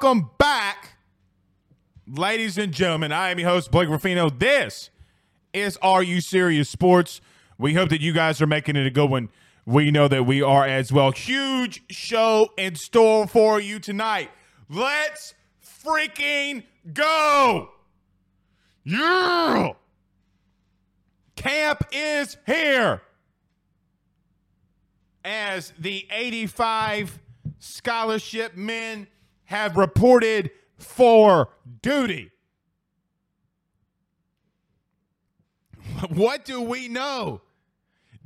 Welcome 0.00 0.30
back, 0.38 0.90
ladies 2.06 2.56
and 2.56 2.72
gentlemen. 2.72 3.10
I 3.10 3.30
am 3.30 3.40
your 3.40 3.48
host, 3.48 3.72
Blake 3.72 3.88
Ruffino. 3.88 4.30
This 4.30 4.90
is 5.52 5.76
Are 5.82 6.04
You 6.04 6.20
Serious 6.20 6.70
Sports. 6.70 7.20
We 7.58 7.74
hope 7.74 7.88
that 7.88 8.00
you 8.00 8.12
guys 8.12 8.40
are 8.40 8.46
making 8.46 8.76
it 8.76 8.86
a 8.86 8.90
good 8.90 9.10
one. 9.10 9.28
We 9.66 9.90
know 9.90 10.06
that 10.06 10.24
we 10.24 10.40
are 10.40 10.64
as 10.64 10.92
well. 10.92 11.10
Huge 11.10 11.82
show 11.90 12.52
in 12.56 12.76
store 12.76 13.26
for 13.26 13.58
you 13.58 13.80
tonight. 13.80 14.30
Let's 14.70 15.34
freaking 15.84 16.62
go. 16.92 17.70
Yeah. 18.84 19.70
Camp 21.34 21.82
is 21.90 22.36
here 22.46 23.02
as 25.24 25.72
the 25.76 26.06
85 26.12 27.18
scholarship 27.58 28.56
men 28.56 29.08
have 29.48 29.76
reported 29.78 30.50
for 30.76 31.48
duty. 31.82 32.30
What 36.10 36.44
do 36.44 36.60
we 36.60 36.86
know? 36.86 37.40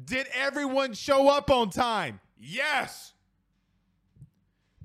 Did 0.05 0.27
everyone 0.35 0.93
show 0.95 1.29
up 1.29 1.51
on 1.51 1.71
time? 1.71 2.21
Yes. 2.39 3.15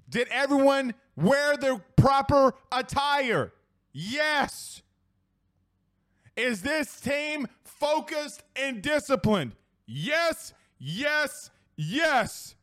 Did 0.09 0.28
everyone 0.30 0.94
wear 1.16 1.58
the 1.58 1.81
proper 1.98 2.54
attire? 2.72 3.52
Yes. 3.92 4.84
Is 6.38 6.62
this 6.62 7.02
team 7.02 7.48
focused 7.64 8.44
and 8.56 8.81
disciplined? 8.81 9.54
Yes, 9.88 10.54
yes, 10.78 11.50
yes. 11.75 12.54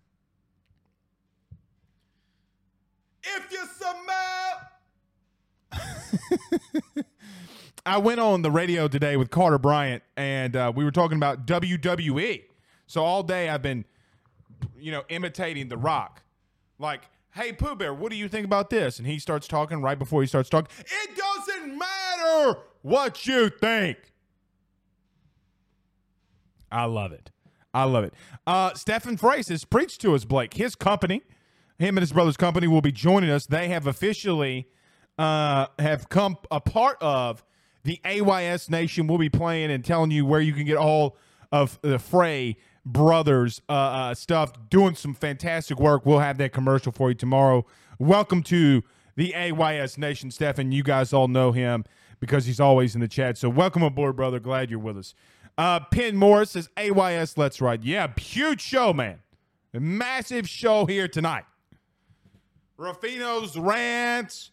If 3.25 3.51
you 3.51 3.67
smell. 3.67 4.61
I 7.87 7.99
went 7.99 8.19
on 8.19 8.41
the 8.41 8.51
radio 8.51 8.89
today 8.89 9.17
with 9.19 9.31
Carter 9.31 9.59
Bryant, 9.59 10.03
and 10.17 10.57
uh, 10.57 10.73
we 10.75 10.85
were 10.85 10.91
talking 10.91 11.19
about 11.19 11.47
WWE. 11.47 12.45
So 12.87 13.05
all 13.05 13.23
day 13.23 13.51
I've 13.51 13.61
been, 13.61 13.85
you 14.79 14.91
know, 14.91 15.03
imitating 15.11 15.69
The 15.69 15.77
Rock. 15.77 16.23
Like, 16.79 17.03
hey, 17.35 17.53
Pooh 17.53 17.77
Bear, 17.77 17.93
what 17.93 18.11
do 18.11 18.17
you 18.17 18.27
think 18.27 18.47
about 18.47 18.71
this? 18.71 18.99
And 18.99 19.07
he 19.07 19.19
starts 19.19 19.47
talking 19.47 19.83
right 19.83 19.99
before 19.99 20.23
he 20.23 20.27
starts 20.27 20.49
talking. 20.49 20.75
It 20.81 21.11
doesn't 21.15 21.79
matter 21.79 22.59
what 22.81 23.27
you 23.27 23.51
think. 23.51 23.99
I 26.73 26.87
love 26.87 27.13
it. 27.13 27.31
I 27.75 27.85
love 27.85 28.05
it. 28.05 28.15
Uh, 28.47 28.73
Stephen 28.75 29.19
Frace 29.19 29.49
has 29.49 29.65
preached 29.65 30.01
to 30.03 30.15
us, 30.15 30.25
Blake. 30.25 30.55
His 30.55 30.75
company, 30.75 31.23
him 31.79 31.99
and 31.99 32.03
his 32.03 32.13
brother's 32.13 32.37
company, 32.39 32.67
will 32.67 32.81
be 32.81 32.93
joining 32.93 33.29
us. 33.29 33.45
They 33.45 33.69
have 33.69 33.87
officially 33.87 34.69
uh, 35.19 35.67
have 35.79 36.09
come 36.09 36.39
a 36.51 36.61
part 36.61 36.97
of 37.03 37.45
the 37.85 38.01
AYS 38.05 38.69
Nation. 38.69 39.07
We'll 39.07 39.19
be 39.19 39.29
playing 39.29 39.71
and 39.71 39.85
telling 39.85 40.11
you 40.11 40.27
where 40.27 40.41
you 40.41 40.53
can 40.53 40.65
get 40.65 40.77
all 40.77 41.17
of 41.53 41.79
the 41.83 41.99
Frey 41.99 42.57
brothers 42.85 43.63
uh, 43.69 43.73
uh, 43.73 44.15
stuff. 44.15 44.53
Doing 44.71 44.95
some 44.95 45.15
fantastic 45.15 45.79
work. 45.79 46.05
We'll 46.05 46.19
have 46.19 46.39
that 46.39 46.53
commercial 46.53 46.93
for 46.93 47.11
you 47.11 47.15
tomorrow. 47.15 47.65
Welcome 47.99 48.43
to 48.45 48.83
the 49.17 49.35
AYS 49.35 49.97
Nation, 49.97 50.31
Stefan. 50.31 50.73
You 50.73 50.83
guys 50.83 51.13
all 51.13 51.29
know 51.29 51.53
him 51.53 51.85
because 52.21 52.47
he's 52.47 52.61
always 52.61 52.95
in 52.95 53.01
the 53.01 53.09
chat. 53.09 53.39
So 53.39 53.49
welcome 53.49 53.83
aboard, 53.83 54.17
brother. 54.17 54.41
Glad 54.41 54.71
you're 54.71 54.79
with 54.79 54.99
us. 54.99 55.15
Uh, 55.57 55.81
Penn 55.81 56.17
Morris 56.17 56.53
says 56.53 56.69
AYS 56.77 57.39
Let's 57.39 57.61
Ride. 57.61 57.85
Yeah, 57.85 58.09
huge 58.19 58.61
show, 58.61 58.93
man. 58.93 59.21
A 59.73 59.81
massive 59.81 60.49
show 60.49 60.87
here 60.87 61.07
tonight. 61.07 61.45
Ruffino's 62.79 63.57
rants. 63.57 64.51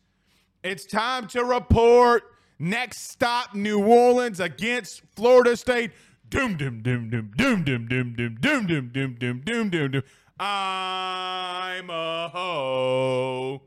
It's 0.63 0.85
time 0.85 1.27
to 1.29 1.43
report. 1.43 2.23
Next 2.61 3.09
stop, 3.09 3.55
New 3.55 3.83
Orleans 3.83 4.39
against 4.39 5.01
Florida 5.15 5.57
State. 5.57 5.93
Doom, 6.29 6.57
doom, 6.57 6.83
doom, 6.83 7.09
doom, 7.09 7.31
doom, 7.35 7.63
doom, 7.63 7.87
doom, 7.87 8.13
doom, 8.15 8.35
doom, 8.39 8.67
doom, 8.67 8.91
doom, 8.93 9.15
doom, 9.17 9.41
doom, 9.43 9.69
doom, 9.71 9.91
doom. 9.91 10.03
I'm 10.39 11.89
a 11.89 12.29
hoe. 12.31 13.63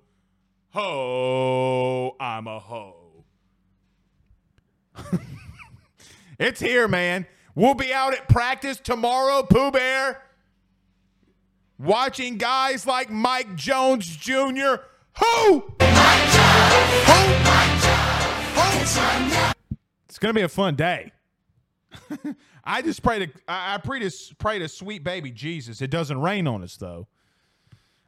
Ho. 0.75 2.17
I'm 2.20 2.46
a 2.46 2.61
hoe. 2.61 3.25
it's 6.38 6.61
here, 6.61 6.87
man. 6.87 7.26
We'll 7.56 7.75
be 7.75 7.93
out 7.93 8.14
at 8.14 8.29
practice 8.29 8.79
tomorrow, 8.79 9.43
Pooh 9.43 9.73
Bear. 9.73 10.23
Watching 11.81 12.38
guys 12.38 12.87
like 12.87 13.11
Mike 13.11 13.56
Jones 13.56 14.06
Jr. 14.06 14.76
Who? 15.19 15.75
It's 18.85 20.19
gonna 20.19 20.35
be 20.35 20.43
a 20.43 20.49
fun 20.49 20.75
day. 20.75 21.11
I 22.65 22.83
just 22.83 23.03
pray 23.03 23.21
to 23.21 23.33
I, 23.49 23.79
pray 23.79 23.99
to 24.01 24.11
pray 24.37 24.59
to 24.59 24.69
sweet 24.69 25.03
baby 25.03 25.31
Jesus. 25.31 25.81
It 25.81 25.89
doesn't 25.89 26.21
rain 26.21 26.47
on 26.47 26.63
us 26.63 26.77
though. 26.77 27.09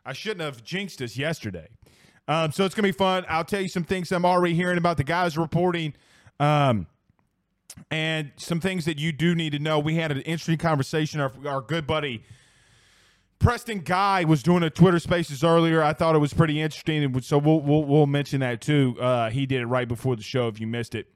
I 0.04 0.12
shouldn't 0.12 0.42
have 0.42 0.62
jinxed 0.62 1.00
us 1.00 1.16
yesterday. 1.16 1.68
Um, 2.28 2.52
so 2.52 2.66
it's 2.66 2.74
gonna 2.74 2.88
be 2.88 2.92
fun. 2.92 3.24
I'll 3.26 3.44
tell 3.44 3.62
you 3.62 3.70
some 3.70 3.84
things 3.84 4.12
I'm 4.12 4.26
already 4.26 4.54
hearing 4.54 4.76
about 4.76 4.98
the 4.98 5.04
guys 5.04 5.38
reporting, 5.38 5.94
um, 6.40 6.86
and 7.90 8.32
some 8.36 8.60
things 8.60 8.84
that 8.84 8.98
you 8.98 9.12
do 9.12 9.34
need 9.34 9.52
to 9.52 9.58
know. 9.58 9.78
We 9.78 9.94
had 9.94 10.12
an 10.12 10.20
interesting 10.20 10.58
conversation. 10.58 11.20
Our, 11.20 11.32
our 11.46 11.62
good 11.62 11.86
buddy 11.86 12.22
Preston 13.38 13.80
Guy 13.80 14.24
was 14.24 14.42
doing 14.42 14.62
a 14.62 14.70
Twitter 14.70 14.98
Spaces 14.98 15.44
earlier. 15.44 15.82
I 15.82 15.92
thought 15.92 16.14
it 16.14 16.18
was 16.18 16.32
pretty 16.32 16.60
interesting, 16.60 17.20
so 17.20 17.38
we'll 17.38 17.60
we'll, 17.60 17.84
we'll 17.84 18.06
mention 18.06 18.40
that 18.40 18.60
too. 18.60 18.96
Uh, 19.00 19.30
he 19.30 19.46
did 19.46 19.60
it 19.60 19.66
right 19.66 19.86
before 19.86 20.16
the 20.16 20.22
show. 20.22 20.48
If 20.48 20.60
you 20.60 20.66
missed 20.66 20.94
it, 20.94 21.08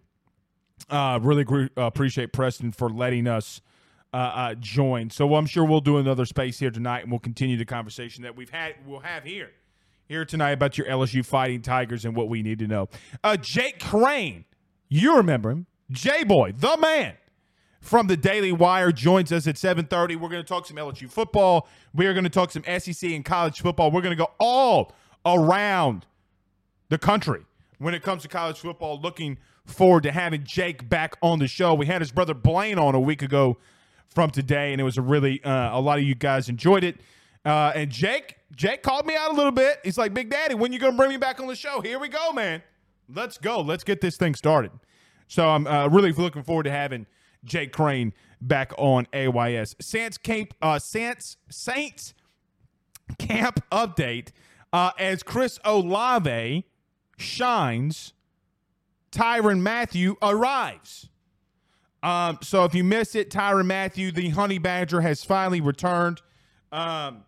uh, 0.88 1.18
really 1.22 1.70
appreciate 1.76 2.32
Preston 2.32 2.72
for 2.72 2.90
letting 2.90 3.26
us 3.26 3.60
uh, 4.12 4.16
uh, 4.16 4.54
join. 4.54 5.10
So 5.10 5.34
I'm 5.34 5.46
sure 5.46 5.64
we'll 5.64 5.80
do 5.80 5.96
another 5.96 6.26
space 6.26 6.58
here 6.58 6.70
tonight, 6.70 7.00
and 7.02 7.10
we'll 7.10 7.20
continue 7.20 7.56
the 7.56 7.64
conversation 7.64 8.22
that 8.24 8.36
we've 8.36 8.50
had. 8.50 8.74
We'll 8.86 9.00
have 9.00 9.24
here 9.24 9.50
here 10.10 10.24
tonight 10.24 10.50
about 10.50 10.76
your 10.76 10.88
LSU 10.88 11.24
Fighting 11.24 11.62
Tigers 11.62 12.04
and 12.04 12.16
what 12.16 12.28
we 12.28 12.42
need 12.42 12.58
to 12.58 12.66
know. 12.66 12.88
Uh, 13.22 13.36
Jake 13.36 13.78
Crane, 13.78 14.44
you 14.88 15.16
remember 15.16 15.50
him, 15.50 15.66
J 15.90 16.24
Boy, 16.24 16.52
the 16.52 16.76
man 16.76 17.14
from 17.80 18.06
the 18.06 18.16
Daily 18.16 18.52
Wire 18.52 18.92
joins 18.92 19.32
us 19.32 19.46
at 19.46 19.56
7:30. 19.56 20.16
We're 20.16 20.28
going 20.28 20.42
to 20.42 20.48
talk 20.48 20.66
some 20.66 20.76
LSU 20.76 21.10
football. 21.10 21.66
We 21.94 22.06
are 22.06 22.12
going 22.12 22.24
to 22.24 22.30
talk 22.30 22.50
some 22.50 22.62
SEC 22.64 23.10
and 23.10 23.24
college 23.24 23.60
football. 23.60 23.90
We're 23.90 24.02
going 24.02 24.16
to 24.16 24.22
go 24.22 24.30
all 24.38 24.92
around 25.24 26.06
the 26.88 26.98
country 26.98 27.44
when 27.78 27.94
it 27.94 28.02
comes 28.02 28.22
to 28.22 28.28
college 28.28 28.58
football. 28.58 29.00
Looking 29.00 29.38
forward 29.64 30.02
to 30.02 30.12
having 30.12 30.44
Jake 30.44 30.88
back 30.88 31.16
on 31.22 31.38
the 31.38 31.48
show. 31.48 31.74
We 31.74 31.86
had 31.86 32.02
his 32.02 32.12
brother 32.12 32.34
Blaine 32.34 32.78
on 32.78 32.94
a 32.94 33.00
week 33.00 33.22
ago 33.22 33.56
from 34.08 34.30
today, 34.30 34.72
and 34.72 34.80
it 34.80 34.84
was 34.84 34.98
a 34.98 35.02
really 35.02 35.42
uh, 35.42 35.76
a 35.76 35.80
lot 35.80 35.98
of 35.98 36.04
you 36.04 36.14
guys 36.14 36.48
enjoyed 36.48 36.84
it. 36.84 37.00
Uh, 37.44 37.72
and 37.74 37.90
Jake, 37.90 38.36
Jake 38.54 38.82
called 38.82 39.06
me 39.06 39.16
out 39.16 39.30
a 39.30 39.34
little 39.34 39.52
bit. 39.52 39.80
He's 39.82 39.96
like, 39.96 40.12
"Big 40.12 40.28
Daddy, 40.28 40.54
when 40.54 40.72
you 40.72 40.78
going 40.78 40.92
to 40.92 40.96
bring 40.98 41.10
me 41.10 41.16
back 41.16 41.40
on 41.40 41.46
the 41.46 41.56
show? 41.56 41.80
Here 41.80 41.98
we 41.98 42.08
go, 42.08 42.32
man. 42.32 42.62
Let's 43.08 43.38
go. 43.38 43.62
Let's 43.62 43.84
get 43.84 44.02
this 44.02 44.18
thing 44.18 44.34
started." 44.34 44.72
So 45.28 45.48
I'm 45.48 45.66
uh, 45.66 45.88
really 45.88 46.12
looking 46.12 46.42
forward 46.42 46.64
to 46.64 46.72
having 46.72 47.06
Jake 47.44 47.72
Crane 47.72 48.12
back 48.40 48.72
on 48.78 49.06
AYS. 49.12 49.76
Saints 49.80 50.18
camp, 50.18 50.54
uh, 50.62 50.78
Saints 50.78 51.36
Saints 51.48 52.14
camp 53.18 53.62
update 53.70 54.28
uh, 54.72 54.92
as 54.98 55.22
Chris 55.22 55.58
Olave 55.64 56.64
shines. 57.18 58.12
Tyrann 59.10 59.60
Mathieu 59.60 60.16
arrives. 60.22 61.08
Um, 62.02 62.38
so 62.42 62.64
if 62.64 62.74
you 62.74 62.84
missed 62.84 63.16
it, 63.16 63.28
Tyrann 63.30 63.66
Mathieu, 63.66 64.12
the 64.12 64.30
Honey 64.30 64.58
Badger, 64.58 65.00
has 65.00 65.24
finally 65.24 65.60
returned. 65.60 66.22
Um, 66.72 67.24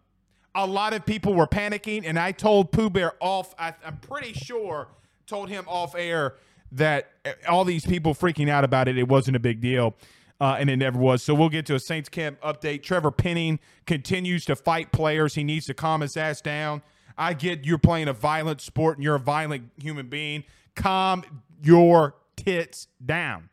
a 0.55 0.67
lot 0.67 0.93
of 0.93 1.05
people 1.05 1.35
were 1.35 1.47
panicking, 1.47 2.03
and 2.07 2.19
I 2.19 2.33
told 2.33 2.73
Pooh 2.73 2.89
Bear 2.89 3.13
off. 3.21 3.55
I, 3.59 3.75
I'm 3.85 3.99
pretty 3.99 4.33
sure 4.33 4.89
told 5.27 5.49
him 5.49 5.65
off 5.67 5.95
air 5.95 6.37
that 6.73 7.13
all 7.49 7.65
these 7.65 7.87
people 7.87 8.15
freaking 8.15 8.49
out 8.49 8.65
about 8.65 8.89
it, 8.89 8.99
it 8.99 9.09
wasn't 9.09 9.37
a 9.37 9.41
big 9.41 9.61
deal. 9.61 9.95
Uh, 10.41 10.57
and 10.59 10.69
it 10.69 10.77
never 10.77 10.99
was. 10.99 11.23
So 11.23 11.35
we'll 11.35 11.49
get 11.49 11.67
to 11.67 11.77
a 11.77 11.79
Saints 11.79 12.09
camp 12.09 12.41
update. 12.41 12.83
Trevor 12.83 13.13
Penning 13.13 13.61
continues 13.87 14.45
to 14.47 14.57
fight 14.57 14.91
players. 14.91 15.37
He 15.37 15.45
needs 15.45 15.67
to 15.67 15.75
calm 15.75 16.01
his 16.01 16.17
ass 16.17 16.41
down. 16.41 16.83
I 17.17 17.35
get 17.35 17.65
you're 17.65 17.79
playing 17.79 18.09
a 18.09 18.13
violent 18.13 18.61
sport 18.61 18.97
and 18.97 19.05
you're 19.05 19.15
a 19.15 19.21
violent 19.21 19.71
human 19.81 20.09
being. 20.09 20.43
Calm 20.75 21.23
your 21.63 22.17
tits 22.35 22.89
down. 23.05 23.51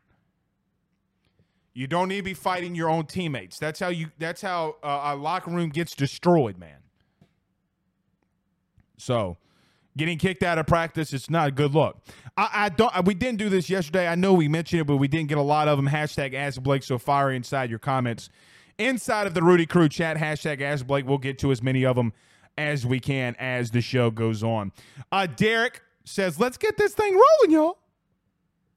You 1.74 1.86
don't 1.86 2.07
need 2.07 2.18
to 2.18 2.24
be 2.24 2.33
fighting 2.33 2.74
your 2.74 2.89
own 2.89 3.06
teammates. 3.06 3.60
That's 3.60 3.80
how 3.80 3.89
you. 3.89 4.07
That's 4.18 4.42
how 4.42 4.77
uh, 4.81 5.13
a 5.13 5.15
locker 5.15 5.51
room 5.51 5.69
gets 5.69 5.94
destroyed, 5.94 6.57
man. 6.57 6.80
So 8.98 9.38
Getting 9.97 10.18
kicked 10.18 10.44
out 10.44 10.57
of 10.57 10.68
practice, 10.68 11.13
it's 11.13 11.30
not 11.30 11.50
a 11.50 11.51
good 11.51 11.74
look. 11.74 11.97
I, 12.38 12.50
I 12.53 12.69
don't. 12.69 13.06
We 13.06 13.13
didn't 13.15 13.39
do 13.39 13.50
this 13.50 13.69
yesterday. 13.69 14.07
I 14.07 14.15
know 14.15 14.33
we 14.33 14.47
mentioned 14.47 14.81
it, 14.81 14.86
but 14.86 14.97
we 14.97 15.07
didn't 15.07 15.30
get 15.30 15.38
a 15.38 15.44
lot 15.44 15.68
of 15.68 15.77
them. 15.77 15.88
Hashtag 15.89 16.33
Ask 16.33 16.62
Blake 16.62 16.83
so 16.83 16.97
fire 16.97 17.31
inside 17.31 17.69
your 17.69 17.80
comments 17.80 18.30
inside 18.80 19.27
of 19.27 19.33
the 19.33 19.44
Rudy 19.44 19.65
Crew 19.65 19.89
chat. 19.89 20.18
Hashtag 20.18 20.62
Ask 20.62 20.88
Blake. 20.88 21.06
We'll 21.06 21.18
get 21.18 21.38
to 21.39 21.51
as 21.51 21.62
many 21.62 21.86
of 21.86 21.95
them 21.95 22.13
as 22.57 22.86
we 22.86 23.00
can 23.00 23.36
as 23.39 23.71
the 23.71 23.81
show 23.81 24.09
goes 24.09 24.44
on. 24.44 24.71
Uh, 25.12 25.27
Derek 25.27 25.81
says, 26.06 26.39
"Let's 26.39 26.57
get 26.57 26.77
this 26.77 26.94
thing 26.94 27.13
rolling, 27.13 27.51
y'all." 27.51 27.77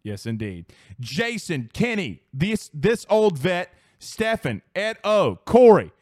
Yes, 0.03 0.27
indeed. 0.27 0.67
Jason, 1.01 1.71
Kenny, 1.73 2.23
this 2.33 2.71
this 2.75 3.07
old 3.09 3.39
vet, 3.39 3.73
Stefan, 3.99 4.63
Ed 4.75 4.99
O, 5.05 5.39
Corey, 5.45 5.93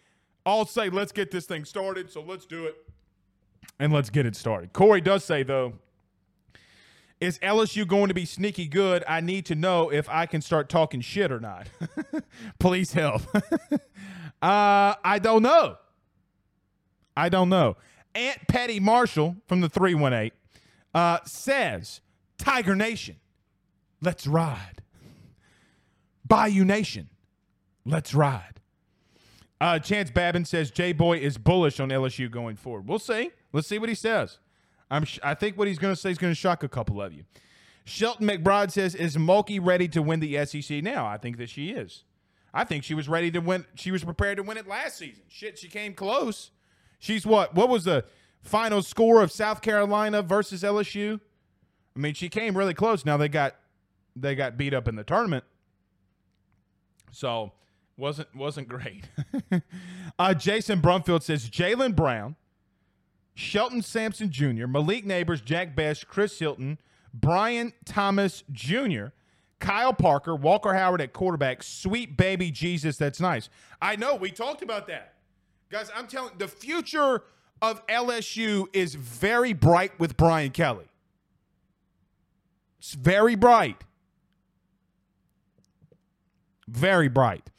all 0.46 0.64
say, 0.64 0.88
"Let's 0.88 1.12
get 1.12 1.30
this 1.30 1.46
thing 1.46 1.64
started." 1.64 2.10
So 2.10 2.22
let's 2.22 2.46
do 2.46 2.64
it 2.64 2.76
and 3.81 3.93
let's 3.93 4.11
get 4.11 4.27
it 4.27 4.37
started. 4.37 4.73
Corey 4.73 5.00
does 5.00 5.25
say, 5.25 5.43
though, 5.43 5.73
is 7.19 7.38
LSU 7.38 7.88
going 7.88 8.09
to 8.09 8.15
be 8.15 8.27
sneaky 8.27 8.69
good? 8.69 9.03
I 9.09 9.21
need 9.21 9.47
to 9.47 9.55
know 9.55 9.91
if 9.91 10.09
I 10.09 10.27
can 10.27 10.43
start 10.43 10.69
talking 10.69 11.00
shit 11.00 11.32
or 11.32 11.41
not. 11.41 11.67
Please 12.61 12.93
help. 12.93 13.23
uh, 14.43 14.94
I 15.03 15.19
don't 15.21 15.43
know. 15.43 15.77
I 17.17 17.29
don't 17.31 17.49
know. 17.49 17.77
Aunt 18.15 18.38
Petty 18.49 18.81
Marshall 18.81 19.37
from 19.47 19.61
the 19.61 19.69
318 19.69 20.31
uh, 20.94 21.19
says, 21.25 22.03
Tiger 22.39 22.77
Nation, 22.77 23.17
let's 24.03 24.27
ride. 24.27 24.82
Bayou 26.27 26.65
Nation, 26.65 27.08
let's 27.87 28.15
ride. 28.15 28.60
Uh, 29.60 29.79
Chance 29.79 30.10
Babin 30.10 30.44
says 30.44 30.70
J 30.70 30.93
Boy 30.93 31.19
is 31.19 31.37
bullish 31.39 31.81
on 31.81 31.91
LSU 31.91 32.31
going 32.31 32.56
forward. 32.56 32.87
We'll 32.89 32.99
see. 32.99 33.31
Let's 33.52 33.69
see 33.69 33.78
what 33.78 33.88
he 33.88 33.94
says. 33.94 34.38
I'm 34.90 35.04
sh- 35.04 35.20
I 35.22 35.34
think 35.34 35.56
what 35.56 35.69
he's 35.69 35.78
going 35.78 35.94
to 35.94 36.00
say 36.00 36.10
is 36.10 36.19
going 36.19 36.32
to 36.32 36.38
shock 36.38 36.62
a 36.62 36.69
couple 36.69 37.00
of 37.00 37.12
you. 37.12 37.24
Shelton 37.84 38.26
McBride 38.26 38.70
says, 38.70 38.94
"Is 38.94 39.16
Mulkey 39.16 39.58
ready 39.62 39.88
to 39.88 40.02
win 40.02 40.20
the 40.20 40.44
SEC 40.44 40.82
now?" 40.82 41.06
I 41.06 41.16
think 41.16 41.38
that 41.38 41.48
she 41.48 41.70
is. 41.70 42.04
I 42.52 42.64
think 42.64 42.84
she 42.84 42.94
was 42.94 43.08
ready 43.08 43.30
to 43.30 43.38
win. 43.40 43.66
She 43.74 43.90
was 43.90 44.04
prepared 44.04 44.36
to 44.38 44.42
win 44.42 44.56
it 44.56 44.66
last 44.66 44.98
season. 44.98 45.22
Shit, 45.28 45.58
she 45.58 45.69
came 45.69 45.94
close. 45.94 46.50
She's 46.98 47.24
what? 47.24 47.54
What 47.54 47.69
was 47.69 47.84
the 47.84 48.04
final 48.42 48.82
score 48.82 49.22
of 49.22 49.30
South 49.30 49.62
Carolina 49.62 50.22
versus 50.22 50.62
LSU? 50.62 51.20
I 51.96 51.98
mean, 51.98 52.14
she 52.14 52.28
came 52.28 52.56
really 52.56 52.74
close. 52.74 53.04
Now 53.04 53.16
they 53.16 53.28
got 53.28 53.56
they 54.16 54.34
got 54.34 54.56
beat 54.56 54.74
up 54.74 54.88
in 54.88 54.96
the 54.96 55.04
tournament. 55.04 55.44
So 57.12 57.52
wasn't 57.96 58.34
wasn't 58.34 58.69
great. 58.69 59.08
uh, 60.19 60.34
Jason 60.34 60.80
Brumfield 60.80 61.22
says 61.22 61.48
Jalen 61.48 61.94
Brown 61.94 62.36
Shelton 63.41 63.81
Sampson 63.81 64.31
Jr., 64.31 64.67
Malik 64.67 65.06
Neighbors, 65.06 65.41
Jack 65.41 65.75
Bech, 65.75 66.06
Chris 66.06 66.39
Hilton, 66.39 66.79
Brian 67.15 67.73
Thomas 67.87 68.44
Jr., 68.53 69.06
Kyle 69.59 69.94
Parker, 69.94 70.37
Walker 70.37 70.75
Howard 70.75 71.01
at 71.01 71.13
quarterback, 71.13 71.63
sweet 71.63 72.17
baby 72.17 72.51
Jesus. 72.51 72.97
That's 72.97 73.20
nice. 73.20 73.49
I 73.81 73.97
know 73.97 74.15
we 74.15 74.31
talked 74.31 74.63
about 74.63 74.87
that. 74.89 75.15
Guys, 75.70 75.91
I'm 75.94 76.06
telling 76.06 76.32
the 76.39 76.49
future 76.49 77.23
of 77.63 77.87
LSU 77.87 78.67
is 78.73 78.94
very 78.94 79.53
bright 79.53 79.99
with 79.99 80.17
Brian 80.17 80.51
Kelly. 80.51 80.87
It's 82.79 82.94
very 82.94 83.37
bright. 83.37 83.85
Very 86.69 87.09
bright. 87.09 87.51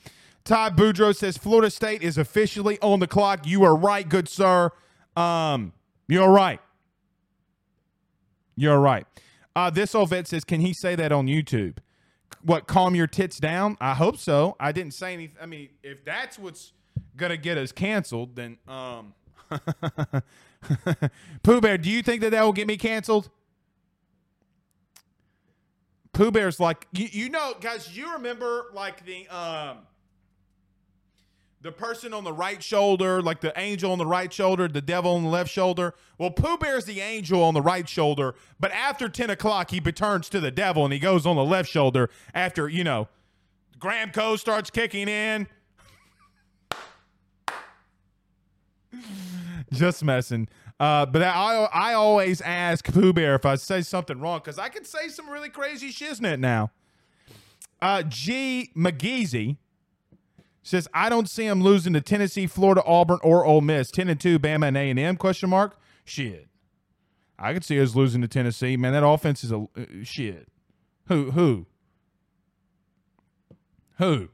Todd 0.44 0.76
Boudreaux 0.76 1.16
says 1.16 1.38
Florida 1.38 1.70
State 1.70 2.02
is 2.02 2.18
officially 2.18 2.80
on 2.82 3.00
the 3.00 3.08
clock. 3.08 3.46
You 3.46 3.64
are 3.64 3.76
right, 3.76 4.08
good 4.08 4.28
sir. 4.28 4.72
Um, 5.15 5.74
you're 6.08 6.30
right. 6.30 6.60
You're 8.56 8.80
right. 8.80 9.06
Uh, 9.56 9.70
this 9.70 9.94
old 9.96 10.10
vet 10.10 10.27
says, 10.27 10.44
can 10.44 10.62
he 10.62 10.74
say 10.74 10.96
that 10.96 11.12
on 11.12 11.27
YouTube? 11.27 11.77
What, 12.44 12.68
calm 12.68 12.96
your 12.96 13.08
tits 13.08 13.38
down? 13.39 13.77
I 13.82 13.94
hope 13.94 14.18
so. 14.18 14.56
I 14.60 14.72
didn't 14.72 14.94
say 14.94 15.13
anything. 15.13 15.38
I 15.41 15.46
mean, 15.46 15.70
if 15.84 16.03
that's 16.06 16.39
what's 16.39 16.74
going 17.15 17.32
to 17.32 17.38
get 17.38 17.58
us 17.58 17.72
canceled, 17.72 18.36
then 18.36 18.58
um, 18.68 19.13
Pooh 21.44 21.62
Bear, 21.62 21.77
do 21.77 21.89
you 21.89 22.01
think 22.01 22.22
that 22.22 22.32
that 22.32 22.44
will 22.44 22.53
get 22.53 22.68
me 22.68 22.77
canceled? 22.77 23.30
Pooh 26.13 26.32
Bear's 26.32 26.60
like 26.60 26.88
you, 26.91 27.08
you 27.12 27.30
know, 27.30 27.53
guys. 27.60 27.96
You 27.96 28.13
remember 28.13 28.65
like 28.74 29.06
the 29.06 29.27
um 29.30 29.80
the 31.62 31.72
person 31.72 32.13
on 32.13 32.24
the 32.24 32.34
right 32.34 32.62
shoulder, 32.63 33.22
like 33.22 33.41
the 33.41 33.53
angel 33.58 33.91
on 33.91 34.00
the 34.00 34.06
right 34.06 34.34
shoulder, 34.34 34.68
the 34.68 34.82
devil 34.82 35.15
on 35.15 35.24
the 35.24 35.30
left 35.30 35.51
shoulder. 35.51 35.94
Well, 36.18 36.32
Pooh 36.32 36.58
Bear's 36.58 36.86
the 36.86 37.01
angel 37.01 37.44
on 37.44 37.53
the 37.53 37.62
right 37.62 37.88
shoulder, 37.88 38.34
but 38.60 38.72
after 38.72 39.08
ten 39.08 39.30
o'clock, 39.30 39.70
he 39.72 39.80
returns 39.80 40.27
to 40.30 40.39
the 40.39 40.51
devil 40.51 40.84
and 40.84 40.91
he 40.94 41.00
goes 41.00 41.25
on 41.25 41.36
the 41.36 41.46
left 41.46 41.70
shoulder. 41.70 42.10
After 42.34 42.68
you 42.68 42.84
know, 42.84 43.08
Gramco 43.77 44.39
starts 44.39 44.70
kicking 44.70 45.08
in. 45.08 45.48
Just 49.72 50.03
messing. 50.03 50.50
Uh, 50.80 51.06
but 51.06 51.22
I 51.22 51.70
I 51.72 51.94
always 51.94 52.41
ask 52.41 52.91
Pooh 52.91 53.13
Bear 53.13 53.36
if 53.36 53.46
I 53.46 53.53
say 53.56 53.82
something 53.82 54.20
wrong 54.20 54.39
because 54.39 54.58
I 54.58 54.70
can 54.70 54.84
say 54.84 55.10
some 55.10 55.30
really 55.30 55.50
crazy 55.50 55.91
shiznit 55.91 56.39
now. 56.39 56.72
Uh, 57.80 58.01
G 58.03 58.72
McGeezy 58.75 59.58
says 60.63 60.88
I 60.94 61.10
don't 61.10 61.30
see 61.30 61.46
him 61.46 61.62
losing 61.62 61.94
to 61.94 62.01
Tennessee, 62.01 62.48
Florida, 62.48 62.84
Auburn, 62.86 63.20
or 63.24 63.46
Ole 63.46 63.62
Miss. 63.62 63.91
Ten 63.91 64.10
and 64.10 64.20
two, 64.20 64.39
Bama 64.39 64.68
and 64.68 64.77
A 64.77 64.89
and 64.89 65.00
M? 65.00 65.18
Question 65.18 65.50
mark. 65.50 65.80
Shit, 66.06 66.48
I 67.38 67.53
could 67.53 67.63
see 67.63 67.80
us 67.82 67.96
losing 67.96 68.22
to 68.22 68.27
Tennessee. 68.27 68.77
Man, 68.77 68.94
that 68.94 69.06
offense 69.06 69.44
is 69.44 69.51
a 69.51 69.68
uh, 69.77 69.86
shit. 70.03 70.48
Who 71.08 71.32
who 71.32 71.65
who? 73.98 74.30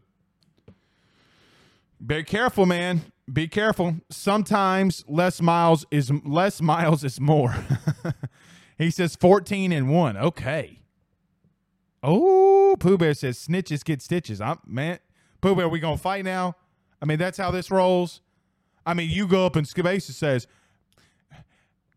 Be 2.06 2.24
careful, 2.24 2.66
man 2.66 3.12
be 3.32 3.48
careful. 3.48 3.96
Sometimes 4.10 5.04
less 5.08 5.42
miles 5.42 5.86
is 5.92 6.12
less 6.26 6.62
miles 6.62 7.04
is 7.04 7.20
more. 7.20 7.56
he 8.78 8.90
says 8.90 9.16
14 9.16 9.72
and 9.72 9.90
1. 9.90 10.18
Okay. 10.18 10.80
Oh, 12.02 12.76
Pooh 12.80 12.98
Bear 12.98 13.14
says 13.14 13.38
snitches 13.38 13.84
get 13.84 14.02
stitches. 14.02 14.40
I'm 14.40 14.60
man. 14.66 15.00
Pooh 15.42 15.60
are 15.60 15.70
we 15.70 15.80
gonna 15.80 15.98
fight 15.98 16.26
now? 16.26 16.56
I 17.02 17.06
mean, 17.06 17.20
that's 17.20 17.38
how 17.38 17.52
this 17.52 17.70
rolls. 17.70 18.22
I 18.86 18.94
mean, 18.94 19.10
you 19.10 19.28
go 19.28 19.46
up 19.46 19.56
and 19.56 19.68
Skibasa 19.68 20.12
says, 20.12 20.48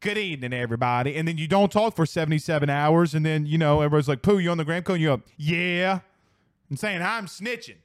Good 0.00 0.16
evening, 0.16 0.54
everybody. 0.54 1.14
And 1.16 1.28
then 1.28 1.36
you 1.36 1.46
don't 1.46 1.70
talk 1.70 1.94
for 1.94 2.06
77 2.06 2.70
hours, 2.70 3.14
and 3.14 3.24
then 3.24 3.46
you 3.46 3.58
know, 3.58 3.80
everybody's 3.80 4.08
like, 4.08 4.22
Pooh, 4.22 4.38
you 4.38 4.50
on 4.50 4.58
the 4.58 4.64
Gramco? 4.64 4.90
And 4.90 5.00
you 5.00 5.08
go, 5.08 5.22
Yeah. 5.36 6.00
And 6.68 6.78
saying 6.78 7.02
I'm 7.02 7.26
snitching. 7.26 7.78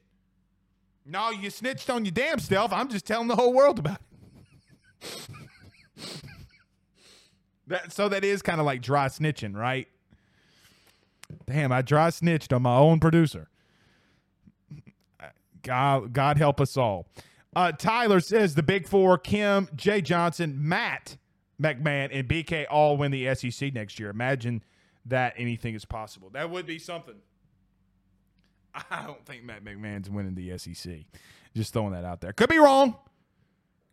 No, 1.05 1.29
you 1.29 1.49
snitched 1.49 1.89
on 1.89 2.03
your 2.03 2.11
damn 2.11 2.39
self. 2.39 2.73
I'm 2.73 2.89
just 2.89 3.05
telling 3.05 3.27
the 3.27 3.35
whole 3.35 3.53
world 3.53 3.79
about 3.79 3.99
it. 5.01 5.09
that 7.67 7.93
so 7.93 8.09
that 8.09 8.23
is 8.23 8.41
kind 8.41 8.59
of 8.59 8.65
like 8.65 8.81
dry 8.81 9.07
snitching, 9.07 9.55
right? 9.55 9.87
Damn, 11.45 11.71
I 11.71 11.81
dry 11.81 12.09
snitched 12.09 12.53
on 12.53 12.63
my 12.63 12.75
own 12.75 12.99
producer. 12.99 13.49
God, 15.65 16.13
God 16.13 16.37
help 16.37 16.61
us 16.61 16.77
all. 16.77 17.07
Uh, 17.55 17.71
Tyler 17.71 18.19
says 18.19 18.55
the 18.55 18.63
big 18.63 18.87
four: 18.87 19.17
Kim, 19.17 19.67
Jay 19.75 20.01
Johnson, 20.01 20.55
Matt 20.57 21.17
McMahon, 21.61 22.09
and 22.11 22.27
BK 22.27 22.65
all 22.69 22.97
win 22.97 23.11
the 23.11 23.33
SEC 23.35 23.73
next 23.73 23.99
year. 23.99 24.09
Imagine 24.09 24.63
that 25.05 25.33
anything 25.37 25.75
is 25.75 25.85
possible. 25.85 26.29
That 26.31 26.49
would 26.49 26.65
be 26.65 26.79
something. 26.79 27.15
I 28.91 29.05
don't 29.05 29.25
think 29.25 29.43
Matt 29.43 29.63
McMahon's 29.63 30.09
winning 30.09 30.35
the 30.35 30.57
SEC. 30.57 30.99
Just 31.55 31.73
throwing 31.73 31.93
that 31.93 32.03
out 32.03 32.21
there. 32.21 32.33
Could 32.33 32.49
be 32.49 32.59
wrong. 32.59 32.95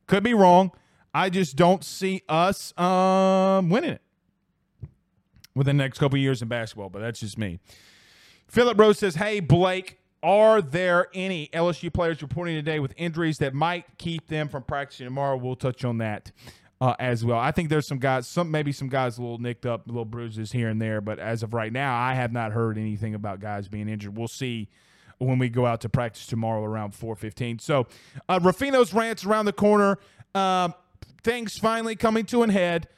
Could 0.06 0.24
be 0.24 0.34
wrong. 0.34 0.72
I 1.14 1.30
just 1.30 1.56
don't 1.56 1.84
see 1.84 2.22
us 2.28 2.76
um, 2.78 3.68
winning 3.70 3.92
it 3.92 4.02
within 5.54 5.76
the 5.76 5.84
next 5.84 5.98
couple 5.98 6.18
years 6.18 6.42
in 6.42 6.48
basketball, 6.48 6.88
but 6.88 7.00
that's 7.00 7.20
just 7.20 7.38
me. 7.38 7.60
Philip 8.48 8.78
Rose 8.78 8.98
says, 8.98 9.14
Hey, 9.14 9.40
Blake, 9.40 9.98
are 10.22 10.62
there 10.62 11.08
any 11.14 11.48
LSU 11.52 11.92
players 11.92 12.22
reporting 12.22 12.54
today 12.54 12.78
with 12.78 12.94
injuries 12.96 13.38
that 13.38 13.54
might 13.54 13.84
keep 13.98 14.28
them 14.28 14.48
from 14.48 14.62
practicing 14.62 15.06
tomorrow? 15.06 15.36
We'll 15.36 15.56
touch 15.56 15.84
on 15.84 15.98
that 15.98 16.30
uh, 16.80 16.94
as 16.98 17.24
well. 17.24 17.38
I 17.38 17.52
think 17.52 17.68
there's 17.68 17.86
some 17.86 17.98
guys, 17.98 18.26
some 18.26 18.50
maybe 18.50 18.72
some 18.72 18.88
guys 18.88 19.18
a 19.18 19.22
little 19.22 19.38
nicked 19.38 19.66
up, 19.66 19.86
little 19.86 20.04
bruises 20.04 20.52
here 20.52 20.68
and 20.68 20.80
there, 20.80 21.00
but 21.00 21.18
as 21.18 21.42
of 21.42 21.54
right 21.54 21.72
now, 21.72 21.96
I 21.96 22.14
have 22.14 22.32
not 22.32 22.52
heard 22.52 22.78
anything 22.78 23.14
about 23.14 23.40
guys 23.40 23.68
being 23.68 23.88
injured. 23.88 24.16
We'll 24.16 24.28
see 24.28 24.68
when 25.18 25.38
we 25.38 25.48
go 25.48 25.66
out 25.66 25.80
to 25.82 25.88
practice 25.88 26.26
tomorrow 26.26 26.64
around 26.64 26.92
4:15. 26.94 27.60
So, 27.60 27.86
uh, 28.28 28.40
Ruffino's 28.40 28.92
rants 28.92 29.24
around 29.24 29.44
the 29.44 29.52
corner. 29.52 29.98
Um, 30.34 30.74
things 31.22 31.56
finally 31.58 31.94
coming 31.96 32.24
to 32.26 32.42
an 32.42 32.50
head. 32.50 32.88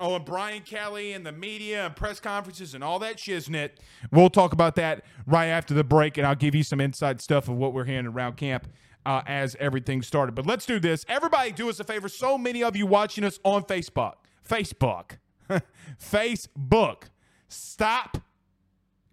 Oh, 0.00 0.16
and 0.16 0.24
Brian 0.24 0.62
Kelly 0.62 1.12
and 1.12 1.24
the 1.24 1.30
media 1.30 1.86
and 1.86 1.94
press 1.94 2.18
conferences 2.18 2.74
and 2.74 2.82
all 2.82 2.98
that 2.98 3.16
shiznit. 3.16 3.70
We'll 4.10 4.30
talk 4.30 4.52
about 4.52 4.74
that 4.74 5.04
right 5.26 5.46
after 5.46 5.72
the 5.72 5.84
break, 5.84 6.18
and 6.18 6.26
I'll 6.26 6.34
give 6.34 6.54
you 6.54 6.64
some 6.64 6.80
inside 6.80 7.20
stuff 7.20 7.48
of 7.48 7.54
what 7.56 7.72
we're 7.72 7.84
hearing 7.84 8.06
around 8.06 8.36
camp 8.36 8.66
uh, 9.06 9.22
as 9.26 9.56
everything 9.60 10.02
started. 10.02 10.34
But 10.34 10.46
let's 10.46 10.66
do 10.66 10.80
this. 10.80 11.04
Everybody, 11.08 11.52
do 11.52 11.68
us 11.68 11.78
a 11.78 11.84
favor. 11.84 12.08
So 12.08 12.36
many 12.36 12.64
of 12.64 12.74
you 12.74 12.86
watching 12.86 13.22
us 13.22 13.38
on 13.44 13.62
Facebook. 13.62 14.14
Facebook. 14.48 15.18
Facebook. 16.02 17.04
Stop, 17.48 18.18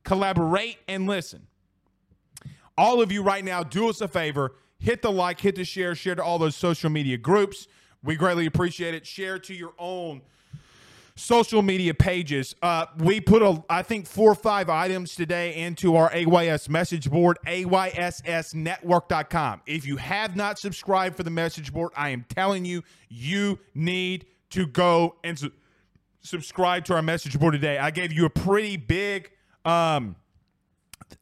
collaborate, 0.03 0.79
and 0.87 1.05
listen. 1.05 1.45
All 2.75 3.01
of 3.01 3.11
you 3.11 3.21
right 3.21 3.45
now, 3.45 3.61
do 3.61 3.87
us 3.89 4.01
a 4.01 4.07
favor. 4.07 4.55
Hit 4.79 5.03
the 5.03 5.11
like, 5.11 5.41
hit 5.41 5.55
the 5.55 5.63
share, 5.63 5.93
share 5.93 6.15
to 6.15 6.23
all 6.23 6.39
those 6.39 6.55
social 6.55 6.89
media 6.89 7.17
groups. 7.17 7.67
We 8.03 8.15
greatly 8.15 8.47
appreciate 8.47 8.95
it. 8.95 9.05
Share 9.05 9.37
to 9.37 9.53
your 9.53 9.73
own 9.77 10.21
social 11.15 11.61
media 11.61 11.93
pages. 11.93 12.55
Uh, 12.61 12.85
we 12.97 13.21
put 13.21 13.41
a, 13.41 13.63
I 13.69 13.83
think 13.83 14.05
four 14.07 14.31
or 14.31 14.35
five 14.35 14.69
items 14.69 15.15
today 15.15 15.55
into 15.55 15.95
our 15.95 16.11
AYS 16.13 16.67
message 16.69 17.09
board, 17.09 17.39
AYSSnetwork.com. 17.45 19.61
If 19.65 19.85
you 19.85 19.95
have 19.97 20.35
not 20.35 20.59
subscribed 20.59 21.15
for 21.15 21.23
the 21.23 21.29
message 21.29 21.71
board, 21.73 21.93
I 21.95 22.09
am 22.09 22.25
telling 22.29 22.65
you, 22.65 22.83
you 23.09 23.59
need 23.73 24.25
to 24.51 24.67
go 24.67 25.15
and 25.23 25.39
su- 25.39 25.51
subscribe 26.21 26.85
to 26.85 26.95
our 26.95 27.01
message 27.01 27.37
board 27.39 27.53
today. 27.53 27.77
I 27.77 27.91
gave 27.91 28.13
you 28.13 28.25
a 28.25 28.29
pretty 28.29 28.77
big, 28.77 29.31
um, 29.65 30.15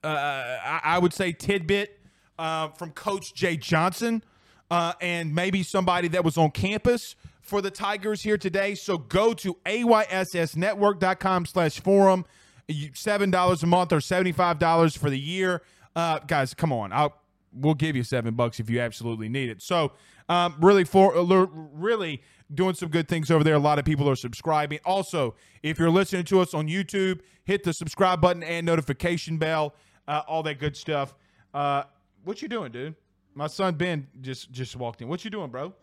uh, 0.04 0.08
I, 0.08 0.82
I 0.84 1.00
would 1.00 1.14
say 1.14 1.32
tidbit 1.32 2.00
uh, 2.38 2.68
from 2.70 2.92
Coach 2.92 3.34
Jay 3.34 3.58
Johnson. 3.58 4.24
Uh, 4.72 4.94
and 5.02 5.34
maybe 5.34 5.64
somebody 5.64 6.10
that 6.10 6.24
was 6.24 6.38
on 6.38 6.52
campus 6.52 7.16
for 7.50 7.62
the 7.62 7.72
Tigers 7.72 8.22
here 8.22 8.38
today. 8.38 8.76
So 8.76 8.98
go 8.98 9.34
to 9.34 9.56
ayssnetwork.com 9.66 11.46
slash 11.46 11.80
forum. 11.82 12.26
$7 12.70 13.64
a 13.64 13.66
month 13.66 13.92
or 13.92 13.98
$75 13.98 14.98
for 14.98 15.10
the 15.10 15.20
year. 15.20 15.64
Uh, 15.96 16.20
guys, 16.20 16.54
come 16.54 16.72
on. 16.72 16.94
I'll, 16.94 17.20
we'll 17.52 17.74
give 17.74 17.96
you 17.96 18.04
seven 18.04 18.36
bucks 18.36 18.60
if 18.60 18.70
you 18.70 18.80
absolutely 18.80 19.28
need 19.28 19.50
it. 19.50 19.62
So 19.64 19.94
um, 20.30 20.56
really 20.62 20.84
for 20.84 21.18
uh, 21.18 21.46
really 21.74 22.22
doing 22.54 22.76
some 22.76 22.90
good 22.90 23.08
things 23.08 23.32
over 23.32 23.44
there. 23.44 23.56
A 23.56 23.60
lot 23.60 23.80
of 23.80 23.86
people 23.86 24.08
are 24.10 24.16
subscribing. 24.16 24.80
Also, 24.86 25.36
if 25.64 25.80
you're 25.80 25.90
listening 25.90 26.26
to 26.26 26.40
us 26.42 26.54
on 26.54 26.68
YouTube, 26.68 27.22
hit 27.44 27.64
the 27.64 27.74
subscribe 27.74 28.22
button 28.22 28.44
and 28.44 28.66
notification 28.66 29.38
bell, 29.38 29.74
uh, 30.08 30.22
all 30.28 30.44
that 30.44 30.60
good 30.60 30.78
stuff. 30.78 31.16
Uh, 31.54 31.84
what 32.24 32.42
you 32.42 32.48
doing, 32.48 32.72
dude? 32.72 32.96
My 33.34 33.48
son 33.48 33.76
Ben 33.76 34.08
just 34.22 34.52
just 34.52 34.76
walked 34.76 35.02
in. 35.02 35.08
What 35.08 35.24
you 35.24 35.32
doing, 35.32 35.50
bro? 35.50 35.74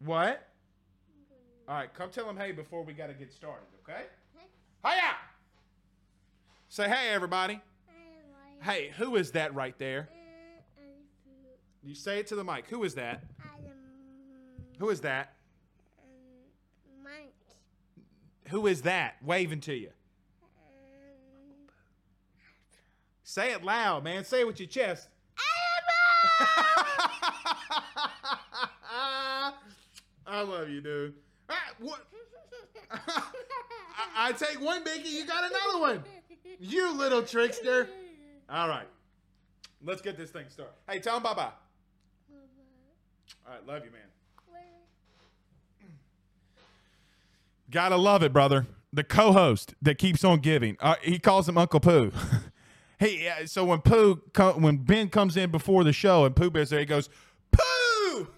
What? 0.00 0.48
All 1.68 1.76
right, 1.76 1.92
come 1.94 2.10
tell 2.10 2.28
him 2.28 2.36
hey 2.36 2.52
before 2.52 2.82
we 2.84 2.92
got 2.92 3.06
to 3.06 3.14
get 3.14 3.32
started, 3.32 3.66
okay? 3.82 4.02
Hey. 4.36 4.46
Hiya! 4.84 5.14
Say 6.68 6.88
hey, 6.88 7.10
everybody. 7.10 7.60
Hey, 8.62 8.90
who 8.96 9.16
is 9.16 9.32
that 9.32 9.54
right 9.54 9.78
there? 9.78 10.08
You 11.82 11.94
say 11.94 12.18
it 12.18 12.26
to 12.28 12.34
the 12.34 12.44
mic. 12.44 12.66
Who 12.68 12.82
is 12.82 12.94
that? 12.94 13.24
Who 14.78 14.88
is 14.88 15.02
that? 15.02 15.34
Mike. 17.02 17.34
Who 18.48 18.66
is 18.66 18.82
that 18.82 19.16
waving 19.22 19.60
to 19.60 19.74
you? 19.74 19.90
Say 23.22 23.52
it 23.52 23.62
loud, 23.62 24.04
man. 24.04 24.24
Say 24.24 24.40
it 24.40 24.46
with 24.46 24.60
your 24.60 24.68
chest. 24.68 25.08
I 30.34 30.42
love 30.42 30.68
you, 30.68 30.80
dude. 30.80 31.14
Ah, 31.48 31.54
what? 31.78 32.00
I, 32.90 33.22
I 34.16 34.32
take 34.32 34.60
one 34.60 34.82
biggie, 34.82 35.12
you 35.12 35.24
got 35.26 35.48
another 35.48 35.78
one. 35.78 36.04
You 36.58 36.92
little 36.92 37.22
trickster. 37.22 37.88
All 38.50 38.68
right. 38.68 38.88
Let's 39.84 40.02
get 40.02 40.16
this 40.16 40.30
thing 40.30 40.46
started. 40.48 40.74
Hey, 40.88 40.98
tell 40.98 41.18
him 41.18 41.22
bye 41.22 41.34
bye. 41.34 41.50
All 43.46 43.52
right, 43.52 43.64
love 43.64 43.84
you, 43.84 43.92
man. 43.92 44.00
Gotta 47.70 47.96
love 47.96 48.24
it, 48.24 48.32
brother. 48.32 48.66
The 48.92 49.04
co-host 49.04 49.74
that 49.82 49.98
keeps 49.98 50.24
on 50.24 50.40
giving. 50.40 50.76
Uh, 50.80 50.96
he 51.00 51.20
calls 51.20 51.48
him 51.48 51.56
Uncle 51.56 51.78
Pooh. 51.80 52.10
hey, 52.98 53.28
uh, 53.28 53.46
so 53.46 53.64
when 53.64 53.82
Pooh, 53.82 54.20
com- 54.32 54.62
when 54.62 54.78
Ben 54.78 55.10
comes 55.10 55.36
in 55.36 55.52
before 55.52 55.84
the 55.84 55.92
show 55.92 56.24
and 56.24 56.34
Pooh 56.34 56.50
Bear's 56.50 56.70
there, 56.70 56.80
he 56.80 56.86
goes, 56.86 57.08
Pooh. 57.52 58.28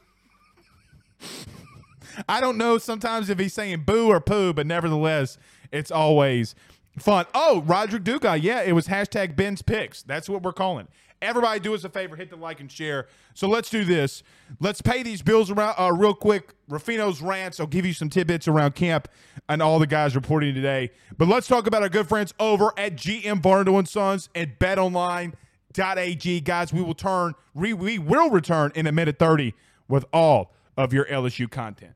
I 2.29 2.41
don't 2.41 2.57
know 2.59 2.79
sometimes 2.79 3.31
if 3.31 3.39
he's 3.39 3.55
saying 3.55 3.85
boo 3.87 4.09
or 4.09 4.21
poo, 4.21 4.53
but 4.53 4.67
nevertheless, 4.67 5.39
it's 5.73 5.91
always 5.91 6.55
fun. 6.99 7.27
Oh, 7.35 7.63
Roderick 7.63 8.05
Dugai. 8.05 8.43
Yeah, 8.43 8.63
it 8.63 8.73
was 8.73 8.89
hashtag 8.89 9.37
Ben's 9.37 9.63
picks. 9.63 10.03
That's 10.03 10.29
what 10.29 10.43
we're 10.43 10.53
calling. 10.53 10.89
Everybody, 11.23 11.61
do 11.61 11.75
us 11.75 11.83
a 11.83 11.89
favor, 11.89 12.15
hit 12.15 12.29
the 12.29 12.37
like 12.37 12.61
and 12.61 12.71
share. 12.71 13.07
So 13.33 13.49
let's 13.49 13.71
do 13.71 13.85
this. 13.85 14.23
Let's 14.61 14.83
pay 14.83 15.03
these 15.03 15.23
bills 15.23 15.51
around 15.51 15.75
uh, 15.79 15.93
real 15.93 16.13
quick. 16.13 16.55
Ruffino's 16.71 17.23
rants. 17.23 17.59
I'll 17.59 17.67
give 17.67 17.87
you 17.87 17.95
some 17.95 18.11
tidbits 18.11 18.47
around 18.47 18.75
camp 18.75 19.09
and 19.49 19.63
all 19.63 19.79
the 19.79 19.87
guys 19.87 20.15
reporting 20.15 20.55
today. 20.55 20.91
But 21.17 21.29
let's 21.29 21.47
talk 21.47 21.67
about 21.67 21.83
our 21.83 21.89
good 21.89 22.07
friends 22.07 22.35
over 22.39 22.73
at 22.77 22.97
GM 22.97 23.41
Barnado 23.41 23.79
and 23.79 23.89
Sons 23.89 24.29
and 24.35 24.59
BetOnline.ag. 24.59 26.41
Guys, 26.41 26.73
we 26.73 26.83
will 26.83 26.95
turn. 26.95 27.35
We, 27.55 27.73
we 27.73 27.99
will 27.99 28.29
return 28.29 28.73
in 28.75 28.87
a 28.87 28.93
minute 28.93 29.19
thirty 29.19 29.55
with 29.89 30.05
all 30.13 30.53
of 30.77 30.93
your 30.93 31.07
LSU 31.07 31.51
content. 31.51 31.96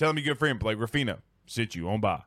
Tell 0.00 0.08
them 0.08 0.16
your 0.16 0.32
good 0.32 0.38
friend 0.38 0.58
Blake 0.58 0.78
Ruffino 0.78 1.18
sit 1.44 1.74
you 1.74 1.86
on 1.90 2.00
by. 2.00 2.22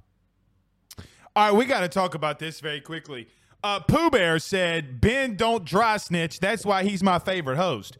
All 1.35 1.47
right, 1.47 1.51
we 1.51 1.65
got 1.65 1.79
to 1.79 1.87
talk 1.87 2.13
about 2.13 2.37
this 2.37 2.59
very 2.59 2.79
quickly. 2.79 3.27
Uh, 3.63 3.79
Pooh 3.79 4.11
Bear 4.11 4.37
said, 4.37 5.01
Ben 5.01 5.35
don't 5.35 5.65
dry 5.65 5.97
snitch. 5.97 6.39
That's 6.39 6.67
why 6.67 6.83
he's 6.83 7.01
my 7.01 7.17
favorite 7.17 7.57
host. 7.57 7.97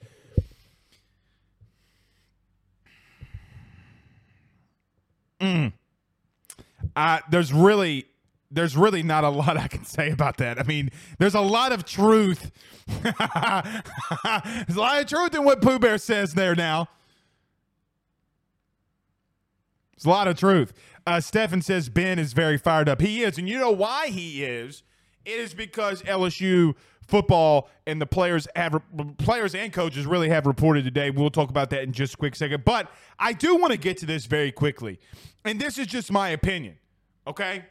Mm. 5.41 5.73
There's 7.31 7.51
really 7.51 8.05
there's 8.51 8.77
really 8.77 9.01
not 9.01 9.23
a 9.23 9.29
lot 9.29 9.57
I 9.57 9.67
can 9.67 9.85
say 9.85 10.11
about 10.11 10.37
that. 10.37 10.59
I 10.59 10.63
mean, 10.63 10.91
there's 11.17 11.33
a 11.33 11.41
lot 11.41 11.71
of 11.71 11.83
truth. 11.83 12.51
there's 12.87 13.15
a 13.17 14.75
lot 14.75 15.01
of 15.01 15.07
truth 15.07 15.33
in 15.33 15.43
what 15.43 15.63
Pooh 15.63 15.79
Bear 15.79 15.97
says 15.97 16.35
there 16.35 16.53
now. 16.53 16.89
There's 20.03 20.13
a 20.13 20.17
lot 20.17 20.27
of 20.27 20.37
truth. 20.37 20.73
Uh, 21.07 21.21
Stefan 21.21 21.61
says 21.61 21.87
Ben 21.87 22.19
is 22.19 22.33
very 22.33 22.57
fired 22.57 22.89
up. 22.89 22.99
He 22.99 23.23
is. 23.23 23.37
And 23.37 23.47
you 23.47 23.57
know 23.57 23.71
why 23.71 24.07
he 24.07 24.43
is? 24.43 24.83
It 25.23 25.39
is 25.39 25.53
because 25.53 26.01
LSU 26.03 26.75
football 27.07 27.69
and 27.87 28.01
the 28.01 28.05
players 28.05 28.45
have 28.55 28.81
players 29.17 29.55
and 29.55 29.71
coaches 29.71 30.05
really 30.05 30.27
have 30.27 30.45
reported 30.45 30.83
today. 30.83 31.09
We'll 31.09 31.29
talk 31.29 31.49
about 31.49 31.69
that 31.69 31.83
in 31.83 31.93
just 31.93 32.15
a 32.15 32.17
quick 32.17 32.35
second. 32.35 32.65
But 32.65 32.91
I 33.17 33.31
do 33.31 33.55
want 33.55 33.71
to 33.71 33.77
get 33.77 33.97
to 33.99 34.05
this 34.05 34.25
very 34.25 34.51
quickly. 34.51 34.99
And 35.45 35.59
this 35.59 35.77
is 35.77 35.87
just 35.87 36.11
my 36.11 36.29
opinion. 36.29 36.77
Okay? 37.25 37.63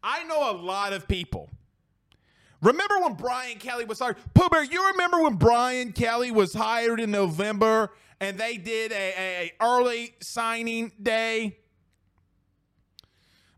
I 0.00 0.22
know 0.24 0.52
a 0.52 0.54
lot 0.56 0.92
of 0.92 1.08
people. 1.08 1.50
Remember 2.62 2.98
when 3.00 3.14
Brian 3.14 3.58
Kelly 3.58 3.84
was 3.84 3.98
hired? 3.98 4.16
Pooh 4.34 4.48
Bear, 4.48 4.64
you 4.64 4.88
remember 4.92 5.20
when 5.22 5.34
Brian 5.34 5.92
Kelly 5.92 6.30
was 6.30 6.54
hired 6.54 7.00
in 7.00 7.10
November 7.10 7.90
and 8.20 8.38
they 8.38 8.56
did 8.56 8.92
a, 8.92 8.94
a, 8.94 9.52
early 9.60 10.14
signing 10.20 10.92
day? 11.00 11.58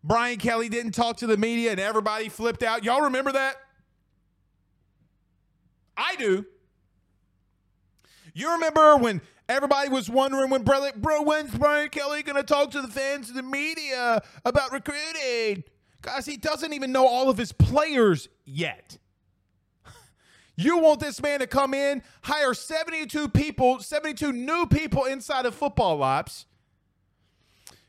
Brian 0.02 0.38
Kelly 0.38 0.68
didn't 0.68 0.92
talk 0.92 1.18
to 1.18 1.26
the 1.26 1.36
media 1.36 1.70
and 1.70 1.80
everybody 1.80 2.28
flipped 2.28 2.62
out. 2.62 2.84
Y'all 2.84 3.02
remember 3.02 3.32
that? 3.32 3.56
I 5.96 6.16
do. 6.16 6.46
You 8.32 8.52
remember 8.52 8.96
when 8.96 9.20
everybody 9.48 9.88
was 9.90 10.08
wondering 10.08 10.50
when 10.50 10.62
bro, 10.62 10.88
bro 10.96 11.22
when's 11.22 11.54
Brian 11.54 11.90
Kelly 11.90 12.22
going 12.22 12.36
to 12.36 12.42
talk 12.42 12.70
to 12.70 12.80
the 12.80 12.88
fans 12.88 13.28
and 13.28 13.36
the 13.36 13.42
media 13.42 14.22
about 14.44 14.72
recruiting? 14.72 15.64
Guys, 16.00 16.24
he 16.24 16.38
doesn't 16.38 16.72
even 16.72 16.92
know 16.92 17.06
all 17.06 17.28
of 17.28 17.36
his 17.36 17.52
players 17.52 18.28
yet. 18.46 18.96
You 20.60 20.76
want 20.76 21.00
this 21.00 21.22
man 21.22 21.40
to 21.40 21.46
come 21.46 21.72
in, 21.72 22.02
hire 22.20 22.52
72 22.52 23.30
people, 23.30 23.78
72 23.78 24.30
new 24.30 24.66
people 24.66 25.06
inside 25.06 25.46
of 25.46 25.54
football 25.54 26.02
ops, 26.02 26.44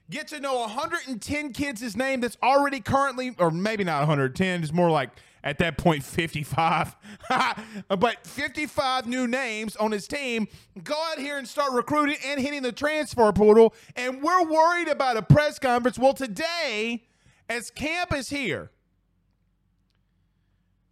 get 0.10 0.30
to 0.30 0.40
know 0.40 0.60
110 0.60 1.52
kids' 1.52 1.82
his 1.82 1.98
name 1.98 2.22
that's 2.22 2.38
already 2.42 2.80
currently, 2.80 3.36
or 3.40 3.52
maybe 3.52 3.84
not 3.84 4.00
110, 4.00 4.64
it's 4.64 4.72
more 4.72 4.90
like 4.90 5.10
at 5.44 5.58
that 5.58 5.78
point 5.78 6.02
55, 6.02 6.96
but 7.90 8.26
55 8.26 9.06
new 9.06 9.28
names 9.28 9.76
on 9.76 9.92
his 9.92 10.08
team. 10.08 10.48
Go 10.82 10.96
out 11.12 11.20
here 11.20 11.38
and 11.38 11.46
start 11.46 11.74
recruiting 11.74 12.20
and 12.26 12.40
hitting 12.40 12.62
the 12.62 12.72
transfer 12.72 13.34
portal. 13.34 13.74
And 13.98 14.24
we're 14.24 14.46
worried 14.46 14.88
about 14.88 15.18
a 15.18 15.22
press 15.22 15.60
conference. 15.60 16.00
Well, 16.00 16.14
today, 16.14 17.04
as 17.50 17.70
camp 17.70 18.16
is 18.16 18.30
here, 18.30 18.72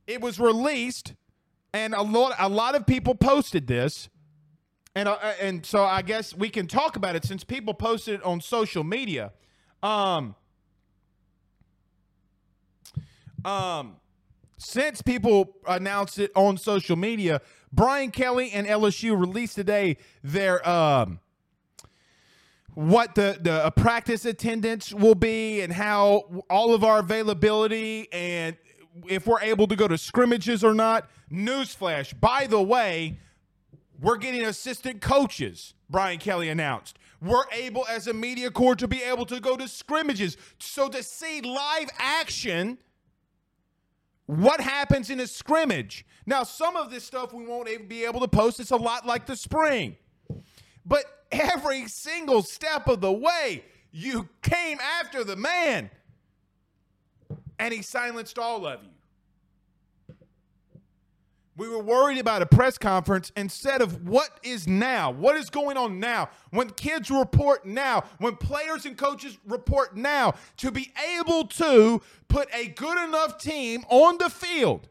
it 0.08 0.20
was 0.20 0.42
released, 0.42 1.14
and 1.74 1.94
a 1.94 2.02
lot 2.02 2.34
a 2.40 2.50
lot 2.50 2.76
of 2.76 2.86
people 2.86 3.16
posted 3.16 3.68
this, 3.68 4.10
and 4.96 5.08
uh, 5.08 5.18
and 5.40 5.66
so 5.66 5.84
I 5.84 6.02
guess 6.02 6.36
we 6.36 6.50
can 6.50 6.68
talk 6.68 6.96
about 6.96 7.16
it 7.16 7.24
since 7.24 7.44
people 7.44 7.74
posted 7.74 8.16
it 8.16 8.24
on 8.24 8.42
social 8.42 8.84
media. 8.84 9.32
Um, 9.82 10.36
um, 13.46 13.96
since 14.58 15.02
people 15.02 15.56
announced 15.68 16.20
it 16.20 16.32
on 16.36 16.58
social 16.58 16.96
media, 16.96 17.42
Brian 17.72 18.12
Kelly 18.12 18.52
and 18.52 18.68
LSU 18.68 19.18
released 19.18 19.56
today 19.56 19.98
their 20.24 20.68
um 20.68 21.20
what 22.74 23.16
the 23.16 23.38
the 23.42 23.52
uh, 23.52 23.70
practice 23.72 24.26
attendance 24.26 24.94
will 24.94 25.16
be 25.16 25.62
and 25.62 25.74
how 25.74 26.44
all 26.50 26.74
of 26.74 26.84
our 26.84 27.00
availability 27.00 28.08
and 28.12 28.56
if 29.08 29.28
we're 29.28 29.42
able 29.42 29.68
to 29.68 29.76
go 29.76 29.88
to 29.88 29.98
scrimmages 29.98 30.64
or 30.64 30.74
not. 30.74 31.10
Newsflash, 31.32 32.20
by 32.20 32.48
the 32.48 32.62
way, 32.62 33.18
we're 34.00 34.18
getting 34.18 34.44
assistant 34.46 35.02
coaches, 35.02 35.74
Brian 35.90 36.20
Kelly 36.20 36.50
announced. 36.50 36.98
We're 37.22 37.44
able, 37.52 37.86
as 37.88 38.08
a 38.08 38.14
media 38.14 38.50
corps, 38.50 38.76
to 38.78 38.88
be 38.88 39.04
able 39.04 39.26
to 39.26 39.40
go 39.40 39.58
to 39.58 39.68
scrimmages. 39.68 40.38
So 40.60 40.88
to 40.88 41.04
see 41.04 41.42
live 41.42 41.90
action, 41.98 42.78
what 44.26 44.62
happens 44.62 45.10
in 45.10 45.20
a 45.20 45.28
scrimmage. 45.28 46.06
Now, 46.26 46.44
some 46.44 46.76
of 46.76 46.92
this 46.92 47.04
stuff 47.04 47.34
we 47.34 47.46
won't 47.46 47.90
be 47.90 48.06
able 48.06 48.20
to 48.22 48.28
post. 48.28 48.60
It's 48.60 48.72
a 48.72 48.78
lot 48.78 49.06
like 49.06 49.26
the 49.26 49.36
spring. 49.36 49.98
But 50.86 51.04
every 51.32 51.88
single 51.88 52.44
step 52.44 52.88
of 52.88 53.02
the 53.02 53.12
way, 53.12 53.64
you 53.92 54.30
came 54.42 54.80
after 54.80 55.24
the 55.24 55.36
man. 55.36 55.90
And 57.58 57.74
he 57.74 57.82
silenced 57.82 58.40
all 58.40 58.66
of 58.66 58.84
you. 58.84 58.90
We 61.60 61.68
were 61.68 61.84
worried 61.84 62.20
about 62.20 62.42
a 62.42 62.46
press 62.46 62.78
conference 62.78 63.34
instead 63.36 63.82
of 63.82 64.08
what 64.08 64.30
is 64.44 64.66
now, 64.66 65.12
what 65.12 65.36
is 65.36 65.50
going 65.50 65.76
on 65.76 66.00
now, 66.00 66.30
when 66.52 66.70
kids 66.70 67.12
report 67.12 67.66
now, 67.66 68.06
when 68.20 68.38
players 68.38 68.86
and 68.86 68.98
coaches 68.98 69.38
report 69.46 69.98
now, 69.98 70.36
to 70.56 70.72
be 70.72 70.94
able 71.18 71.48
to 71.48 72.02
put 72.30 72.48
a 72.56 72.68
good 72.68 73.06
enough 73.06 73.40
team 73.40 73.84
on 73.90 74.18
the 74.20 74.30
field. 74.30 74.88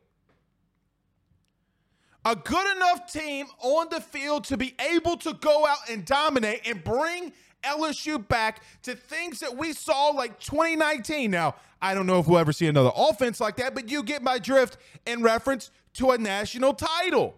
A 2.26 2.36
good 2.36 2.76
enough 2.76 3.10
team 3.10 3.46
on 3.60 3.86
the 3.90 4.02
field 4.02 4.44
to 4.44 4.58
be 4.58 4.74
able 4.92 5.16
to 5.16 5.32
go 5.32 5.66
out 5.66 5.88
and 5.90 6.04
dominate 6.04 6.68
and 6.68 6.84
bring 6.84 7.32
LSU 7.62 8.28
back 8.28 8.62
to 8.82 8.94
things 8.94 9.40
that 9.40 9.56
we 9.56 9.72
saw 9.72 10.08
like 10.08 10.38
2019. 10.38 11.30
Now, 11.30 11.54
I 11.80 11.94
don't 11.94 12.06
know 12.06 12.18
if 12.18 12.26
we'll 12.26 12.38
ever 12.38 12.52
see 12.52 12.66
another 12.66 12.92
offense 12.94 13.40
like 13.40 13.56
that, 13.56 13.74
but 13.74 13.90
you 13.90 14.02
get 14.02 14.22
my 14.22 14.38
drift 14.38 14.76
in 15.06 15.22
reference 15.22 15.70
to 15.98 16.10
a 16.12 16.18
national 16.18 16.74
title. 16.74 17.36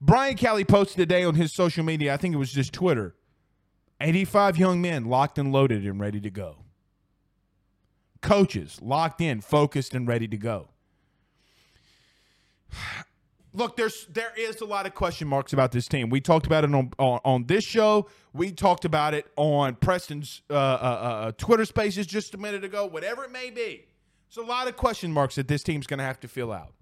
Brian 0.00 0.36
Kelly 0.36 0.64
posted 0.64 0.96
today 0.96 1.24
on 1.24 1.34
his 1.34 1.52
social 1.52 1.84
media, 1.84 2.14
I 2.14 2.16
think 2.16 2.34
it 2.34 2.38
was 2.38 2.52
just 2.52 2.72
Twitter 2.72 3.14
85 4.00 4.56
young 4.58 4.80
men 4.80 5.06
locked 5.06 5.38
and 5.38 5.50
loaded 5.50 5.84
and 5.84 5.98
ready 6.00 6.20
to 6.20 6.30
go. 6.30 6.58
Coaches 8.20 8.78
locked 8.80 9.20
in, 9.20 9.40
focused, 9.40 9.94
and 9.94 10.06
ready 10.06 10.28
to 10.28 10.36
go. 10.36 10.68
Look, 13.54 13.76
there's 13.76 14.06
there 14.10 14.32
is 14.36 14.60
a 14.60 14.66
lot 14.66 14.86
of 14.86 14.94
question 14.94 15.26
marks 15.26 15.52
about 15.52 15.72
this 15.72 15.88
team. 15.88 16.10
We 16.10 16.20
talked 16.20 16.46
about 16.46 16.64
it 16.64 16.72
on 16.72 16.92
on, 16.98 17.18
on 17.24 17.46
this 17.46 17.64
show. 17.64 18.08
We 18.32 18.52
talked 18.52 18.84
about 18.84 19.14
it 19.14 19.26
on 19.36 19.74
Preston's 19.76 20.42
uh, 20.50 20.54
uh, 20.54 20.56
uh, 20.56 21.32
Twitter 21.32 21.64
Spaces 21.64 22.06
just 22.06 22.34
a 22.34 22.38
minute 22.38 22.62
ago. 22.62 22.86
Whatever 22.86 23.24
it 23.24 23.32
may 23.32 23.50
be, 23.50 23.87
there's 24.34 24.44
a 24.44 24.48
lot 24.48 24.68
of 24.68 24.76
question 24.76 25.12
marks 25.12 25.36
that 25.36 25.48
this 25.48 25.62
team's 25.62 25.86
going 25.86 25.98
to 25.98 26.04
have 26.04 26.20
to 26.20 26.28
fill 26.28 26.52
out. 26.52 26.72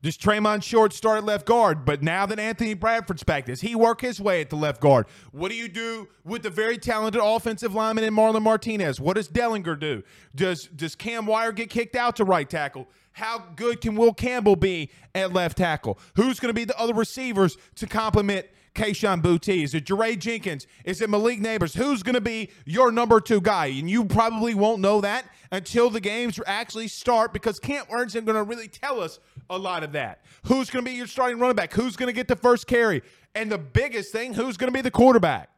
Does 0.00 0.16
Tre'Mon 0.16 0.62
Short 0.62 0.92
start 0.92 1.18
at 1.18 1.24
left 1.24 1.44
guard? 1.44 1.84
But 1.84 2.02
now 2.02 2.24
that 2.26 2.38
Anthony 2.38 2.74
Bradford's 2.74 3.24
back, 3.24 3.46
does 3.46 3.60
he 3.60 3.74
work 3.74 4.00
his 4.00 4.20
way 4.20 4.40
at 4.40 4.48
the 4.48 4.56
left 4.56 4.80
guard? 4.80 5.06
What 5.32 5.50
do 5.50 5.56
you 5.56 5.66
do 5.68 6.08
with 6.24 6.42
the 6.42 6.50
very 6.50 6.78
talented 6.78 7.20
offensive 7.22 7.74
lineman 7.74 8.04
in 8.04 8.14
Marlon 8.14 8.42
Martinez? 8.42 9.00
What 9.00 9.16
does 9.16 9.28
Dellinger 9.28 9.78
do? 9.78 10.04
Does 10.36 10.68
does 10.68 10.94
Cam 10.94 11.26
Wire 11.26 11.50
get 11.50 11.68
kicked 11.68 11.96
out 11.96 12.14
to 12.16 12.24
right 12.24 12.48
tackle? 12.48 12.86
How 13.12 13.42
good 13.56 13.80
can 13.80 13.96
Will 13.96 14.14
Campbell 14.14 14.54
be 14.54 14.90
at 15.16 15.32
left 15.32 15.58
tackle? 15.58 15.98
Who's 16.14 16.38
going 16.38 16.50
to 16.50 16.54
be 16.54 16.64
the 16.64 16.78
other 16.78 16.94
receivers 16.94 17.56
to 17.76 17.88
complement 17.88 18.46
Kayshon 18.78 19.20
Boutte? 19.20 19.64
Is 19.64 19.74
it 19.74 19.84
Jaray 19.84 20.16
Jenkins? 20.16 20.68
Is 20.84 21.00
it 21.00 21.10
Malik 21.10 21.40
Neighbors? 21.40 21.74
Who's 21.74 22.04
going 22.04 22.14
to 22.14 22.20
be 22.20 22.50
your 22.64 22.92
number 22.92 23.20
two 23.20 23.40
guy? 23.40 23.66
And 23.66 23.90
you 23.90 24.04
probably 24.04 24.54
won't 24.54 24.80
know 24.80 25.00
that 25.00 25.24
until 25.50 25.90
the 25.90 25.98
games 26.00 26.38
actually 26.46 26.86
start 26.86 27.32
because 27.32 27.58
Camp 27.58 27.88
Warren's 27.90 28.14
going 28.14 28.26
to 28.26 28.42
really 28.44 28.68
tell 28.68 29.00
us 29.00 29.18
a 29.50 29.58
lot 29.58 29.82
of 29.82 29.92
that. 29.92 30.22
Who's 30.44 30.70
going 30.70 30.84
to 30.84 30.90
be 30.90 30.96
your 30.96 31.08
starting 31.08 31.40
running 31.40 31.56
back? 31.56 31.72
Who's 31.72 31.96
going 31.96 32.06
to 32.06 32.12
get 32.12 32.28
the 32.28 32.36
first 32.36 32.68
carry? 32.68 33.02
And 33.34 33.50
the 33.50 33.58
biggest 33.58 34.12
thing, 34.12 34.34
who's 34.34 34.56
going 34.56 34.72
to 34.72 34.76
be 34.76 34.82
the 34.82 34.92
quarterback? 34.92 35.50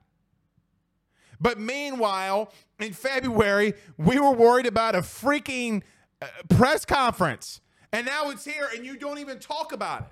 But 1.39 1.61
meanwhile, 1.61 2.53
in 2.79 2.95
February, 2.95 3.75
we 3.99 4.19
were 4.19 4.33
worried 4.33 4.67
about 4.67 4.95
a 4.95 5.01
freaking 5.01 5.83
uh, 6.23 6.27
press 6.49 6.87
conference. 6.87 7.61
And 7.93 8.07
now 8.07 8.31
it's 8.31 8.45
here 8.45 8.69
and 8.75 8.87
you 8.87 8.97
don't 8.97 9.19
even 9.19 9.39
talk 9.39 9.73
about 9.73 10.03
it. 10.03 10.07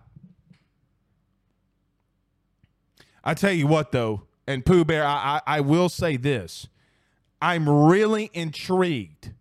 I 3.28 3.34
tell 3.34 3.52
you 3.52 3.66
what, 3.66 3.92
though, 3.92 4.22
and 4.46 4.64
Pooh 4.64 4.86
Bear, 4.86 5.04
I, 5.04 5.42
I, 5.46 5.58
I 5.58 5.60
will 5.60 5.90
say 5.90 6.16
this. 6.16 6.66
I'm 7.42 7.68
really 7.68 8.30
intrigued, 8.32 9.34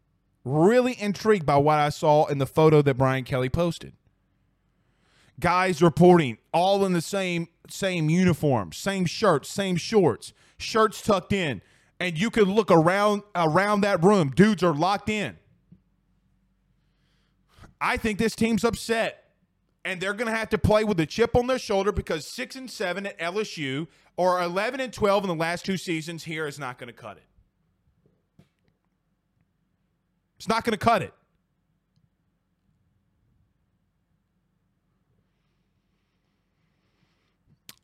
really 0.44 1.02
intrigued 1.02 1.46
by 1.46 1.56
what 1.56 1.80
I 1.80 1.88
saw 1.88 2.26
in 2.26 2.38
the 2.38 2.46
photo 2.46 2.82
that 2.82 2.96
Brian 2.96 3.24
Kelly 3.24 3.48
posted. 3.48 3.94
Guys 5.40 5.82
reporting 5.82 6.38
all 6.54 6.86
in 6.86 6.92
the 6.92 7.00
same 7.00 7.48
same 7.70 8.10
uniform, 8.10 8.74
same 8.74 9.06
shirts, 9.06 9.48
same 9.48 9.78
shorts, 9.78 10.34
shirts 10.58 11.02
tucked 11.02 11.32
in, 11.32 11.62
and 11.98 12.20
you 12.20 12.30
could 12.30 12.50
look 12.50 12.70
around 12.70 13.24
around 13.36 13.82
that 13.82 14.04
room. 14.04 14.32
Dudes 14.36 14.64
are 14.64 14.76
locked 14.76 15.08
in. 15.08 15.38
I 17.80 17.96
think 17.96 18.20
this 18.20 18.36
team's 18.36 18.66
upset. 18.66 19.27
And 19.88 20.02
they're 20.02 20.14
going 20.14 20.30
to 20.30 20.38
have 20.38 20.50
to 20.50 20.58
play 20.58 20.84
with 20.84 21.00
a 21.00 21.06
chip 21.06 21.34
on 21.34 21.48
their 21.48 21.58
shoulder 21.58 21.94
because 21.94 22.28
six 22.28 22.58
and 22.58 22.70
seven 22.70 23.06
at 23.06 23.18
LSU 23.20 23.88
or 24.18 24.42
11 24.42 24.82
and 24.82 24.92
12 24.92 25.24
in 25.24 25.30
the 25.30 25.36
last 25.36 25.64
two 25.64 25.78
seasons 25.78 26.26
here 26.26 26.46
is 26.46 26.60
not 26.60 26.78
going 26.78 26.88
to 26.88 26.94
cut 26.94 27.16
it. 27.16 27.24
It's 30.36 30.50
not 30.50 30.66
going 30.66 30.74
to 30.74 30.78
cut 30.78 31.04
it. 31.04 31.14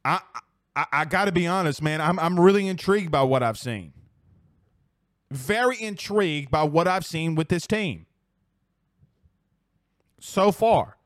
I 0.04 0.20
I, 0.76 0.86
I 0.92 1.06
got 1.06 1.26
to 1.26 1.32
be 1.32 1.48
honest, 1.48 1.82
man. 1.82 2.02
I'm 2.02 2.20
I'm 2.20 2.38
really 2.38 2.68
intrigued 2.68 3.12
by 3.12 3.24
what 3.24 3.42
I've 3.44 3.58
seen. 3.58 3.94
Very 5.32 5.82
intrigued 5.82 6.52
by 6.52 6.63
what 6.63 6.86
I've 6.86 7.06
seen 7.06 7.36
with 7.36 7.48
this 7.48 7.66
team 7.66 8.08
so 10.20 10.52
far. 10.52 10.98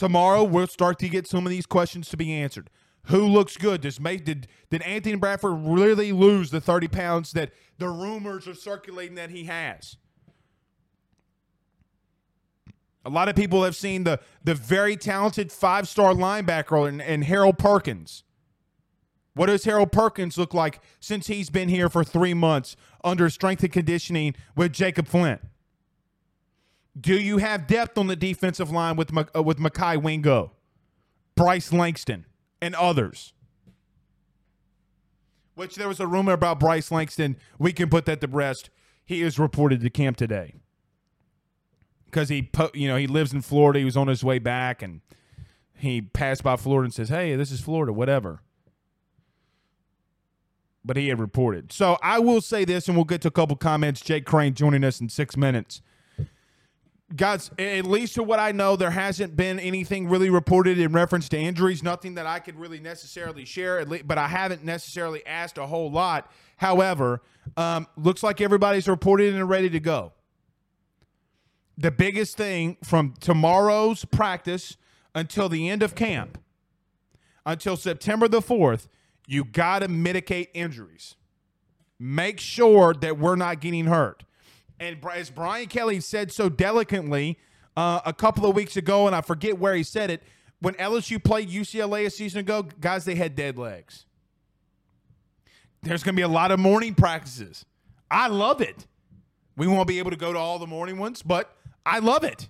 Tomorrow 0.00 0.44
we'll 0.44 0.66
start 0.66 0.98
to 1.00 1.10
get 1.10 1.26
some 1.26 1.44
of 1.44 1.50
these 1.50 1.66
questions 1.66 2.08
to 2.08 2.16
be 2.16 2.32
answered. 2.32 2.70
Who 3.08 3.26
looks 3.26 3.58
good? 3.58 3.82
Does 3.82 4.00
make 4.00 4.24
did 4.24 4.48
did 4.70 4.80
Anthony 4.80 5.16
Bradford 5.16 5.58
really 5.60 6.10
lose 6.10 6.50
the 6.50 6.58
30 6.58 6.88
pounds 6.88 7.32
that 7.32 7.52
the 7.76 7.90
rumors 7.90 8.48
are 8.48 8.54
circulating 8.54 9.16
that 9.16 9.28
he 9.28 9.44
has? 9.44 9.98
A 13.04 13.10
lot 13.10 13.28
of 13.28 13.36
people 13.36 13.62
have 13.62 13.76
seen 13.76 14.04
the 14.04 14.20
the 14.42 14.54
very 14.54 14.96
talented 14.96 15.52
five 15.52 15.86
star 15.86 16.14
linebacker 16.14 16.88
and, 16.88 17.02
and 17.02 17.24
Harold 17.24 17.58
Perkins. 17.58 18.24
What 19.34 19.48
does 19.48 19.64
Harold 19.64 19.92
Perkins 19.92 20.38
look 20.38 20.54
like 20.54 20.80
since 20.98 21.26
he's 21.26 21.50
been 21.50 21.68
here 21.68 21.90
for 21.90 22.04
three 22.04 22.32
months 22.32 22.74
under 23.04 23.28
strength 23.28 23.62
and 23.64 23.72
conditioning 23.72 24.34
with 24.56 24.72
Jacob 24.72 25.06
Flint? 25.06 25.42
Do 26.98 27.14
you 27.14 27.38
have 27.38 27.66
depth 27.66 27.96
on 27.98 28.08
the 28.08 28.16
defensive 28.16 28.70
line 28.70 28.96
with 28.96 29.16
uh, 29.16 29.42
with 29.42 29.58
Mekhi 29.58 30.00
Wingo, 30.02 30.52
Bryce 31.36 31.72
Langston, 31.72 32.26
and 32.60 32.74
others? 32.74 33.32
Which 35.54 35.76
there 35.76 35.88
was 35.88 36.00
a 36.00 36.06
rumor 36.06 36.32
about 36.32 36.58
Bryce 36.58 36.90
Langston. 36.90 37.36
We 37.58 37.72
can 37.72 37.90
put 37.90 38.06
that 38.06 38.20
to 38.22 38.26
rest. 38.26 38.70
He 39.04 39.22
is 39.22 39.38
reported 39.38 39.80
to 39.82 39.90
camp 39.90 40.16
today 40.16 40.54
because 42.06 42.28
he, 42.28 42.50
you 42.74 42.88
know, 42.88 42.96
he 42.96 43.06
lives 43.06 43.32
in 43.32 43.42
Florida. 43.42 43.78
He 43.78 43.84
was 43.84 43.96
on 43.96 44.08
his 44.08 44.24
way 44.24 44.38
back, 44.38 44.82
and 44.82 45.00
he 45.74 46.00
passed 46.00 46.42
by 46.42 46.56
Florida 46.56 46.86
and 46.86 46.94
says, 46.94 47.08
"Hey, 47.08 47.36
this 47.36 47.52
is 47.52 47.60
Florida, 47.60 47.92
whatever." 47.92 48.42
But 50.84 50.96
he 50.96 51.08
had 51.08 51.20
reported. 51.20 51.72
So 51.72 51.98
I 52.02 52.18
will 52.18 52.40
say 52.40 52.64
this, 52.64 52.88
and 52.88 52.96
we'll 52.96 53.04
get 53.04 53.20
to 53.22 53.28
a 53.28 53.32
couple 53.32 53.54
comments. 53.54 54.00
Jake 54.00 54.24
Crane 54.24 54.54
joining 54.54 54.82
us 54.82 55.00
in 55.00 55.08
six 55.08 55.36
minutes 55.36 55.82
guys, 57.14 57.50
at 57.58 57.84
least 57.84 58.14
to 58.14 58.22
what 58.22 58.38
I 58.38 58.52
know, 58.52 58.76
there 58.76 58.90
hasn't 58.90 59.36
been 59.36 59.58
anything 59.58 60.08
really 60.08 60.30
reported 60.30 60.78
in 60.78 60.92
reference 60.92 61.28
to 61.30 61.38
injuries. 61.38 61.82
Nothing 61.82 62.14
that 62.14 62.26
I 62.26 62.38
could 62.38 62.58
really 62.58 62.80
necessarily 62.80 63.44
share, 63.44 63.84
least, 63.84 64.06
but 64.06 64.18
I 64.18 64.28
haven't 64.28 64.64
necessarily 64.64 65.26
asked 65.26 65.58
a 65.58 65.66
whole 65.66 65.90
lot. 65.90 66.30
However, 66.56 67.22
um, 67.56 67.86
looks 67.96 68.22
like 68.22 68.40
everybody's 68.40 68.88
reported 68.88 69.34
and 69.34 69.48
ready 69.48 69.70
to 69.70 69.80
go. 69.80 70.12
The 71.78 71.90
biggest 71.90 72.36
thing 72.36 72.76
from 72.84 73.14
tomorrow's 73.20 74.04
practice 74.04 74.76
until 75.14 75.48
the 75.48 75.68
end 75.68 75.82
of 75.82 75.94
camp, 75.94 76.38
until 77.46 77.76
September 77.76 78.28
the 78.28 78.40
4th, 78.40 78.86
you 79.26 79.44
got 79.44 79.80
to 79.80 79.88
mitigate 79.88 80.50
injuries. 80.54 81.16
Make 81.98 82.38
sure 82.38 82.94
that 82.94 83.18
we're 83.18 83.36
not 83.36 83.60
getting 83.60 83.86
hurt. 83.86 84.24
And 84.80 84.96
as 85.14 85.28
Brian 85.28 85.68
Kelly 85.68 86.00
said 86.00 86.32
so 86.32 86.48
delicately 86.48 87.38
uh, 87.76 88.00
a 88.06 88.14
couple 88.14 88.48
of 88.48 88.56
weeks 88.56 88.78
ago, 88.78 89.06
and 89.06 89.14
I 89.14 89.20
forget 89.20 89.58
where 89.58 89.74
he 89.74 89.82
said 89.82 90.10
it, 90.10 90.22
when 90.60 90.74
LSU 90.74 91.22
played 91.22 91.50
UCLA 91.50 92.06
a 92.06 92.10
season 92.10 92.40
ago, 92.40 92.62
guys, 92.62 93.04
they 93.04 93.14
had 93.14 93.36
dead 93.36 93.58
legs. 93.58 94.06
There's 95.82 96.02
going 96.02 96.14
to 96.14 96.16
be 96.16 96.22
a 96.22 96.28
lot 96.28 96.50
of 96.50 96.58
morning 96.58 96.94
practices. 96.94 97.66
I 98.10 98.28
love 98.28 98.62
it. 98.62 98.86
We 99.56 99.66
won't 99.66 99.86
be 99.86 99.98
able 99.98 100.10
to 100.10 100.16
go 100.16 100.32
to 100.32 100.38
all 100.38 100.58
the 100.58 100.66
morning 100.66 100.98
ones, 100.98 101.22
but 101.22 101.54
I 101.84 101.98
love 101.98 102.24
it. 102.24 102.48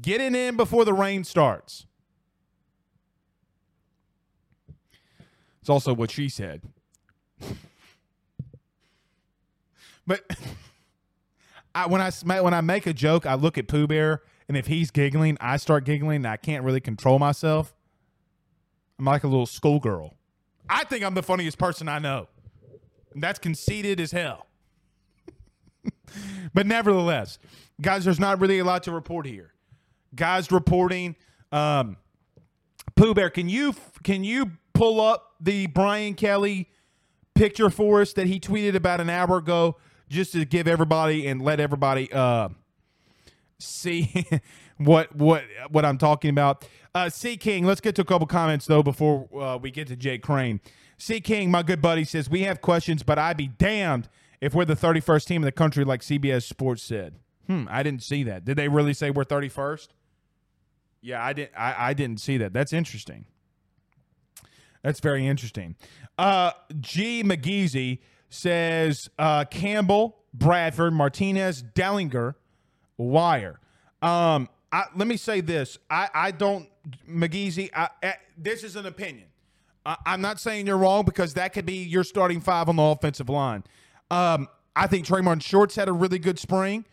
Getting 0.00 0.34
in 0.36 0.56
before 0.56 0.84
the 0.84 0.94
rain 0.94 1.24
starts. 1.24 1.86
It's 5.60 5.68
also 5.68 5.92
what 5.92 6.12
she 6.12 6.28
said. 6.28 6.62
But 10.06 10.24
I, 11.74 11.86
when 11.86 12.00
I 12.00 12.10
when 12.40 12.54
I 12.54 12.60
make 12.60 12.86
a 12.86 12.92
joke, 12.92 13.26
I 13.26 13.34
look 13.34 13.58
at 13.58 13.68
Pooh 13.68 13.86
Bear, 13.86 14.22
and 14.48 14.56
if 14.56 14.66
he's 14.66 14.90
giggling, 14.90 15.36
I 15.40 15.56
start 15.56 15.84
giggling. 15.84 16.16
And 16.16 16.26
I 16.26 16.36
can't 16.36 16.64
really 16.64 16.80
control 16.80 17.18
myself. 17.18 17.74
I'm 18.98 19.04
like 19.04 19.24
a 19.24 19.28
little 19.28 19.46
schoolgirl. 19.46 20.14
I 20.68 20.84
think 20.84 21.04
I'm 21.04 21.14
the 21.14 21.22
funniest 21.22 21.58
person 21.58 21.88
I 21.88 21.98
know. 21.98 22.28
And 23.14 23.22
that's 23.22 23.38
conceited 23.38 24.00
as 24.00 24.12
hell. 24.12 24.46
but 26.54 26.66
nevertheless, 26.66 27.38
guys, 27.80 28.04
there's 28.04 28.20
not 28.20 28.40
really 28.40 28.58
a 28.58 28.64
lot 28.64 28.84
to 28.84 28.92
report 28.92 29.26
here. 29.26 29.52
Guys 30.14 30.52
reporting. 30.52 31.16
Um, 31.50 31.96
Pooh 32.94 33.14
Bear, 33.14 33.30
can 33.30 33.48
you 33.48 33.74
can 34.02 34.24
you 34.24 34.52
pull 34.72 35.00
up 35.00 35.34
the 35.40 35.66
Brian 35.66 36.14
Kelly 36.14 36.68
picture 37.34 37.70
for 37.70 38.00
us 38.00 38.12
that 38.14 38.26
he 38.26 38.38
tweeted 38.38 38.74
about 38.74 39.00
an 39.00 39.10
hour 39.10 39.38
ago, 39.38 39.76
just 40.12 40.32
to 40.32 40.44
give 40.44 40.68
everybody 40.68 41.26
and 41.26 41.42
let 41.42 41.58
everybody 41.58 42.12
uh, 42.12 42.50
see 43.58 44.26
what 44.76 45.14
what 45.16 45.42
what 45.70 45.84
I'm 45.84 45.98
talking 45.98 46.30
about. 46.30 46.64
Uh, 46.94 47.08
C 47.08 47.36
King, 47.36 47.64
let's 47.64 47.80
get 47.80 47.94
to 47.96 48.02
a 48.02 48.04
couple 48.04 48.26
comments 48.26 48.66
though 48.66 48.82
before 48.82 49.28
uh, 49.40 49.56
we 49.56 49.70
get 49.70 49.88
to 49.88 49.96
Jake 49.96 50.22
Crane. 50.22 50.60
C 50.98 51.20
King, 51.20 51.50
my 51.50 51.62
good 51.62 51.82
buddy, 51.82 52.04
says 52.04 52.30
we 52.30 52.42
have 52.42 52.60
questions, 52.60 53.02
but 53.02 53.18
I'd 53.18 53.36
be 53.36 53.48
damned 53.48 54.08
if 54.40 54.54
we're 54.54 54.66
the 54.66 54.76
31st 54.76 55.26
team 55.26 55.42
in 55.42 55.46
the 55.46 55.52
country, 55.52 55.84
like 55.84 56.02
CBS 56.02 56.42
Sports 56.42 56.82
said. 56.82 57.14
Hmm, 57.46 57.64
I 57.70 57.82
didn't 57.82 58.02
see 58.02 58.22
that. 58.24 58.44
Did 58.44 58.56
they 58.56 58.68
really 58.68 58.92
say 58.92 59.10
we're 59.10 59.24
31st? 59.24 59.88
Yeah, 61.00 61.24
I 61.24 61.32
didn't. 61.32 61.52
I, 61.56 61.88
I 61.88 61.94
didn't 61.94 62.20
see 62.20 62.36
that. 62.36 62.52
That's 62.52 62.72
interesting. 62.72 63.24
That's 64.82 65.00
very 65.00 65.26
interesting. 65.26 65.76
Uh, 66.18 66.52
G. 66.80 67.24
McGeezy 67.24 68.00
says 68.32 69.10
uh, 69.18 69.44
Campbell, 69.44 70.16
Bradford, 70.32 70.94
Martinez, 70.94 71.62
Dellinger, 71.62 72.34
Wire. 72.96 73.60
Um, 74.00 74.48
I, 74.72 74.84
let 74.96 75.06
me 75.06 75.16
say 75.16 75.42
this. 75.42 75.78
I, 75.90 76.08
I 76.14 76.30
don't, 76.30 76.68
McGeezy, 77.08 77.70
I, 77.74 77.90
I, 78.02 78.14
this 78.38 78.64
is 78.64 78.74
an 78.76 78.86
opinion. 78.86 79.26
I, 79.84 79.96
I'm 80.06 80.22
not 80.22 80.40
saying 80.40 80.66
you're 80.66 80.78
wrong 80.78 81.04
because 81.04 81.34
that 81.34 81.52
could 81.52 81.66
be 81.66 81.82
your 81.84 82.04
starting 82.04 82.40
five 82.40 82.68
on 82.68 82.76
the 82.76 82.82
offensive 82.82 83.28
line. 83.28 83.64
Um, 84.10 84.48
I 84.74 84.86
think 84.86 85.06
Traymon 85.06 85.42
Shorts 85.42 85.76
had 85.76 85.88
a 85.88 85.92
really 85.92 86.18
good 86.18 86.38
spring, 86.38 86.86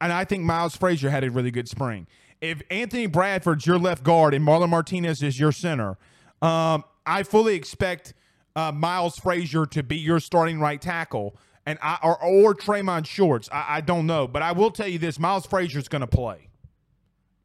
and 0.00 0.12
I 0.12 0.24
think 0.24 0.44
Miles 0.44 0.76
Frazier 0.76 1.08
had 1.08 1.24
a 1.24 1.30
really 1.30 1.50
good 1.50 1.68
spring. 1.68 2.06
If 2.42 2.60
Anthony 2.70 3.06
Bradford's 3.06 3.66
your 3.66 3.78
left 3.78 4.02
guard 4.02 4.34
and 4.34 4.46
Marlon 4.46 4.68
Martinez 4.68 5.22
is 5.22 5.40
your 5.40 5.52
center, 5.52 5.96
um, 6.42 6.84
I 7.06 7.22
fully 7.22 7.54
expect 7.54 8.12
uh, 8.56 8.72
Miles 8.72 9.18
Frazier 9.18 9.66
to 9.66 9.82
be 9.82 9.96
your 9.96 10.20
starting 10.20 10.60
right 10.60 10.80
tackle, 10.80 11.36
and 11.66 11.78
I 11.82 11.98
or, 12.02 12.22
or 12.22 12.54
Traymon 12.54 13.06
Shorts. 13.06 13.48
I, 13.52 13.76
I 13.76 13.80
don't 13.80 14.06
know, 14.06 14.26
but 14.26 14.42
I 14.42 14.52
will 14.52 14.70
tell 14.70 14.88
you 14.88 14.98
this: 14.98 15.18
Miles 15.18 15.46
Frazier's 15.46 15.88
going 15.88 16.00
to 16.00 16.06
play. 16.06 16.48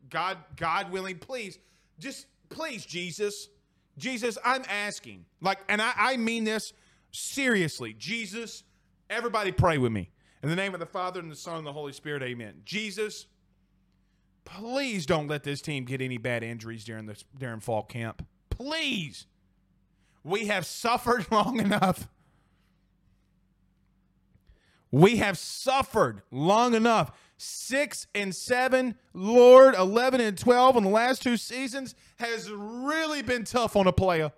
God, 0.09 0.37
God 0.55 0.91
willing, 0.91 1.17
please, 1.17 1.59
just 1.99 2.27
please, 2.49 2.85
Jesus, 2.85 3.49
Jesus, 3.97 4.37
I'm 4.43 4.63
asking, 4.69 5.25
like, 5.41 5.59
and 5.67 5.81
I, 5.81 5.91
I 5.95 6.17
mean 6.17 6.43
this 6.43 6.73
seriously, 7.11 7.93
Jesus. 7.93 8.63
Everybody, 9.09 9.51
pray 9.51 9.77
with 9.77 9.91
me 9.91 10.11
in 10.43 10.49
the 10.49 10.55
name 10.55 10.73
of 10.73 10.79
the 10.79 10.85
Father 10.85 11.19
and 11.19 11.31
the 11.31 11.35
Son 11.35 11.57
and 11.57 11.67
the 11.67 11.73
Holy 11.73 11.93
Spirit. 11.93 12.23
Amen. 12.23 12.61
Jesus, 12.65 13.27
please 14.45 15.05
don't 15.05 15.27
let 15.27 15.43
this 15.43 15.61
team 15.61 15.85
get 15.85 16.01
any 16.01 16.17
bad 16.17 16.43
injuries 16.43 16.83
during 16.85 17.05
this 17.05 17.23
during 17.37 17.59
fall 17.59 17.83
camp. 17.83 18.25
Please. 18.49 19.25
We 20.27 20.47
have 20.47 20.65
suffered 20.65 21.25
long 21.31 21.59
enough. 21.59 22.09
We 24.91 25.17
have 25.17 25.37
suffered 25.37 26.21
long 26.31 26.73
enough. 26.73 27.17
Six 27.37 28.07
and 28.13 28.35
seven, 28.35 28.95
Lord, 29.13 29.75
11 29.75 30.19
and 30.19 30.37
12 30.37 30.77
in 30.77 30.83
the 30.83 30.89
last 30.89 31.21
two 31.21 31.37
seasons 31.37 31.95
has 32.17 32.51
really 32.51 33.21
been 33.21 33.43
tough 33.45 33.75
on 33.75 33.87
a 33.87 33.93
player. 33.93 34.31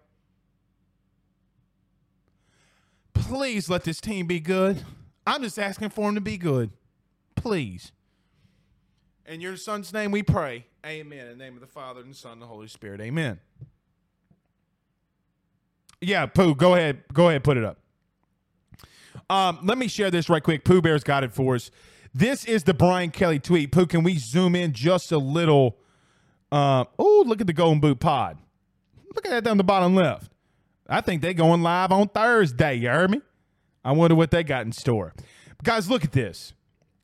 Please 3.14 3.70
let 3.70 3.84
this 3.84 4.02
team 4.02 4.28
be 4.28 4.40
good. 4.40 4.84
I'm 5.26 5.42
just 5.42 5.58
asking 5.58 5.90
for 5.90 6.08
them 6.08 6.16
to 6.16 6.22
be 6.22 6.38
good. 6.38 6.72
Please. 7.36 7.94
In 9.26 9.42
your 9.42 9.56
son's 9.56 9.94
name 9.94 10.12
we 10.12 10.24
pray. 10.24 10.66
Amen. 10.86 11.28
In 11.28 11.38
the 11.38 11.44
name 11.44 11.56
of 11.56 11.62
the 11.62 11.68
Father 11.68 12.02
and 12.02 12.12
the 12.12 12.16
Son 12.16 12.34
and 12.34 12.42
the 12.42 12.48
Holy 12.48 12.68
Spirit. 12.68 13.00
Amen. 13.02 13.40
Yeah, 16.02 16.26
Pooh, 16.28 16.56
go 16.56 16.76
ahead. 16.76 17.04
Go 17.14 17.30
ahead, 17.30 17.44
put 17.44 17.58
it 17.58 17.64
up. 17.64 17.78
Um, 19.30 19.60
let 19.64 19.78
me 19.78 19.88
share 19.88 20.10
this 20.10 20.30
right 20.30 20.42
quick. 20.42 20.64
Pooh 20.64 20.82
Bear's 20.82 21.04
got 21.04 21.24
it 21.24 21.32
for 21.32 21.56
us. 21.56 21.70
This 22.14 22.46
is 22.46 22.64
the 22.64 22.74
Brian 22.74 23.12
Kelly 23.12 23.40
tweet. 23.40 23.72
Pooh, 23.72 23.86
can 23.86 24.04
we 24.04 24.18
zoom 24.18 24.56
in 24.56 24.74
just 24.74 25.12
a 25.12 25.18
little? 25.18 25.78
Uh, 26.52 26.86
oh, 26.98 27.24
look 27.28 27.42
at 27.42 27.48
the 27.48 27.54
Golden 27.54 27.80
Boot 27.80 28.00
Pod. 28.00 28.38
Look 29.16 29.26
at 29.26 29.32
that 29.32 29.44
down 29.44 29.58
the 29.58 29.64
bottom 29.64 29.96
left. 29.96 30.32
I 30.88 31.02
think 31.02 31.22
they're 31.22 31.34
going 31.34 31.62
live 31.62 31.92
on 31.92 32.08
Thursday. 32.08 32.76
You 32.76 32.90
heard 32.90 33.12
me? 33.12 33.22
I 33.86 33.92
wonder 33.92 34.16
what 34.16 34.32
they 34.32 34.44
got 34.44 34.66
in 34.66 34.72
store. 34.72 35.14
Guys, 35.64 35.90
look 35.90 36.04
at 36.04 36.12
this. 36.12 36.54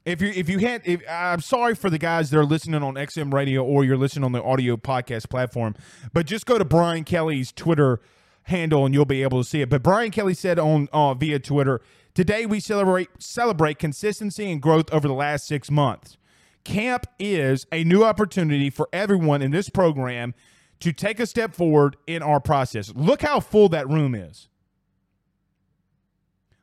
If 0.06 0.22
you 0.22 0.30
if 0.30 0.50
you 0.50 0.60
had, 0.60 0.82
if, 0.86 1.02
I'm 1.10 1.42
sorry 1.42 1.74
for 1.74 1.90
the 1.90 1.98
guys 1.98 2.30
that 2.30 2.38
are 2.38 2.46
listening 2.46 2.84
on 2.84 2.94
XM 2.94 3.34
Radio 3.34 3.64
or 3.64 3.84
you're 3.84 3.98
listening 3.98 4.24
on 4.24 4.32
the 4.32 4.44
audio 4.44 4.78
podcast 4.78 5.30
platform, 5.30 5.76
but 6.14 6.26
just 6.26 6.46
go 6.46 6.58
to 6.58 6.66
Brian 6.66 7.04
Kelly's 7.04 7.52
Twitter 7.52 8.02
handle 8.46 8.86
and 8.86 8.94
you'll 8.94 9.06
be 9.06 9.24
able 9.24 9.44
to 9.44 9.48
see 9.48 9.62
it. 9.62 9.70
But 9.70 9.84
Brian 9.84 10.12
Kelly 10.12 10.34
said 10.34 10.58
on 10.58 10.88
uh, 10.94 11.14
via 11.14 11.40
Twitter, 11.40 11.82
today 12.14 12.46
we 12.46 12.60
celebrate 12.60 13.10
celebrate 13.20 13.80
consistency 13.80 14.52
and 14.52 14.62
growth 14.62 14.92
over 14.92 15.08
the 15.08 15.14
last 15.14 15.48
six 15.48 15.70
months. 15.70 16.18
Camp 16.64 17.06
is 17.20 17.68
a 17.72 17.84
new 17.84 18.04
opportunity 18.04 18.70
for 18.70 18.90
everyone 18.92 19.42
in 19.42 19.52
this 19.52 19.70
program 19.70 20.34
to 20.80 20.92
take 20.92 21.20
a 21.20 21.26
step 21.26 21.54
forward 21.54 21.96
in 22.08 22.22
our 22.22 22.40
process. 22.40 22.92
Look 22.96 23.22
how 23.22 23.40
full 23.40 23.70
that 23.70 23.88
room 23.88 24.16
is. 24.16 24.48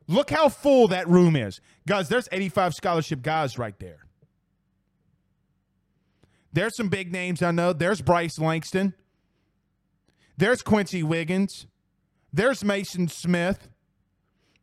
Look 0.09 0.31
how 0.31 0.49
full 0.49 0.89
that 0.89 1.09
room 1.09 1.37
is. 1.37 1.61
Guys, 1.87 2.09
there's 2.09 2.29
85 2.33 2.75
scholarship 2.75 3.23
guys 3.23 3.59
right 3.59 3.79
there. 3.79 4.07
There's 6.53 6.77
some 6.77 6.89
big 6.89 7.11
names 7.13 7.43
I 7.43 7.51
know. 7.51 7.73
There's 7.73 8.03
Bryce 8.03 8.39
Langston. 8.39 8.95
There's 10.37 10.63
Quency 10.63 11.03
Wiggins. 11.03 11.67
There's 12.33 12.65
Mason 12.65 13.09
Smith. 13.09 13.69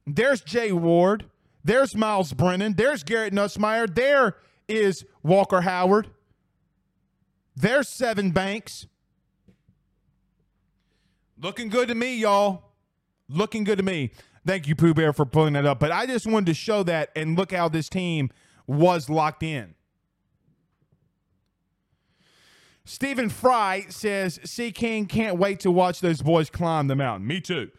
There's 0.05 0.41
Jay 0.41 0.71
Ward. 0.71 1.25
There's 1.63 1.95
Myles 1.95 2.33
Brennan. 2.33 2.73
There's 2.73 3.03
Garrett 3.03 3.33
Nussmeier. 3.33 3.93
There 3.93 4.37
is 4.67 5.05
Walker 5.23 5.61
Howard. 5.61 6.09
There's 7.55 7.87
Sevyn 7.89 8.33
Banks. 8.33 8.87
Looking 11.41 11.69
good 11.69 11.89
to 11.89 11.95
me, 11.95 12.17
y'all. 12.17 12.63
Looking 13.29 13.63
good 13.63 13.77
to 13.77 13.83
me. 13.83 14.11
Thank 14.45 14.67
you, 14.67 14.75
Pooh 14.75 14.93
Bear, 14.93 15.13
for 15.13 15.25
pulling 15.25 15.53
that 15.53 15.65
up. 15.65 15.79
But 15.79 15.91
I 15.91 16.05
just 16.05 16.25
wanted 16.25 16.47
to 16.47 16.53
show 16.53 16.83
that 16.83 17.11
and 17.15 17.37
look 17.37 17.51
how 17.51 17.69
this 17.69 17.87
team 17.89 18.29
was 18.65 19.09
locked 19.09 19.43
in. 19.43 19.75
Stephen 22.89 23.29
Fry 23.29 23.85
says, 23.89 24.39
C 24.43 24.71
King 24.71 25.05
can't 25.05 25.37
wait 25.37 25.59
to 25.59 25.69
watch 25.69 25.99
those 26.01 26.23
boys 26.23 26.49
climb 26.49 26.87
the 26.87 26.95
mountain. 26.95 27.27
Me 27.27 27.39
too. 27.39 27.69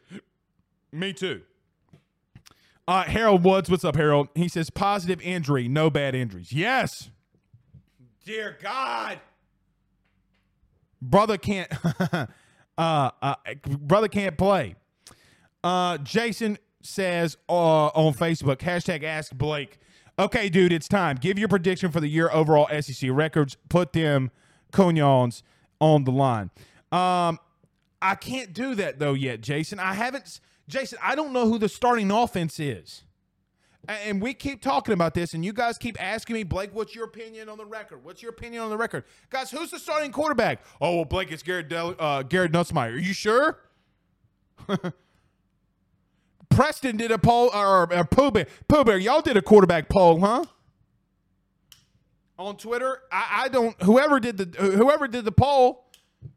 Me 0.92 1.12
too. 1.12 1.42
Uh, 2.86 3.02
Harold 3.02 3.44
Woods, 3.44 3.68
what's 3.68 3.84
up, 3.84 3.96
Harold? 3.96 4.28
He 4.36 4.46
says, 4.46 4.70
positive 4.70 5.20
injury, 5.20 5.66
no 5.66 5.90
bad 5.90 6.14
injuries. 6.14 6.52
Yes. 6.52 7.10
Dear 8.24 8.56
God. 8.62 9.18
Brother 11.02 11.38
can't 11.38 11.72
uh, 12.12 12.26
uh, 12.78 13.34
brother 13.66 14.06
can't 14.06 14.38
play. 14.38 14.76
Uh, 15.64 15.98
Jason 15.98 16.56
says 16.82 17.36
uh, 17.48 17.86
on 17.88 18.14
Facebook, 18.14 18.58
hashtag 18.58 19.02
ask 19.02 19.32
Blake. 19.32 19.80
Okay, 20.20 20.48
dude, 20.48 20.72
it's 20.72 20.86
time. 20.86 21.16
Give 21.16 21.36
your 21.36 21.48
prediction 21.48 21.90
for 21.90 21.98
the 21.98 22.08
year 22.08 22.30
overall 22.30 22.68
SEC 22.80 23.10
records. 23.12 23.56
Put 23.68 23.92
them 23.92 24.30
cognons 24.70 25.42
on 25.80 26.04
the 26.04 26.12
line. 26.12 26.50
Um, 26.92 27.38
I 28.02 28.14
can't 28.14 28.52
do 28.52 28.74
that 28.76 28.98
though 28.98 29.14
yet, 29.14 29.40
Jason. 29.40 29.78
I 29.78 29.94
haven't. 29.94 30.40
Jason, 30.68 30.98
I 31.02 31.14
don't 31.14 31.32
know 31.32 31.48
who 31.48 31.58
the 31.58 31.68
starting 31.68 32.10
offense 32.10 32.60
is. 32.60 33.04
And 33.88 34.20
we 34.20 34.34
keep 34.34 34.60
talking 34.60 34.92
about 34.92 35.14
this, 35.14 35.32
and 35.34 35.44
you 35.44 35.52
guys 35.52 35.78
keep 35.78 36.00
asking 36.00 36.34
me, 36.34 36.42
Blake, 36.42 36.72
what's 36.74 36.94
your 36.94 37.06
opinion 37.06 37.48
on 37.48 37.56
the 37.58 37.64
record? 37.64 38.04
What's 38.04 38.22
your 38.22 38.30
opinion 38.30 38.62
on 38.62 38.70
the 38.70 38.76
record? 38.76 39.04
Guys, 39.30 39.50
who's 39.50 39.70
the 39.70 39.78
starting 39.78 40.12
quarterback? 40.12 40.60
Oh, 40.80 40.96
well, 40.96 41.04
Blake, 41.06 41.32
it's 41.32 41.42
Garrett, 41.42 41.68
Del- 41.68 41.96
uh, 41.98 42.22
Garrett 42.22 42.52
Nussmeier. 42.52 42.94
Are 42.94 42.98
you 42.98 43.14
sure? 43.14 43.58
Preston 46.50 46.98
did 46.98 47.10
a 47.10 47.18
poll, 47.18 47.50
or, 47.54 47.92
or 47.92 48.04
Pooh 48.04 48.30
Bear. 48.30 48.46
Pooh 48.68 48.84
Bear, 48.84 48.98
y'all 48.98 49.22
did 49.22 49.36
a 49.36 49.42
quarterback 49.42 49.88
poll, 49.88 50.20
huh? 50.20 50.44
On 52.40 52.56
Twitter, 52.56 53.02
I, 53.12 53.42
I 53.42 53.48
don't. 53.48 53.80
Whoever 53.82 54.18
did 54.18 54.38
the 54.38 54.46
whoever 54.62 55.06
did 55.06 55.26
the 55.26 55.32
poll, 55.32 55.84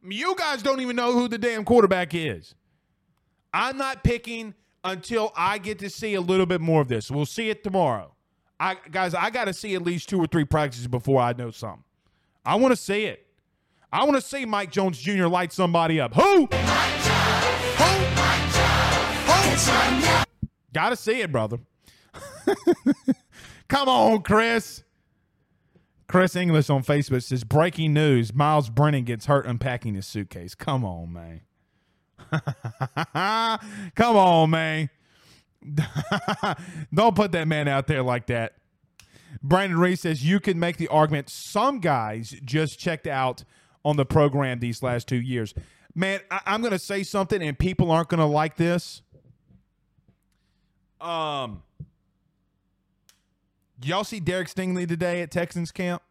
you 0.03 0.35
guys 0.37 0.61
don't 0.61 0.81
even 0.81 0.97
know 0.97 1.13
who 1.13 1.29
the 1.29 1.37
damn 1.37 1.63
quarterback 1.63 2.13
is. 2.13 2.55
I'm 3.53 3.77
not 3.77 4.03
picking 4.03 4.53
until 4.83 5.31
I 5.33 5.59
get 5.59 5.79
to 5.79 5.89
see 5.89 6.15
a 6.15 6.21
little 6.21 6.45
bit 6.45 6.59
more 6.59 6.81
of 6.81 6.89
this. 6.89 7.09
We'll 7.09 7.25
see 7.25 7.49
it 7.49 7.63
tomorrow. 7.63 8.13
I 8.59 8.75
guys, 8.91 9.13
I 9.13 9.29
got 9.29 9.45
to 9.45 9.53
see 9.53 9.75
at 9.75 9.81
least 9.83 10.09
two 10.09 10.19
or 10.19 10.27
three 10.27 10.43
practices 10.43 10.89
before 10.89 11.21
I 11.21 11.31
know 11.31 11.51
something. 11.51 11.85
I 12.45 12.55
want 12.55 12.73
to 12.73 12.75
see 12.75 13.05
it. 13.05 13.25
I 13.89 14.03
want 14.03 14.15
to 14.17 14.21
see 14.21 14.43
Mike 14.43 14.71
Jones 14.71 14.99
Jr. 14.99 15.27
light 15.27 15.53
somebody 15.53 16.01
up. 16.01 16.15
Who? 16.15 16.47
Who? 16.47 16.47
Got 20.73 20.89
to 20.89 20.97
see 20.97 21.21
it, 21.21 21.31
brother. 21.31 21.59
Come 23.69 23.87
on, 23.87 24.21
Chris. 24.21 24.83
Chris 26.13 26.35
English 26.35 26.69
on 26.69 26.83
Facebook 26.83 27.23
says 27.23 27.43
breaking 27.43 27.91
news: 27.91 28.35
Myles 28.35 28.69
Brennan 28.69 29.03
gets 29.03 29.25
hurt 29.25 29.47
unpacking 29.47 29.95
his 29.95 30.05
suitcase. 30.05 30.53
Come 30.53 30.85
on, 30.85 31.11
man. 31.11 31.41
Come 33.95 34.15
on, 34.15 34.51
man. 34.51 34.91
Don't 36.93 37.15
put 37.15 37.31
that 37.31 37.47
man 37.47 37.67
out 37.67 37.87
there 37.87 38.03
like 38.03 38.27
that. 38.27 38.53
Brandon 39.41 39.79
Reese 39.79 40.01
says 40.01 40.23
you 40.23 40.39
can 40.39 40.59
make 40.59 40.77
the 40.77 40.87
argument 40.89 41.31
some 41.31 41.79
guys 41.79 42.35
just 42.45 42.77
checked 42.77 43.07
out 43.07 43.43
on 43.83 43.97
the 43.97 44.05
program 44.05 44.59
these 44.59 44.83
last 44.83 45.07
two 45.07 45.19
years. 45.19 45.55
Man, 45.95 46.19
I- 46.29 46.41
I'm 46.45 46.61
going 46.61 46.73
to 46.73 46.79
say 46.79 47.01
something, 47.01 47.41
and 47.41 47.57
people 47.57 47.89
aren't 47.89 48.09
going 48.09 48.19
to 48.19 48.27
like 48.27 48.57
this. 48.57 49.01
Um, 51.01 51.63
y'all 53.85 54.03
see 54.03 54.19
Derek 54.19 54.47
Stingley 54.47 54.87
today 54.87 55.21
at 55.21 55.31
Texans 55.31 55.71
camp? 55.71 56.01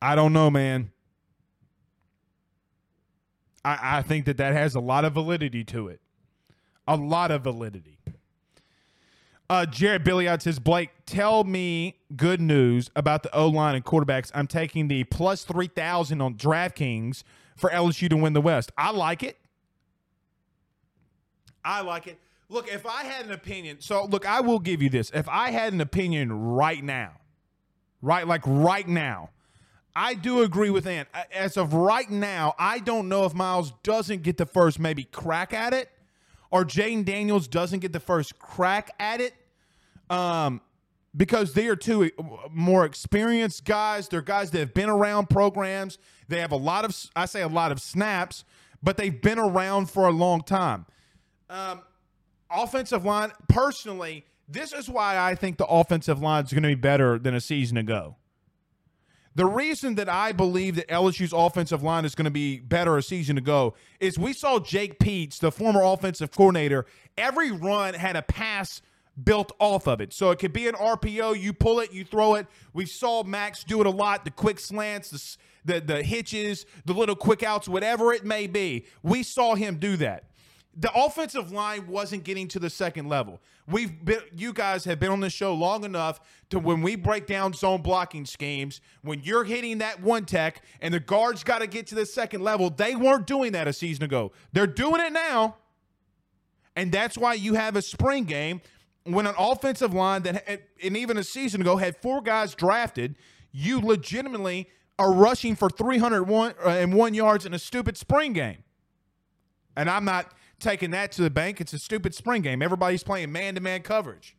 I 0.00 0.14
don't 0.14 0.34
know, 0.34 0.50
man. 0.50 0.90
I, 3.64 3.98
I 3.98 4.02
think 4.02 4.26
that 4.26 4.36
that 4.36 4.52
has 4.52 4.74
a 4.74 4.80
lot 4.80 5.06
of 5.06 5.14
validity 5.14 5.64
to 5.64 5.88
it. 5.88 6.02
A 6.86 6.96
lot 6.96 7.30
of 7.30 7.42
validity. 7.42 7.98
Uh, 9.50 9.66
Jared 9.66 10.04
Billiard 10.04 10.40
says, 10.40 10.58
Blake, 10.58 10.90
tell 11.04 11.44
me 11.44 11.98
good 12.16 12.40
news 12.40 12.90
about 12.96 13.22
the 13.22 13.34
O 13.34 13.48
line 13.48 13.74
and 13.74 13.84
quarterbacks. 13.84 14.30
I'm 14.34 14.46
taking 14.46 14.88
the 14.88 15.04
plus 15.04 15.44
3,000 15.44 16.20
on 16.20 16.34
DraftKings 16.34 17.24
for 17.56 17.70
LSU 17.70 18.08
to 18.08 18.16
win 18.16 18.32
the 18.32 18.40
West. 18.40 18.72
I 18.78 18.90
like 18.90 19.22
it. 19.22 19.38
I 21.64 21.82
like 21.82 22.06
it. 22.06 22.18
Look, 22.48 22.72
if 22.72 22.86
I 22.86 23.04
had 23.04 23.26
an 23.26 23.32
opinion, 23.32 23.78
so 23.80 24.04
look, 24.04 24.26
I 24.26 24.40
will 24.40 24.58
give 24.58 24.82
you 24.82 24.90
this. 24.90 25.10
If 25.14 25.28
I 25.28 25.50
had 25.50 25.72
an 25.72 25.80
opinion 25.80 26.32
right 26.32 26.82
now, 26.82 27.12
right, 28.02 28.26
like 28.26 28.42
right 28.46 28.86
now, 28.86 29.30
I 29.96 30.14
do 30.14 30.42
agree 30.42 30.70
with 30.70 30.86
Ant. 30.86 31.08
As 31.32 31.56
of 31.56 31.72
right 31.72 32.10
now, 32.10 32.54
I 32.58 32.80
don't 32.80 33.08
know 33.08 33.24
if 33.24 33.34
Myles 33.34 33.72
doesn't 33.82 34.22
get 34.22 34.36
the 34.36 34.46
first 34.46 34.78
maybe 34.78 35.04
crack 35.04 35.52
at 35.54 35.72
it, 35.72 35.88
or 36.54 36.64
Jayden 36.64 37.04
Daniels 37.04 37.48
doesn't 37.48 37.80
get 37.80 37.92
the 37.92 37.98
first 37.98 38.38
crack 38.38 38.94
at 39.00 39.20
it, 39.20 39.34
um, 40.08 40.60
because 41.16 41.52
they 41.52 41.66
are 41.66 41.74
two 41.74 42.12
more 42.48 42.84
experienced 42.84 43.64
guys. 43.64 44.08
They're 44.08 44.22
guys 44.22 44.52
that 44.52 44.60
have 44.60 44.72
been 44.72 44.88
around 44.88 45.28
programs. 45.28 45.98
They 46.28 46.38
have 46.38 46.52
a 46.52 46.56
lot 46.56 46.84
of, 46.84 46.96
I 47.16 47.26
say, 47.26 47.42
a 47.42 47.48
lot 47.48 47.72
of 47.72 47.80
snaps, 47.80 48.44
but 48.80 48.96
they've 48.96 49.20
been 49.20 49.40
around 49.40 49.90
for 49.90 50.06
a 50.06 50.12
long 50.12 50.42
time. 50.42 50.86
Um, 51.50 51.80
offensive 52.48 53.04
line, 53.04 53.32
personally, 53.48 54.24
this 54.48 54.72
is 54.72 54.88
why 54.88 55.18
I 55.18 55.34
think 55.34 55.56
the 55.56 55.66
offensive 55.66 56.22
line 56.22 56.44
is 56.44 56.52
going 56.52 56.62
to 56.62 56.68
be 56.68 56.76
better 56.76 57.18
than 57.18 57.34
a 57.34 57.40
season 57.40 57.76
ago. 57.76 58.14
The 59.36 59.46
reason 59.46 59.96
that 59.96 60.08
I 60.08 60.30
believe 60.32 60.76
that 60.76 60.88
LSU's 60.88 61.32
offensive 61.32 61.82
line 61.82 62.04
is 62.04 62.14
going 62.14 62.26
to 62.26 62.30
be 62.30 62.60
better 62.60 62.96
a 62.96 63.02
season 63.02 63.36
ago 63.36 63.74
is 63.98 64.16
we 64.16 64.32
saw 64.32 64.60
Jake 64.60 65.00
Peetz, 65.00 65.38
the 65.38 65.50
former 65.50 65.82
offensive 65.82 66.30
coordinator, 66.30 66.86
every 67.18 67.50
run 67.50 67.94
had 67.94 68.14
a 68.14 68.22
pass 68.22 68.80
built 69.22 69.50
off 69.58 69.88
of 69.88 70.00
it. 70.00 70.12
So 70.12 70.30
it 70.30 70.38
could 70.38 70.52
be 70.52 70.68
an 70.68 70.74
RPO, 70.74 71.40
you 71.40 71.52
pull 71.52 71.80
it, 71.80 71.92
you 71.92 72.04
throw 72.04 72.34
it. 72.34 72.46
We 72.72 72.86
saw 72.86 73.24
Max 73.24 73.64
do 73.64 73.80
it 73.80 73.86
a 73.86 73.90
lot, 73.90 74.24
the 74.24 74.30
quick 74.30 74.60
slants, 74.60 75.10
the, 75.64 75.74
the, 75.74 75.80
the 75.80 76.02
hitches, 76.02 76.64
the 76.84 76.94
little 76.94 77.16
quick 77.16 77.42
outs, 77.42 77.68
whatever 77.68 78.12
it 78.12 78.24
may 78.24 78.46
be. 78.46 78.86
We 79.02 79.24
saw 79.24 79.56
him 79.56 79.78
do 79.78 79.96
that 79.96 80.24
the 80.76 80.92
offensive 80.94 81.52
line 81.52 81.86
wasn't 81.86 82.24
getting 82.24 82.48
to 82.48 82.58
the 82.58 82.70
second 82.70 83.08
level. 83.08 83.40
We've 83.66 84.04
been, 84.04 84.20
you 84.36 84.52
guys 84.52 84.84
have 84.84 84.98
been 84.98 85.10
on 85.10 85.20
the 85.20 85.30
show 85.30 85.54
long 85.54 85.84
enough 85.84 86.20
to 86.50 86.58
when 86.58 86.82
we 86.82 86.96
break 86.96 87.26
down 87.26 87.52
zone 87.52 87.82
blocking 87.82 88.26
schemes, 88.26 88.80
when 89.02 89.20
you're 89.22 89.44
hitting 89.44 89.78
that 89.78 90.02
one 90.02 90.24
tech 90.24 90.62
and 90.80 90.92
the 90.92 91.00
guards 91.00 91.44
got 91.44 91.60
to 91.60 91.66
get 91.66 91.86
to 91.88 91.94
the 91.94 92.06
second 92.06 92.42
level, 92.42 92.70
they 92.70 92.96
weren't 92.96 93.26
doing 93.26 93.52
that 93.52 93.68
a 93.68 93.72
season 93.72 94.04
ago. 94.04 94.32
They're 94.52 94.66
doing 94.66 95.00
it 95.00 95.12
now. 95.12 95.56
And 96.76 96.90
that's 96.90 97.16
why 97.16 97.34
you 97.34 97.54
have 97.54 97.76
a 97.76 97.82
spring 97.82 98.24
game 98.24 98.60
when 99.04 99.26
an 99.26 99.34
offensive 99.38 99.94
line 99.94 100.22
that, 100.22 100.62
and 100.82 100.96
even 100.96 101.18
a 101.18 101.24
season 101.24 101.60
ago, 101.60 101.76
had 101.76 101.96
four 101.96 102.22
guys 102.22 102.54
drafted, 102.54 103.16
you 103.52 103.80
legitimately 103.80 104.68
are 104.98 105.12
rushing 105.12 105.54
for 105.54 105.68
301 105.68 106.54
uh, 106.64 106.68
and 106.68 106.94
one 106.94 107.14
yards 107.14 107.44
in 107.44 107.52
a 107.54 107.58
stupid 107.58 107.96
spring 107.96 108.32
game. 108.32 108.64
And 109.76 109.90
I'm 109.90 110.04
not 110.04 110.32
taking 110.64 110.90
that 110.90 111.12
to 111.12 111.22
the 111.22 111.30
bank. 111.30 111.60
It's 111.60 111.72
a 111.72 111.78
stupid 111.78 112.14
spring 112.14 112.42
game. 112.42 112.62
Everybody's 112.62 113.04
playing 113.04 113.30
man 113.30 113.54
to 113.54 113.60
man 113.60 113.82
coverage. 113.82 114.36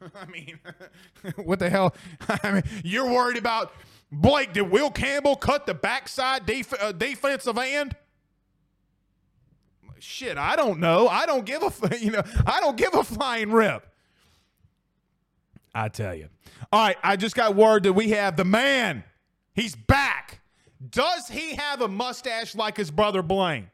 I 0.14 0.26
mean, 0.26 0.58
what 1.36 1.58
the 1.58 1.68
hell? 1.68 1.94
I 2.42 2.52
mean, 2.52 2.62
you're 2.84 3.10
worried 3.10 3.36
about 3.36 3.72
Blake. 4.10 4.52
Did 4.52 4.70
Will 4.70 4.90
Campbell 4.90 5.36
cut 5.36 5.66
the 5.66 5.74
backside 5.74 6.46
def- 6.46 6.80
uh, 6.80 6.92
defensive 6.92 7.58
end? 7.58 7.96
Shit, 9.98 10.38
I 10.38 10.56
don't 10.56 10.78
know. 10.78 11.08
I 11.08 11.26
don't 11.26 11.44
give 11.44 11.62
a 11.62 11.98
you 11.98 12.12
know. 12.12 12.22
I 12.46 12.60
don't 12.60 12.76
give 12.76 12.94
a 12.94 13.02
flying 13.02 13.50
rip. 13.50 13.86
I 15.74 15.88
tell 15.88 16.14
you. 16.14 16.28
All 16.72 16.80
right, 16.80 16.96
I 17.02 17.16
just 17.16 17.34
got 17.34 17.56
word 17.56 17.82
that 17.84 17.92
we 17.92 18.10
have 18.10 18.36
the 18.36 18.44
man. 18.44 19.04
He's 19.54 19.74
back. 19.74 20.40
Does 20.90 21.28
he 21.28 21.54
have 21.54 21.80
a 21.80 21.88
mustache 21.88 22.54
like 22.54 22.76
his 22.76 22.90
brother 22.90 23.22
Blaine? 23.22 23.68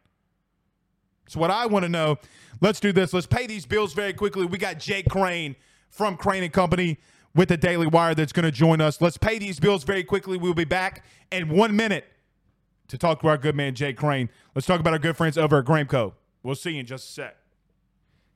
It's 1.32 1.36
what 1.38 1.50
I 1.50 1.64
want 1.64 1.84
to 1.84 1.88
know. 1.88 2.18
Let's 2.60 2.78
do 2.78 2.92
this. 2.92 3.14
Let's 3.14 3.26
pay 3.26 3.46
these 3.46 3.64
bills 3.64 3.94
very 3.94 4.12
quickly. 4.12 4.44
We 4.44 4.58
got 4.58 4.78
Jake 4.78 5.08
Crain 5.08 5.56
from 5.88 6.18
Crain 6.18 6.42
and 6.42 6.52
Company 6.52 6.98
with 7.34 7.48
the 7.48 7.56
Daily 7.56 7.86
Wire 7.86 8.14
that's 8.14 8.32
going 8.34 8.44
to 8.44 8.50
join 8.50 8.82
us. 8.82 9.00
Let's 9.00 9.16
pay 9.16 9.38
these 9.38 9.58
bills 9.58 9.82
very 9.82 10.04
quickly. 10.04 10.36
We'll 10.36 10.52
be 10.52 10.66
back 10.66 11.06
in 11.30 11.48
one 11.48 11.74
minute 11.74 12.04
to 12.88 12.98
talk 12.98 13.22
to 13.22 13.28
our 13.28 13.38
good 13.38 13.56
man 13.56 13.74
Jake 13.74 13.96
Crain. 13.96 14.28
Let's 14.54 14.66
talk 14.66 14.78
about 14.78 14.92
our 14.92 14.98
good 14.98 15.16
friends 15.16 15.38
over 15.38 15.56
at 15.56 15.64
Gramco. 15.64 16.12
We'll 16.42 16.54
see 16.54 16.72
you 16.72 16.80
in 16.80 16.86
just 16.86 17.08
a 17.08 17.12
sec. 17.12 17.36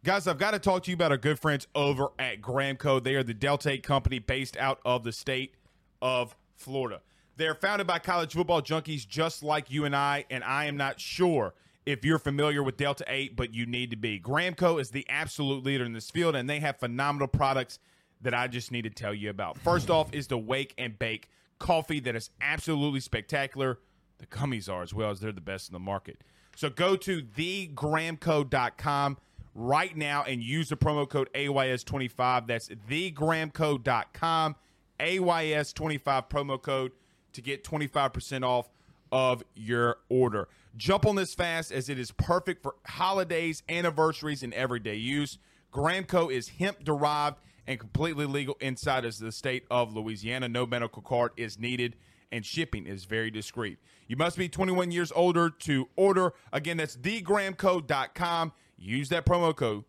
Guys, 0.02 0.26
I've 0.26 0.38
got 0.38 0.52
to 0.52 0.58
talk 0.58 0.84
to 0.84 0.90
you 0.90 0.94
about 0.94 1.10
our 1.10 1.18
good 1.18 1.38
friends 1.38 1.66
over 1.74 2.12
at 2.18 2.40
Gramco. 2.40 3.04
They 3.04 3.14
are 3.16 3.22
the 3.22 3.34
Delta 3.34 3.72
8 3.72 3.82
company 3.82 4.20
based 4.20 4.56
out 4.56 4.80
of 4.86 5.04
the 5.04 5.12
state 5.12 5.52
of 6.00 6.34
Florida. 6.54 7.02
They're 7.36 7.54
founded 7.54 7.86
by 7.86 7.98
college 7.98 8.32
football 8.32 8.62
junkies 8.62 9.06
just 9.06 9.42
like 9.42 9.70
you 9.70 9.84
and 9.84 9.94
I, 9.94 10.24
and 10.30 10.42
I 10.42 10.64
am 10.64 10.78
not 10.78 10.98
sure– 10.98 11.52
if 11.86 12.04
you're 12.04 12.18
familiar 12.18 12.62
with 12.62 12.76
Delta 12.76 13.04
8, 13.06 13.36
but 13.36 13.54
you 13.54 13.64
need 13.64 13.90
to 13.90 13.96
be. 13.96 14.20
Gramco 14.20 14.80
is 14.80 14.90
the 14.90 15.06
absolute 15.08 15.64
leader 15.64 15.84
in 15.84 15.92
this 15.92 16.10
field, 16.10 16.34
and 16.34 16.50
they 16.50 16.58
have 16.58 16.76
phenomenal 16.76 17.28
products 17.28 17.78
that 18.20 18.34
I 18.34 18.48
just 18.48 18.72
need 18.72 18.82
to 18.82 18.90
tell 18.90 19.14
you 19.14 19.30
about. 19.30 19.56
First 19.56 19.88
off 19.88 20.12
is 20.12 20.26
the 20.26 20.36
Wake 20.36 20.74
and 20.76 20.98
Bake 20.98 21.30
coffee 21.58 22.00
that 22.00 22.16
is 22.16 22.30
absolutely 22.40 23.00
spectacular. 23.00 23.78
The 24.18 24.26
gummies 24.26 24.70
are 24.70 24.82
as 24.82 24.92
well 24.92 25.10
as 25.10 25.20
they're 25.20 25.32
the 25.32 25.40
best 25.40 25.68
in 25.68 25.74
the 25.74 25.78
market. 25.78 26.22
So 26.56 26.70
go 26.70 26.96
to 26.96 27.22
thegramco.com 27.22 29.18
right 29.54 29.96
now 29.96 30.24
and 30.24 30.42
use 30.42 30.70
the 30.70 30.76
promo 30.76 31.08
code 31.08 31.30
AYS25. 31.34 32.46
That's 32.46 32.68
thegramco.com, 32.68 34.56
AYS25 34.98 36.30
promo 36.30 36.60
code 36.60 36.92
to 37.34 37.42
get 37.42 37.62
25% 37.62 38.42
off 38.42 38.70
of 39.16 39.42
your 39.54 39.96
order. 40.10 40.46
Jump 40.76 41.06
on 41.06 41.16
this 41.16 41.32
fast 41.32 41.72
as 41.72 41.88
it 41.88 41.98
is 41.98 42.10
perfect 42.10 42.62
for 42.62 42.74
holidays, 42.84 43.62
anniversaries, 43.66 44.42
and 44.42 44.52
everyday 44.52 44.96
use. 44.96 45.38
Gramco 45.72 46.30
is 46.30 46.50
hemp 46.50 46.84
derived 46.84 47.38
and 47.66 47.80
completely 47.80 48.26
legal 48.26 48.58
inside 48.60 49.06
of 49.06 49.18
the 49.18 49.32
state 49.32 49.64
of 49.70 49.96
Louisiana. 49.96 50.50
No 50.50 50.66
medical 50.66 51.00
card 51.00 51.32
is 51.38 51.58
needed, 51.58 51.96
and 52.30 52.44
shipping 52.44 52.86
is 52.86 53.06
very 53.06 53.30
discreet. 53.30 53.78
You 54.06 54.18
must 54.18 54.36
be 54.36 54.50
21 54.50 54.90
years 54.90 55.10
older 55.16 55.48
to 55.48 55.88
order. 55.96 56.34
Again, 56.52 56.76
that's 56.76 56.94
thegramco.com. 56.98 58.52
Use 58.76 59.08
that 59.08 59.24
promo 59.24 59.56
code 59.56 59.84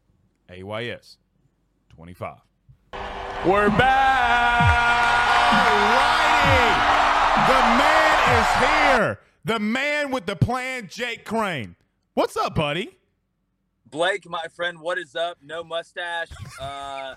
AYS25. 0.49 2.39
We're 3.45 3.69
back! 3.71 5.17
Righty! 5.97 7.51
The 7.51 7.59
man 7.77 8.06
is 8.27 8.47
here. 8.55 9.19
The 9.45 9.59
man 9.59 10.11
with 10.11 10.25
the 10.25 10.35
plan, 10.35 10.87
Jake 10.89 11.23
Crain. 11.23 11.75
What's 12.13 12.35
up, 12.35 12.55
buddy? 12.55 12.97
Blake, 13.89 14.29
my 14.29 14.45
friend, 14.53 14.81
what 14.81 14.97
is 14.97 15.15
up? 15.15 15.37
No 15.41 15.63
mustache. 15.63 16.29
Uh, 16.59 17.15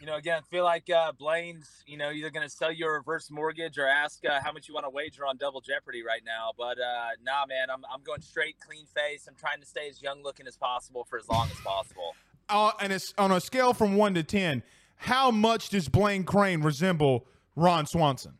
you 0.00 0.06
know, 0.06 0.14
again, 0.16 0.38
I 0.38 0.42
feel 0.48 0.62
like 0.62 0.88
uh, 0.88 1.10
Blaine's, 1.10 1.82
you 1.86 1.96
know, 1.96 2.12
either 2.12 2.30
going 2.30 2.46
to 2.46 2.54
sell 2.54 2.70
you 2.70 2.86
a 2.86 2.92
reverse 2.92 3.30
mortgage 3.30 3.78
or 3.78 3.88
ask 3.88 4.24
uh, 4.24 4.40
how 4.40 4.52
much 4.52 4.68
you 4.68 4.74
want 4.74 4.86
to 4.86 4.90
wager 4.90 5.26
on 5.26 5.38
Double 5.38 5.60
Jeopardy 5.60 6.04
right 6.04 6.22
now. 6.24 6.52
But 6.56 6.78
uh, 6.78 7.08
nah, 7.24 7.46
man, 7.46 7.68
I'm, 7.72 7.82
I'm 7.92 8.02
going 8.04 8.20
straight, 8.20 8.56
clean 8.60 8.86
face. 8.86 9.26
I'm 9.26 9.34
trying 9.34 9.60
to 9.60 9.66
stay 9.66 9.88
as 9.88 10.00
young 10.00 10.22
looking 10.22 10.46
as 10.46 10.56
possible 10.56 11.04
for 11.08 11.18
as 11.18 11.28
long 11.28 11.48
as 11.50 11.58
possible. 11.60 12.14
Uh, 12.48 12.70
and 12.80 12.92
it's 12.92 13.12
on 13.18 13.32
a 13.32 13.40
scale 13.40 13.74
from 13.74 13.96
one 13.96 14.14
to 14.14 14.22
10, 14.22 14.62
how 14.94 15.32
much 15.32 15.70
does 15.70 15.88
Blaine 15.88 16.22
Crain 16.22 16.62
resemble 16.62 17.26
Ron 17.56 17.86
Swanson? 17.86 18.38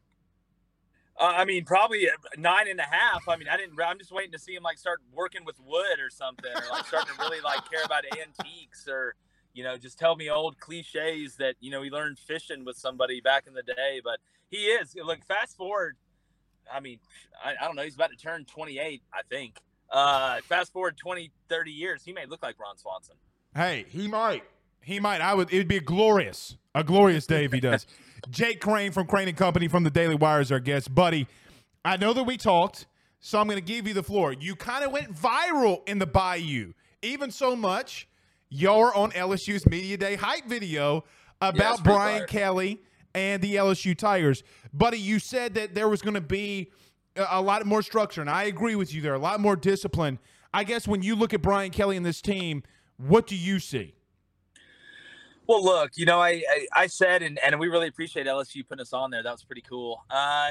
Uh, 1.19 1.33
I 1.37 1.45
mean, 1.47 1.65
probably 1.65 2.09
nine 2.37 2.69
and 2.69 2.79
a 2.79 2.85
half. 2.85 3.27
I 3.29 3.37
mean, 3.37 3.49
I 3.49 3.57
didn't. 3.57 3.81
I'm 3.81 3.99
just 3.99 4.13
waiting 4.13 4.33
to 4.33 4.39
see 4.39 4.55
him 4.55 4.63
like 4.63 4.79
start 4.79 5.01
working 5.15 5.45
with 5.45 5.57
wood 5.61 5.99
or 5.99 6.11
something, 6.11 6.51
or 6.51 6.63
like 6.71 6.87
starting 6.87 7.15
to 7.15 7.21
really 7.21 7.41
like 7.41 7.71
care 7.71 7.83
about 7.85 8.05
antiques, 8.13 8.87
or 8.87 9.15
you 9.55 9.65
know, 9.65 9.79
just 9.79 9.99
tell 9.99 10.15
me 10.15 10.29
old 10.29 10.59
cliches 10.59 11.37
that 11.37 11.55
you 11.61 11.71
know 11.71 11.83
he 11.83 11.91
learned 11.91 12.19
fishing 12.19 12.65
with 12.65 12.77
somebody 12.77 13.21
back 13.21 13.47
in 13.47 13.55
the 13.55 13.63
day. 13.63 14.01
But 14.05 14.19
he 14.51 14.67
is. 14.67 14.95
Look, 14.95 15.25
fast 15.25 15.57
forward. 15.57 15.97
I 16.73 16.81
mean, 16.81 16.99
I, 17.43 17.55
I 17.61 17.67
don't 17.67 17.77
know. 17.77 17.83
He's 17.83 17.95
about 17.95 18.11
to 18.11 18.17
turn 18.17 18.45
28, 18.45 19.01
I 19.13 19.21
think. 19.31 19.59
Uh, 19.89 20.41
fast 20.43 20.73
forward 20.73 20.97
20, 20.97 21.31
30 21.49 21.71
years, 21.71 22.03
he 22.05 22.13
may 22.13 22.27
look 22.27 22.43
like 22.43 22.59
Ron 22.59 22.77
Swanson. 22.77 23.15
Hey, 23.55 23.87
he 23.89 24.09
might. 24.09 24.43
He 24.81 25.01
might. 25.01 25.21
I 25.21 25.33
would. 25.35 25.53
It'd 25.53 25.69
be 25.69 25.77
a 25.77 25.81
glorious, 25.81 26.57
a 26.75 26.85
glorious 26.85 27.27
day 27.27 27.45
if 27.45 27.53
he 27.53 27.61
does. 27.61 27.87
Jake 28.31 28.61
Crain 28.61 28.93
from 28.93 29.07
Crain 29.07 29.29
and 29.29 29.37
Company 29.37 29.69
from 29.69 29.85
the 29.85 29.91
Daily 29.91 30.15
Wire 30.15 30.41
is 30.41 30.51
our 30.51 30.61
guest, 30.61 30.95
buddy. 30.95 31.27
I 31.85 31.97
know 31.97 32.13
that 32.13 32.25
we 32.25 32.37
talked, 32.37 32.87
so 33.21 33.39
I'm 33.39 33.47
going 33.47 33.59
to 33.59 33.65
give 33.65 33.87
you 33.87 33.95
the 33.95 34.03
floor. 34.03 34.33
You 34.33 34.57
kind 34.57 34.85
of 34.85 34.93
went 34.93 35.15
viral 35.15 35.89
in 35.89 35.99
the 35.99 36.07
Bayou, 36.07 36.73
even 37.03 37.31
so 37.31 37.55
much 37.55 38.09
you're 38.49 38.95
on 38.95 39.11
LSU's 39.13 39.67
media 39.67 39.97
day 39.97 40.17
hype 40.17 40.47
video 40.47 41.05
about 41.41 41.83
Brian 41.83 42.21
fire. 42.21 42.27
Kelly 42.27 42.83
and 43.15 43.43
the 43.43 43.57
LSU 43.57 43.97
Tigers, 43.97 44.43
buddy. 44.73 44.99
You 44.99 45.19
said 45.19 45.55
that 45.55 45.75
there 45.75 45.89
was 45.89 46.03
going 46.03 46.15
to 46.15 46.21
be 46.21 46.71
a, 47.17 47.27
a 47.31 47.43
lot 47.43 47.65
more 47.67 47.83
structure, 47.83 48.21
and 48.21 48.31
I 48.31 48.45
agree 48.45 48.77
with 48.77 48.95
you. 48.95 49.03
There 49.03 49.15
a 49.15 49.19
lot 49.19 49.41
more 49.41 49.57
discipline. 49.57 50.19
I 50.55 50.65
guess 50.65 50.87
when 50.87 51.03
you 51.03 51.17
look 51.17 51.35
at 51.35 51.43
Brian 51.43 51.71
Kelly 51.71 51.97
and 51.97 52.07
this 52.07 52.23
team, 52.23 52.63
what 52.97 53.27
do 53.27 53.37
you 53.37 53.59
see? 53.59 53.96
Well, 55.49 55.65
look, 55.65 55.93
you 55.97 56.07
know, 56.07 56.21
I 56.21 56.43
I, 56.49 56.67
I 56.75 56.87
said, 56.87 57.23
and, 57.23 57.39
and 57.39 57.59
we 57.61 57.69
really 57.69 57.89
appreciate 57.89 58.27
LSU 58.27 58.67
putting 58.67 58.83
us 58.83 58.93
on 58.93 59.11
there. 59.11 59.23
That 59.23 59.33
was 59.33 59.45
pretty 59.45 59.63
cool. 59.63 60.05
Uh, 60.11 60.51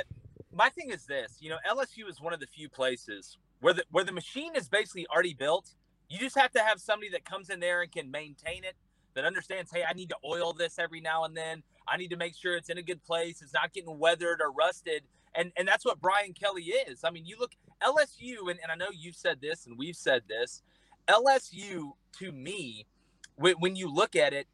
my 0.53 0.69
thing 0.69 0.89
is 0.89 1.05
this, 1.05 1.37
you 1.41 1.49
know, 1.49 1.57
LSU 1.69 2.09
is 2.09 2.21
one 2.21 2.33
of 2.33 2.39
the 2.39 2.47
few 2.47 2.69
places 2.69 3.37
where 3.59 3.73
the 3.73 3.83
where 3.91 4.03
the 4.03 4.13
machine 4.13 4.55
is 4.55 4.69
basically 4.69 5.05
already 5.07 5.33
built. 5.33 5.71
You 6.07 6.19
just 6.19 6.37
have 6.37 6.51
to 6.51 6.59
have 6.59 6.79
somebody 6.79 7.09
that 7.11 7.25
comes 7.25 7.49
in 7.49 7.59
there 7.59 7.81
and 7.81 7.91
can 7.91 8.11
maintain 8.11 8.63
it, 8.63 8.75
that 9.15 9.25
understands, 9.25 9.71
hey, 9.73 9.83
I 9.89 9.93
need 9.93 10.09
to 10.09 10.15
oil 10.23 10.53
this 10.53 10.77
every 10.77 11.01
now 11.01 11.23
and 11.23 11.35
then. 11.35 11.63
I 11.87 11.97
need 11.97 12.09
to 12.11 12.17
make 12.17 12.35
sure 12.35 12.55
it's 12.55 12.69
in 12.69 12.77
a 12.77 12.83
good 12.83 13.03
place. 13.03 13.41
It's 13.41 13.53
not 13.53 13.73
getting 13.73 13.97
weathered 13.97 14.39
or 14.41 14.51
rusted. 14.51 15.03
And 15.33 15.51
and 15.57 15.67
that's 15.67 15.83
what 15.83 15.99
Brian 15.99 16.33
Kelly 16.33 16.63
is. 16.63 17.03
I 17.03 17.09
mean, 17.09 17.25
you 17.25 17.37
look 17.39 17.51
LSU, 17.83 18.49
and, 18.49 18.59
and 18.61 18.71
I 18.71 18.75
know 18.75 18.87
you've 18.93 19.15
said 19.15 19.41
this 19.41 19.65
and 19.65 19.77
we've 19.77 19.95
said 19.95 20.23
this. 20.29 20.61
LSU, 21.07 21.91
to 22.19 22.31
me, 22.31 22.85
when, 23.35 23.55
when 23.55 23.75
you 23.75 23.91
look 23.91 24.15
at 24.15 24.33
it, 24.33 24.47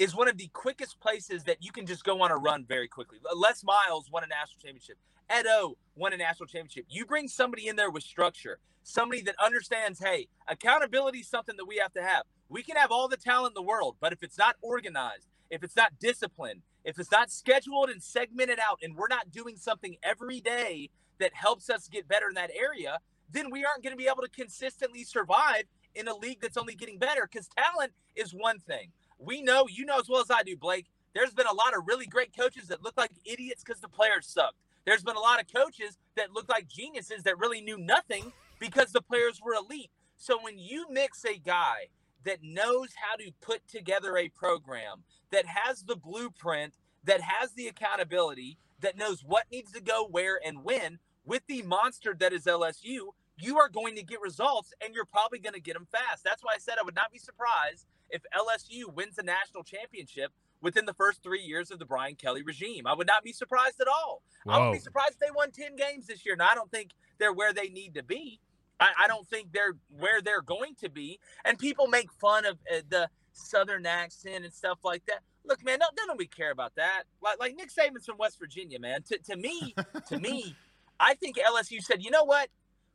is 0.00 0.16
one 0.16 0.28
of 0.28 0.38
the 0.38 0.48
quickest 0.54 0.98
places 0.98 1.44
that 1.44 1.58
you 1.60 1.70
can 1.70 1.84
just 1.84 2.04
go 2.04 2.22
on 2.22 2.30
a 2.30 2.36
run 2.36 2.64
very 2.66 2.88
quickly. 2.88 3.18
Les 3.36 3.62
Miles 3.62 4.10
won 4.10 4.24
a 4.24 4.26
national 4.26 4.58
championship. 4.58 4.96
Ed 5.28 5.44
O 5.46 5.76
won 5.94 6.14
a 6.14 6.16
national 6.16 6.46
championship. 6.46 6.86
You 6.88 7.04
bring 7.04 7.28
somebody 7.28 7.68
in 7.68 7.76
there 7.76 7.90
with 7.90 8.02
structure, 8.02 8.60
somebody 8.82 9.20
that 9.24 9.34
understands, 9.38 9.98
hey, 9.98 10.28
accountability 10.48 11.18
is 11.18 11.28
something 11.28 11.54
that 11.58 11.66
we 11.66 11.76
have 11.76 11.92
to 11.92 12.02
have. 12.02 12.22
We 12.48 12.62
can 12.62 12.76
have 12.76 12.90
all 12.90 13.08
the 13.08 13.18
talent 13.18 13.50
in 13.50 13.62
the 13.62 13.68
world, 13.68 13.96
but 14.00 14.14
if 14.14 14.22
it's 14.22 14.38
not 14.38 14.56
organized, 14.62 15.28
if 15.50 15.62
it's 15.62 15.76
not 15.76 15.92
disciplined, 16.00 16.62
if 16.82 16.98
it's 16.98 17.12
not 17.12 17.30
scheduled 17.30 17.90
and 17.90 18.02
segmented 18.02 18.58
out, 18.58 18.78
and 18.82 18.96
we're 18.96 19.06
not 19.06 19.30
doing 19.30 19.58
something 19.58 19.98
every 20.02 20.40
day 20.40 20.88
that 21.18 21.34
helps 21.34 21.68
us 21.68 21.88
get 21.88 22.08
better 22.08 22.28
in 22.30 22.34
that 22.36 22.50
area, 22.58 23.00
then 23.30 23.50
we 23.50 23.66
aren't 23.66 23.82
going 23.82 23.92
to 23.92 23.98
be 24.02 24.08
able 24.08 24.22
to 24.22 24.30
consistently 24.30 25.04
survive 25.04 25.64
in 25.94 26.08
a 26.08 26.16
league 26.16 26.40
that's 26.40 26.56
only 26.56 26.74
getting 26.74 26.98
better 26.98 27.28
because 27.30 27.48
talent 27.48 27.92
is 28.16 28.32
one 28.32 28.58
thing. 28.60 28.92
We 29.20 29.42
know, 29.42 29.66
you 29.68 29.84
know 29.84 29.98
as 29.98 30.08
well 30.08 30.20
as 30.20 30.30
I 30.30 30.42
do, 30.42 30.56
Blake, 30.56 30.86
there's 31.14 31.34
been 31.34 31.46
a 31.46 31.54
lot 31.54 31.76
of 31.76 31.86
really 31.86 32.06
great 32.06 32.36
coaches 32.36 32.68
that 32.68 32.82
look 32.82 32.96
like 32.96 33.10
idiots 33.24 33.62
because 33.64 33.80
the 33.80 33.88
players 33.88 34.26
sucked. 34.26 34.56
There's 34.86 35.02
been 35.02 35.16
a 35.16 35.20
lot 35.20 35.40
of 35.40 35.52
coaches 35.52 35.98
that 36.16 36.32
look 36.32 36.48
like 36.48 36.68
geniuses 36.68 37.22
that 37.24 37.38
really 37.38 37.60
knew 37.60 37.76
nothing 37.76 38.32
because 38.58 38.92
the 38.92 39.02
players 39.02 39.40
were 39.44 39.54
elite. 39.54 39.90
So 40.16 40.38
when 40.42 40.58
you 40.58 40.86
mix 40.90 41.24
a 41.24 41.38
guy 41.38 41.88
that 42.24 42.38
knows 42.42 42.90
how 42.96 43.16
to 43.16 43.30
put 43.40 43.66
together 43.68 44.16
a 44.16 44.28
program, 44.28 45.04
that 45.30 45.46
has 45.46 45.82
the 45.82 45.96
blueprint, 45.96 46.74
that 47.04 47.20
has 47.20 47.52
the 47.52 47.68
accountability, 47.68 48.58
that 48.80 48.96
knows 48.96 49.22
what 49.24 49.44
needs 49.50 49.72
to 49.72 49.80
go 49.80 50.06
where 50.06 50.40
and 50.44 50.64
when, 50.64 50.98
with 51.24 51.42
the 51.46 51.62
monster 51.62 52.14
that 52.18 52.32
is 52.32 52.44
LSU, 52.44 53.12
you 53.36 53.58
are 53.58 53.68
going 53.68 53.94
to 53.96 54.02
get 54.02 54.20
results 54.20 54.72
and 54.84 54.94
you're 54.94 55.04
probably 55.04 55.38
going 55.38 55.54
to 55.54 55.60
get 55.60 55.74
them 55.74 55.86
fast. 55.90 56.24
That's 56.24 56.42
why 56.42 56.52
I 56.54 56.58
said 56.58 56.76
I 56.80 56.84
would 56.84 56.94
not 56.94 57.12
be 57.12 57.18
surprised 57.18 57.86
if 58.10 58.22
LSU 58.36 58.92
wins 58.92 59.18
a 59.18 59.22
national 59.22 59.64
championship 59.64 60.32
within 60.62 60.84
the 60.84 60.94
first 60.94 61.22
three 61.22 61.40
years 61.40 61.70
of 61.70 61.78
the 61.78 61.84
Brian 61.84 62.14
Kelly 62.14 62.42
regime. 62.42 62.86
I 62.86 62.94
would 62.94 63.06
not 63.06 63.24
be 63.24 63.32
surprised 63.32 63.80
at 63.80 63.88
all. 63.88 64.22
I 64.46 64.58
would 64.58 64.72
be 64.72 64.78
surprised 64.78 65.12
if 65.12 65.18
they 65.18 65.30
won 65.34 65.50
10 65.50 65.76
games 65.76 66.06
this 66.06 66.24
year. 66.24 66.34
And 66.34 66.42
I 66.42 66.54
don't 66.54 66.70
think 66.70 66.90
they're 67.18 67.32
where 67.32 67.52
they 67.52 67.68
need 67.68 67.94
to 67.94 68.02
be. 68.02 68.40
I, 68.78 68.88
I 69.04 69.08
don't 69.08 69.26
think 69.26 69.52
they're 69.52 69.76
where 69.98 70.20
they're 70.22 70.42
going 70.42 70.74
to 70.80 70.88
be. 70.88 71.18
And 71.44 71.58
people 71.58 71.86
make 71.86 72.12
fun 72.12 72.44
of 72.44 72.58
uh, 72.72 72.80
the 72.88 73.08
Southern 73.32 73.86
accent 73.86 74.44
and 74.44 74.52
stuff 74.52 74.78
like 74.84 75.04
that. 75.06 75.20
Look, 75.44 75.64
man, 75.64 75.78
don't, 75.78 75.96
don't 75.96 76.18
we 76.18 76.26
care 76.26 76.50
about 76.50 76.74
that? 76.76 77.04
Like, 77.22 77.38
like 77.38 77.56
Nick 77.56 77.70
Saban's 77.70 78.06
from 78.06 78.18
West 78.18 78.38
Virginia, 78.38 78.78
man. 78.78 79.02
To, 79.04 79.18
to 79.18 79.36
me, 79.36 79.74
to 80.08 80.18
me, 80.18 80.54
I 81.00 81.14
think 81.14 81.38
LSU 81.38 81.82
said, 81.82 82.02
you 82.02 82.10
know 82.10 82.24
what? 82.24 82.48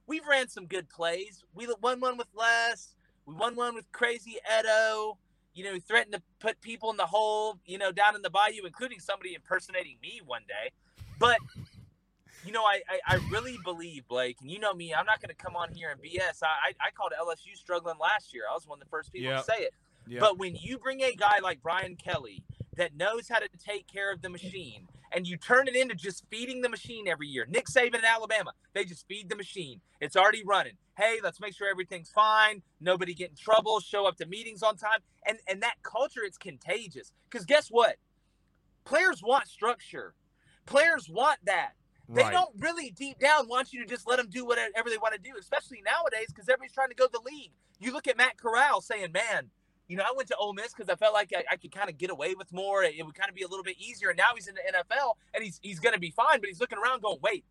We've 0.08 0.26
ran 0.30 0.50
some 0.50 0.68
good 0.68 0.88
plays. 0.90 1.44
We 1.56 1.68
won 1.82 2.00
one 2.00 2.18
with 2.18 2.28
Les. 2.36 2.95
We 3.26 3.34
won 3.34 3.56
one 3.56 3.76
with 3.76 3.92
Crazy 3.92 4.38
Edo. 4.60 5.18
You 5.54 5.64
know, 5.64 5.74
he 5.74 5.80
threatened 5.80 6.14
to 6.14 6.22
put 6.40 6.60
people 6.62 6.92
in 6.92 6.98
the 6.98 7.06
hole, 7.06 7.58
you 7.66 7.78
know, 7.78 7.92
down 7.92 8.16
in 8.16 8.22
the 8.22 8.30
bayou, 8.30 8.66
including 8.66 9.00
somebody 9.00 9.34
impersonating 9.36 9.98
me 10.02 10.22
one 10.26 10.42
day. 10.48 10.72
But, 11.18 11.38
you 12.46 12.52
know, 12.52 12.64
I, 12.64 12.82
I, 12.90 13.16
I 13.16 13.20
really 13.32 13.58
believe, 13.64 14.06
Blake, 14.08 14.38
and 14.42 14.52
you 14.52 14.60
know 14.60 14.74
me, 14.74 14.94
I'm 14.94 15.06
not 15.06 15.22
going 15.22 15.30
to 15.30 15.36
come 15.36 15.56
on 15.56 15.72
here 15.74 15.92
and 15.92 16.02
BS. 16.02 16.44
I, 16.44 16.48
I, 16.82 16.88
I 16.88 16.92
called 16.92 17.14
LSU 17.20 17.56
struggling 17.56 17.96
last 18.00 18.34
year. 18.34 18.44
I 18.52 18.54
was 18.54 18.68
one 18.68 18.80
of 18.80 18.84
the 18.84 18.90
first 18.90 19.14
people 19.14 19.30
Yep. 19.32 19.46
to 19.46 19.52
say 19.52 19.58
it. 19.64 19.74
Yeah. 20.08 20.20
But 20.20 20.38
when 20.38 20.56
you 20.56 20.78
bring 20.78 21.02
a 21.02 21.14
guy 21.14 21.40
like 21.42 21.64
Brian 21.64 21.96
Kelly 21.96 22.44
that 22.76 22.96
knows 22.96 23.30
how 23.30 23.40
to 23.40 23.48
take 23.66 23.88
care 23.88 24.12
of 24.12 24.22
the 24.22 24.30
machine 24.30 24.88
and 25.12 25.28
you 25.28 25.38
turn 25.38 25.68
it 25.68 25.76
into 25.76 25.96
just 25.96 26.24
feeding 26.30 26.62
the 26.62 26.70
machine 26.70 27.08
every 27.08 27.28
year, 27.28 27.46
Nick 27.50 27.68
Saban 27.68 27.96
in 28.00 28.06
Alabama, 28.06 28.52
they 28.74 28.86
just 28.86 29.08
feed 29.08 29.30
the 29.30 29.36
machine. 29.36 29.82
It's 30.02 30.16
already 30.16 30.44
running. 30.46 30.74
Hey, 30.98 31.20
let's 31.24 31.40
make 31.40 31.54
sure 31.56 31.70
everything's 31.70 32.10
fine. 32.12 32.62
Nobody 32.80 33.14
get 33.14 33.30
in 33.32 33.36
trouble. 33.36 33.80
Show 33.80 34.08
up 34.08 34.18
to 34.18 34.26
meetings 34.26 34.64
on 34.64 34.78
time. 34.78 35.00
And 35.26 35.40
and 35.48 35.62
that 35.64 35.76
culture, 35.84 36.22
it's 36.24 36.38
contagious. 36.38 37.12
Because 37.30 37.46
guess 37.46 37.68
what? 37.70 37.98
Players 38.86 39.22
want 39.24 39.48
structure. 39.48 40.14
Players 40.66 41.10
want 41.10 41.40
that. 41.46 41.72
They 42.08 42.24
Right. 42.24 42.32
don't 42.32 42.54
really 42.60 42.92
deep 42.92 43.20
down 43.20 43.48
want 43.48 43.74
you 43.74 43.82
to 43.82 43.88
just 43.88 44.08
let 44.08 44.18
them 44.18 44.30
do 44.30 44.46
whatever 44.46 44.90
they 44.90 44.98
want 44.98 45.16
to 45.16 45.20
do, 45.20 45.36
especially 45.40 45.82
nowadays 45.84 46.28
because 46.28 46.48
everybody's 46.48 46.72
trying 46.74 46.90
to 46.90 46.96
go 46.96 47.08
to 47.08 47.12
the 47.12 47.22
league. 47.22 47.52
You 47.80 47.92
look 47.94 48.08
at 48.08 48.16
Matt 48.18 48.38
Corral 48.38 48.82
saying, 48.82 49.12
"Man, 49.12 49.50
you 49.88 49.98
know, 49.98 50.04
I 50.04 50.14
went 50.16 50.28
to 50.30 50.36
Ole 50.38 50.54
Miss 50.54 50.74
because 50.74 50.90
I 50.90 50.96
felt 50.96 51.14
like 51.14 51.32
I, 51.36 51.44
I 51.52 51.56
could 51.58 51.72
kind 51.72 51.90
of 51.90 51.98
get 51.98 52.10
away 52.10 52.34
with 52.36 52.52
more. 52.52 52.84
It 52.84 53.06
would 53.06 53.16
kind 53.16 53.30
of 53.30 53.36
be 53.36 53.44
a 53.44 53.48
little 53.48 53.64
bit 53.64 53.78
easier. 53.80 54.10
And 54.10 54.18
now 54.18 54.34
he's 54.36 54.48
in 54.48 54.56
the 54.56 54.62
NFL 54.62 55.14
and 55.34 55.44
he's 55.44 55.60
he's 55.62 55.80
going 55.80 55.94
to 55.94 56.00
be 56.00 56.12
fine. 56.12 56.40
But 56.40 56.50
he's 56.50 56.60
looking 56.60 56.80
around, 56.80 57.02
going, 57.02 57.20
"Wait, 57.22 57.46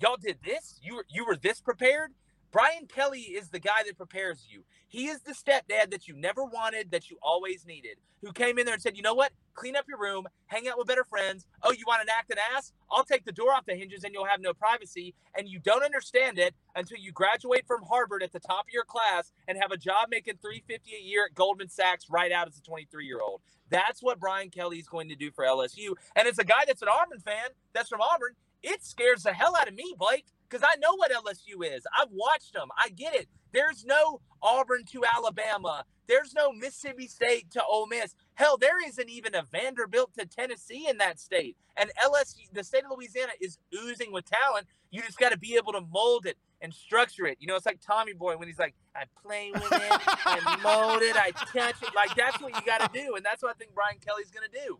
y'all 0.00 0.16
did 0.16 0.38
this? 0.44 0.78
You 0.82 0.96
were 0.96 1.06
you 1.08 1.24
were 1.24 1.36
this 1.36 1.60
prepared?" 1.60 2.12
Brian 2.52 2.86
Kelly 2.86 3.20
is 3.20 3.50
the 3.50 3.60
guy 3.60 3.84
that 3.86 3.96
prepares 3.96 4.46
you. 4.50 4.64
He 4.88 5.06
is 5.06 5.20
the 5.20 5.32
stepdad 5.32 5.90
that 5.92 6.08
you 6.08 6.16
never 6.16 6.44
wanted, 6.44 6.90
that 6.90 7.08
you 7.08 7.16
always 7.22 7.64
needed, 7.64 7.98
who 8.22 8.32
came 8.32 8.58
in 8.58 8.66
there 8.66 8.74
and 8.74 8.82
said, 8.82 8.96
you 8.96 9.04
know 9.04 9.14
what? 9.14 9.30
Clean 9.54 9.76
up 9.76 9.84
your 9.88 10.00
room, 10.00 10.26
hang 10.46 10.66
out 10.66 10.76
with 10.76 10.88
better 10.88 11.04
friends. 11.04 11.46
Oh, 11.62 11.70
you 11.70 11.84
want 11.86 12.02
an 12.02 12.08
acting 12.08 12.38
ass? 12.56 12.72
I'll 12.90 13.04
take 13.04 13.24
the 13.24 13.30
door 13.30 13.52
off 13.52 13.66
the 13.66 13.76
hinges 13.76 14.02
and 14.02 14.12
you'll 14.12 14.24
have 14.24 14.40
no 14.40 14.52
privacy. 14.52 15.14
And 15.36 15.48
you 15.48 15.60
don't 15.60 15.84
understand 15.84 16.40
it 16.40 16.54
until 16.74 16.98
you 16.98 17.12
graduate 17.12 17.66
from 17.68 17.82
Harvard 17.82 18.22
at 18.22 18.32
the 18.32 18.40
top 18.40 18.66
of 18.66 18.72
your 18.72 18.84
class 18.84 19.30
and 19.46 19.56
have 19.56 19.70
a 19.70 19.76
job 19.76 20.08
making 20.10 20.38
350 20.42 20.90
a 20.92 21.00
year 21.00 21.26
at 21.26 21.34
Goldman 21.34 21.68
Sachs 21.68 22.06
right 22.10 22.32
out 22.32 22.48
as 22.48 22.58
a 22.58 22.62
23 22.62 23.06
year 23.06 23.20
old. 23.20 23.42
That's 23.68 24.02
what 24.02 24.18
Brian 24.18 24.50
Kelly 24.50 24.78
is 24.78 24.88
going 24.88 25.08
to 25.10 25.14
do 25.14 25.30
for 25.30 25.44
LSU. 25.44 25.94
And 26.16 26.26
it's 26.26 26.40
a 26.40 26.44
guy 26.44 26.64
that's 26.66 26.82
an 26.82 26.88
Auburn 26.88 27.20
fan, 27.20 27.50
that's 27.72 27.88
from 27.88 28.00
Auburn. 28.00 28.34
It 28.62 28.84
scares 28.84 29.22
the 29.22 29.32
hell 29.32 29.56
out 29.56 29.68
of 29.68 29.74
me, 29.74 29.94
Blake, 29.98 30.26
because 30.48 30.66
I 30.66 30.76
know 30.76 30.94
what 30.96 31.12
LSU 31.12 31.64
is. 31.64 31.86
I've 31.98 32.10
watched 32.12 32.52
them. 32.52 32.68
I 32.76 32.90
get 32.90 33.14
it. 33.14 33.28
There's 33.52 33.84
no 33.84 34.20
Auburn 34.42 34.84
to 34.92 35.02
Alabama. 35.04 35.84
There's 36.06 36.34
no 36.34 36.52
Mississippi 36.52 37.06
State 37.06 37.50
to 37.52 37.62
Ole 37.64 37.86
Miss. 37.86 38.14
Hell, 38.34 38.56
there 38.56 38.84
isn't 38.86 39.08
even 39.08 39.34
a 39.34 39.44
Vanderbilt 39.50 40.12
to 40.18 40.26
Tennessee 40.26 40.88
in 40.88 40.98
that 40.98 41.20
state. 41.20 41.56
And 41.76 41.90
LSU, 42.02 42.52
the 42.52 42.64
state 42.64 42.84
of 42.84 42.90
Louisiana, 42.96 43.32
is 43.40 43.58
oozing 43.74 44.12
with 44.12 44.24
talent. 44.24 44.66
You 44.90 45.02
just 45.02 45.18
got 45.18 45.30
to 45.32 45.38
be 45.38 45.56
able 45.56 45.72
to 45.72 45.80
mold 45.80 46.26
it 46.26 46.36
and 46.60 46.74
structure 46.74 47.26
it. 47.26 47.38
You 47.40 47.46
know, 47.46 47.54
it's 47.54 47.66
like 47.66 47.80
Tommy 47.80 48.12
Boy 48.12 48.36
when 48.36 48.48
he's 48.48 48.58
like, 48.58 48.74
I 48.94 49.04
play 49.22 49.50
with 49.52 49.72
it, 49.72 50.00
I 50.26 50.58
mold 50.62 51.02
it, 51.02 51.16
I 51.16 51.30
touch 51.30 51.82
it. 51.82 51.94
Like 51.94 52.14
that's 52.16 52.40
what 52.40 52.54
you 52.54 52.60
got 52.66 52.80
to 52.80 52.90
do, 52.92 53.14
and 53.14 53.24
that's 53.24 53.42
what 53.42 53.50
I 53.50 53.54
think 53.54 53.74
Brian 53.74 53.98
Kelly's 54.04 54.30
going 54.30 54.48
to 54.50 54.66
do. 54.66 54.78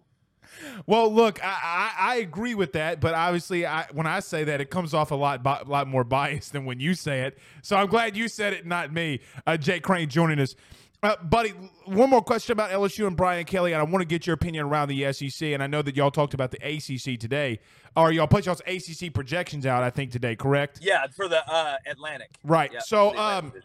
Well, 0.87 1.13
look, 1.13 1.43
I, 1.45 1.59
I, 1.63 2.13
I 2.13 2.17
agree 2.17 2.55
with 2.55 2.73
that, 2.73 3.01
but 3.01 3.15
obviously, 3.15 3.67
I, 3.67 3.87
when 3.93 4.07
I 4.07 4.21
say 4.21 4.45
that, 4.45 4.61
it 4.61 4.71
comes 4.71 4.95
off 4.95 5.11
a 5.11 5.15
lot 5.15 5.43
bi- 5.43 5.63
lot 5.67 5.87
more 5.89 6.05
biased 6.05 6.53
than 6.53 6.65
when 6.65 6.81
you 6.81 6.95
say 6.95 7.23
it. 7.23 7.39
So 7.63 7.77
I'm 7.77 7.87
glad 7.87 8.17
you 8.17 8.29
said 8.29 8.53
it, 8.53 8.67
not 8.67 8.93
me. 8.93 9.21
Uh, 9.47 9.57
Jake 9.57 9.83
Crain 9.83 10.09
joining 10.09 10.39
us. 10.39 10.55
Uh, 11.03 11.17
buddy, 11.23 11.55
one 11.87 12.11
more 12.11 12.21
question 12.21 12.53
about 12.53 12.71
LSU 12.71 13.07
and 13.07 13.17
Brian 13.17 13.45
Kelly, 13.47 13.73
and 13.73 13.81
I 13.81 13.85
want 13.85 14.03
to 14.03 14.07
get 14.07 14.27
your 14.27 14.35
opinion 14.35 14.67
around 14.67 14.89
the 14.89 15.11
SEC. 15.13 15.49
And 15.49 15.63
I 15.63 15.67
know 15.67 15.81
that 15.81 15.97
y'all 15.97 16.11
talked 16.11 16.35
about 16.35 16.51
the 16.51 16.59
ACC 16.59 17.19
today, 17.19 17.61
or 17.97 18.13
y'all 18.13 18.27
put 18.27 18.45
y'all's 18.45 18.61
ACC 18.67 19.13
projections 19.15 19.65
out. 19.65 19.83
I 19.83 19.89
think 19.89 20.13
today, 20.13 20.37
correct? 20.37 20.81
Yeah, 20.83 21.07
for 21.17 21.27
the 21.27 21.43
uh, 21.51 21.77
Atlantic. 21.87 22.37
Right. 22.45 22.71
Yeah, 22.71 22.81
so, 22.81 23.11
for 23.11 23.17
the 23.17 23.23
Atlantic 23.23 23.55
um. 23.55 23.63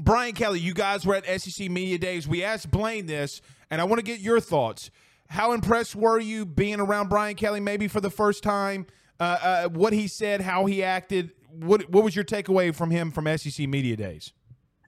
Brian 0.00 0.34
Kelly, 0.34 0.58
you 0.58 0.74
guys 0.74 1.06
were 1.06 1.14
at 1.14 1.40
SEC 1.40 1.70
Media 1.70 1.98
Days. 1.98 2.26
We 2.26 2.42
asked 2.42 2.70
Blaine 2.70 3.06
this, 3.06 3.40
and 3.70 3.80
I 3.80 3.84
want 3.84 4.00
to 4.00 4.04
get 4.04 4.18
your 4.18 4.40
thoughts. 4.40 4.90
How 5.28 5.52
impressed 5.52 5.96
were 5.96 6.18
you 6.20 6.44
being 6.46 6.80
around 6.80 7.08
Brian 7.08 7.34
Kelly, 7.34 7.60
maybe 7.60 7.88
for 7.88 8.00
the 8.00 8.10
first 8.10 8.42
time? 8.42 8.86
Uh, 9.18 9.38
uh, 9.42 9.68
what 9.68 9.92
he 9.92 10.06
said, 10.08 10.40
how 10.40 10.66
he 10.66 10.82
acted. 10.82 11.32
What 11.50 11.88
What 11.90 12.04
was 12.04 12.14
your 12.16 12.24
takeaway 12.24 12.74
from 12.74 12.90
him 12.90 13.10
from 13.10 13.26
SEC 13.38 13.68
Media 13.68 13.96
Days? 13.96 14.32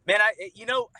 man, 0.06 0.20
I 0.20 0.50
you 0.54 0.66
know, 0.66 0.90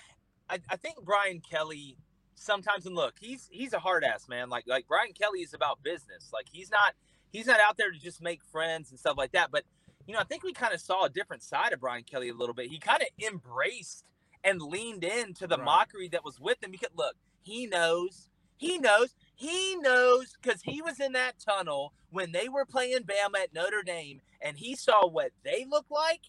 I, 0.50 0.58
I 0.68 0.76
think 0.76 0.96
Brian 1.04 1.40
Kelly 1.40 1.96
sometimes 2.34 2.86
and 2.86 2.94
look, 2.94 3.14
he's 3.20 3.48
he's 3.50 3.72
a 3.72 3.78
hard 3.78 4.04
ass 4.04 4.28
man. 4.28 4.48
Like 4.48 4.64
like 4.66 4.86
Brian 4.88 5.12
Kelly 5.12 5.40
is 5.40 5.54
about 5.54 5.82
business. 5.82 6.30
Like 6.32 6.46
he's 6.50 6.70
not 6.70 6.94
he's 7.30 7.46
not 7.46 7.60
out 7.60 7.76
there 7.76 7.90
to 7.90 7.98
just 7.98 8.22
make 8.22 8.42
friends 8.44 8.90
and 8.90 8.98
stuff 8.98 9.16
like 9.18 9.32
that. 9.32 9.50
But 9.50 9.64
you 10.06 10.14
know, 10.14 10.20
I 10.20 10.24
think 10.24 10.44
we 10.44 10.52
kind 10.52 10.72
of 10.72 10.80
saw 10.80 11.04
a 11.04 11.10
different 11.10 11.42
side 11.42 11.72
of 11.72 11.80
Brian 11.80 12.04
Kelly 12.04 12.28
a 12.28 12.34
little 12.34 12.54
bit. 12.54 12.70
He 12.70 12.78
kind 12.78 13.02
of 13.02 13.08
embraced 13.26 14.04
and 14.44 14.62
leaned 14.62 15.02
into 15.02 15.46
the 15.48 15.56
Right. 15.56 15.64
mockery 15.64 16.08
that 16.10 16.24
was 16.24 16.38
with 16.38 16.62
him 16.62 16.70
because 16.70 16.90
look, 16.94 17.16
he 17.42 17.66
knows, 17.66 18.28
he 18.56 18.78
knows, 18.78 19.14
he 19.36 19.76
knows 19.76 20.34
because 20.40 20.62
he 20.62 20.80
was 20.80 20.98
in 20.98 21.12
that 21.12 21.34
tunnel 21.38 21.92
when 22.10 22.32
they 22.32 22.48
were 22.48 22.64
playing 22.64 23.00
Bama 23.00 23.42
at 23.42 23.54
Notre 23.54 23.82
Dame 23.82 24.22
and 24.40 24.56
he 24.56 24.74
saw 24.74 25.06
what 25.06 25.30
they 25.44 25.66
looked 25.70 25.90
like 25.90 26.22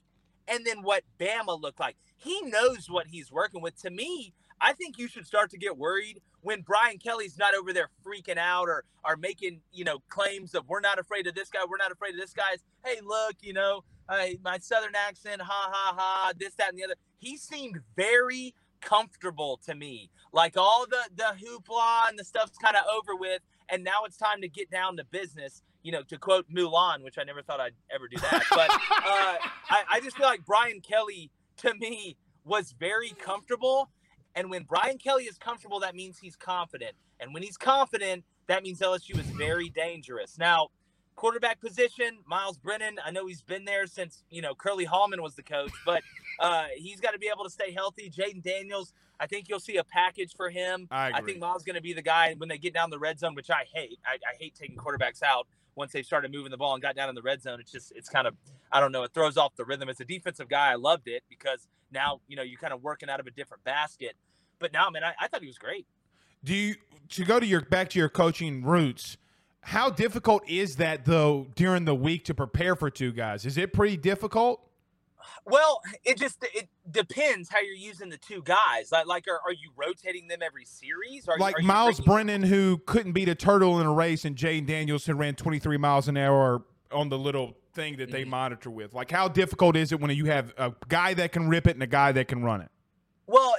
and 0.47 0.66
then 0.66 0.84
what 0.84 1.03
Bama 1.18 1.60
looked 1.60 1.80
like. 1.80 1.95
He 2.18 2.41
knows 2.41 2.89
what 2.89 3.08
he's 3.08 3.32
working 3.32 3.62
with. 3.62 3.82
To 3.84 3.89
me, 3.89 4.34
I 4.60 4.74
think 4.74 4.97
you 4.97 5.08
should 5.08 5.26
start 5.26 5.51
to 5.51 5.58
get 5.58 5.78
worried 5.78 6.20
when 6.41 6.62
Brian 6.62 6.97
Kelly's 6.97 7.38
not 7.38 7.55
over 7.55 7.72
there 7.72 7.89
freaking 8.05 8.38
out 8.38 8.68
or 8.68 8.84
are 9.05 9.16
making, 9.16 9.62
you 9.72 9.86
know, 9.86 9.99
claims 10.10 10.53
of 10.53 10.68
we're 10.68 10.82
not 10.82 10.99
afraid 10.99 11.28
of 11.28 11.36
this 11.36 11.49
guy, 11.49 11.60
we're 11.70 11.78
not 11.78 11.91
afraid 11.93 12.14
of 12.14 12.20
this 12.20 12.34
guy's. 12.34 12.64
Hey, 12.84 12.99
look, 13.01 13.36
you 13.41 13.53
know, 13.53 13.84
my 14.43 14.58
southern 14.60 14.95
accent, 14.95 15.41
ha 15.41 15.70
ha 15.72 15.95
ha, 15.97 16.34
this, 16.38 16.55
that, 16.55 16.70
and 16.70 16.78
the 16.78 16.84
other. 16.84 16.95
He 17.20 17.38
seemed 17.38 17.80
very 17.95 18.53
comfortable 18.82 19.60
to 19.66 19.76
me. 19.76 20.10
Like 20.34 20.58
all 20.58 20.86
the 20.88 21.04
the 21.16 21.36
hoopla 21.36 22.10
and 22.10 22.18
the 22.18 22.24
stuff's 22.24 22.58
kind 22.58 22.76
of 22.76 22.84
over 22.94 23.16
with, 23.16 23.42
and 23.70 23.84
now 23.84 24.04
it's 24.06 24.18
time 24.18 24.42
to 24.42 24.48
get 24.48 24.70
down 24.70 24.98
to 24.98 25.04
business. 25.06 25.62
You 25.84 25.92
know, 25.92 26.04
to 26.04 26.18
quote 26.18 26.50
Mulan, 26.50 27.04
which 27.04 27.18
I 27.18 27.24
never 27.24 27.42
thought 27.42 27.60
I'd 27.62 27.74
ever 27.94 28.08
do 28.10 28.18
that, 28.18 28.44
but 28.50 28.70
uh, 28.70 29.38
I, 29.70 29.84
I 29.94 30.00
just 30.02 30.18
feel 30.18 30.26
like 30.26 30.46
Brian 30.46 30.82
Kelly 30.82 31.32
to 31.58 31.74
me 31.76 32.18
was 32.44 32.74
very 32.78 33.12
comfortable. 33.12 33.90
And 34.36 34.50
when 34.50 34.64
Brian 34.64 34.98
Kelly 34.98 35.24
is 35.24 35.38
comfortable, 35.38 35.80
that 35.80 35.96
means 35.96 36.20
he's 36.20 36.36
confident. 36.36 36.92
And 37.20 37.34
when 37.34 37.42
he's 37.42 37.58
confident, 37.58 38.24
that 38.48 38.64
means 38.64 38.80
LSU 38.80 39.18
is 39.20 39.26
very 39.28 39.70
dangerous. 39.70 40.38
Now, 40.38 40.70
quarterback 41.18 41.59
position, 41.59 42.20
Myles 42.26 42.57
Brennan, 42.57 42.97
I 43.03 43.11
know 43.11 43.28
he's 43.28 43.41
been 43.41 43.65
there 43.65 43.88
since, 43.88 44.24
you 44.30 44.41
know, 44.41 44.55
Curley 44.55 44.86
Hallman 44.86 45.22
was 45.22 45.36
the 45.36 45.43
coach, 45.43 45.72
but 45.86 46.01
uh, 46.39 46.68
he's 46.78 47.01
got 47.01 47.11
to 47.11 47.20
be 47.20 47.30
able 47.34 47.43
to 47.43 47.49
stay 47.49 47.74
healthy. 47.74 48.09
Jayden 48.09 48.41
Daniels, 48.41 48.93
I 49.20 49.26
think 49.26 49.49
you'll 49.49 49.59
see 49.59 49.78
a 49.78 49.84
package 49.84 50.34
for 50.38 50.49
him. 50.49 50.88
I 50.89 51.11
I 51.15 51.22
think 51.22 51.39
Myles 51.39 51.57
is 51.57 51.63
going 51.63 51.76
to 51.76 51.82
be 51.82 51.91
the 51.91 52.03
guy 52.03 52.34
when 52.38 52.47
they 52.47 52.57
get 52.57 52.74
down 52.74 52.89
the 52.89 52.99
red 52.99 53.20
zone, 53.20 53.36
which 53.36 53.49
I 53.49 53.65
hate. 53.74 53.99
I, 54.05 54.13
I 54.13 54.38
hate 54.39 54.55
taking 54.55 54.78
quarterbacks 54.78 55.22
out 55.24 55.47
once 55.76 55.91
they 55.91 56.03
started 56.03 56.32
moving 56.32 56.51
the 56.51 56.57
ball 56.57 56.74
and 56.74 56.82
got 56.82 56.95
down 56.95 57.09
in 57.09 57.15
the 57.15 57.22
red 57.22 57.41
zone. 57.41 57.59
It's 57.59 57.72
just, 57.72 57.91
it's 57.95 58.09
kind 58.09 58.28
of, 58.28 58.36
I 58.72 58.80
don't 58.80 58.91
know, 58.91 59.03
it 59.03 59.11
throws 59.13 59.38
off 59.38 59.55
the 59.55 59.65
rhythm. 59.65 59.89
As 59.89 59.99
a 59.99 60.05
defensive 60.05 60.47
guy, 60.47 60.72
I 60.72 60.76
loved 60.76 61.07
it 61.07 61.24
because 61.30 61.68
now, 61.91 62.22
you 62.28 62.36
know, 62.36 62.43
you're 62.43 62.59
kind 62.59 62.74
of 62.74 62.84
working 62.84 63.09
out 63.09 63.20
of 63.20 63.28
a 63.28 63.32
different 63.32 63.63
basket. 63.63 64.15
But 64.59 64.72
now, 64.72 64.89
man, 64.89 65.03
I, 65.03 65.13
I 65.20 65.28
thought 65.28 65.41
he 65.41 65.47
was 65.47 65.57
great. 65.57 65.88
Do 66.43 66.53
you 66.53 66.76
to 67.09 67.26
go 67.26 67.39
to 67.39 67.45
your 67.45 67.61
back 67.61 67.89
to 67.89 67.99
your 67.99 68.09
coaching 68.09 68.63
roots? 68.63 69.18
How 69.68 69.89
difficult 69.89 70.47
is 70.47 70.78
that 70.78 71.03
though 71.03 71.47
during 71.55 71.84
the 71.84 71.93
week 71.93 72.24
to 72.26 72.34
prepare 72.34 72.74
for 72.78 72.89
two 72.89 73.11
guys? 73.11 73.45
Is 73.45 73.57
it 73.57 73.74
pretty 73.74 73.97
difficult? 73.97 74.61
Well, 75.45 75.82
it 76.05 76.18
just 76.18 76.38
it 76.53 76.70
depends 76.89 77.49
how 77.49 77.59
you're 77.59 77.76
using 77.76 78.07
the 78.07 78.15
two 78.15 78.41
guys. 78.43 78.93
Like, 78.93 79.07
like 79.07 79.26
are, 79.28 79.41
are 79.45 79.51
you 79.51 79.72
rotating 79.76 80.30
them 80.30 80.39
every 80.41 80.63
series? 80.63 81.28
Are, 81.28 81.38
like 81.38 81.59
are 81.59 81.63
Myles 81.63 81.99
Brennan, 81.99 82.43
who 82.43 82.78
couldn't 82.86 83.11
beat 83.11 83.28
a 83.28 83.36
turtle 83.36 83.82
in 83.82 83.86
a 83.86 83.91
race, 83.91 84.24
and 84.24 84.38
Daniels, 84.38 85.05
who 85.05 85.15
ran 85.15 85.36
23 85.36 85.76
miles 85.76 86.07
an 86.07 86.15
hour 86.15 86.63
on 86.93 87.09
the 87.09 87.18
little 87.18 87.57
thing 87.74 87.97
that 87.97 88.09
they 88.09 88.24
Mhm. 88.24 88.30
monitor 88.30 88.70
with. 88.70 88.93
Like, 88.93 89.11
how 89.11 89.28
difficult 89.28 89.76
is 89.76 89.91
it 89.91 89.99
when 89.99 90.11
you 90.11 90.28
have 90.28 90.53
a 90.57 90.74
guy 90.88 91.13
that 91.15 91.34
can 91.34 91.49
rip 91.49 91.68
it 91.68 91.72
and 91.76 91.84
a 91.84 91.88
guy 91.88 92.13
that 92.13 92.30
can 92.30 92.41
run 92.41 92.61
it? 92.61 92.72
Well, 93.26 93.53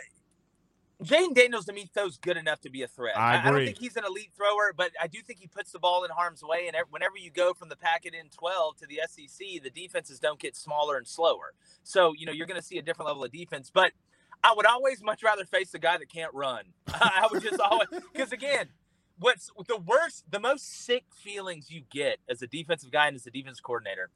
Jayden 1.09 1.35
Daniels 1.35 1.65
to 1.65 1.73
me 1.73 1.89
throws 1.93 2.19
good 2.19 2.37
enough 2.37 2.61
to 2.61 2.71
be 2.71 2.83
a 2.83 2.87
threat. 2.87 3.17
I 3.17 3.39
I, 3.39 3.51
don't 3.51 3.65
think 3.65 3.79
he's 3.79 3.97
an 3.97 4.05
elite 4.05 4.31
thrower, 4.37 4.75
but 4.77 4.91
I 5.01 5.07
do 5.07 5.21
think 5.23 5.39
he 5.39 5.47
puts 5.47 5.73
the 5.73 5.79
ball 5.79 6.05
in 6.05 6.11
harm's 6.11 6.43
way. 6.43 6.69
And 6.69 6.77
whenever 6.91 7.17
you 7.17 7.31
go 7.31 7.55
from 7.55 7.71
the 7.71 7.77
Pac-12 7.77 8.77
to 8.79 8.87
the 8.87 9.01
SEC, 9.09 9.63
the 9.63 9.71
defenses 9.71 10.21
don't 10.21 10.39
get 10.39 10.55
smaller 10.55 10.99
and 10.99 11.07
slower. 11.07 11.55
So, 11.83 12.13
you 12.17 12.27
know, 12.27 12.33
you're 12.33 12.47
going 12.47 12.61
to 12.61 12.67
see 12.67 12.79
a 12.79 12.83
different 12.83 13.09
level 13.09 13.25
of 13.25 13.33
defense. 13.33 13.71
But 13.73 13.93
I 14.45 14.53
would 14.55 14.67
always 14.67 15.03
much 15.03 15.23
rather 15.23 15.47
face 15.47 15.71
the 15.71 15.79
guy 15.79 15.97
that 15.97 16.11
can't 16.11 16.33
run. 16.35 16.65
I 16.89 17.27
would 17.33 17.43
just 17.43 17.59
always, 17.59 17.89
because 18.13 18.33
again, 18.33 18.69
what's 19.19 19.51
the 19.67 19.79
worst, 19.79 20.25
the 20.31 20.41
most 20.41 20.85
sick 20.85 21.05
feelings 21.15 21.71
you 21.71 21.83
get 21.91 22.19
as 22.29 22.43
a 22.43 22.47
defensive 22.47 22.91
guy 22.91 23.07
and 23.07 23.17
as 23.17 23.27
a 23.27 23.31
defense 23.31 23.61
coordinator 23.61 24.11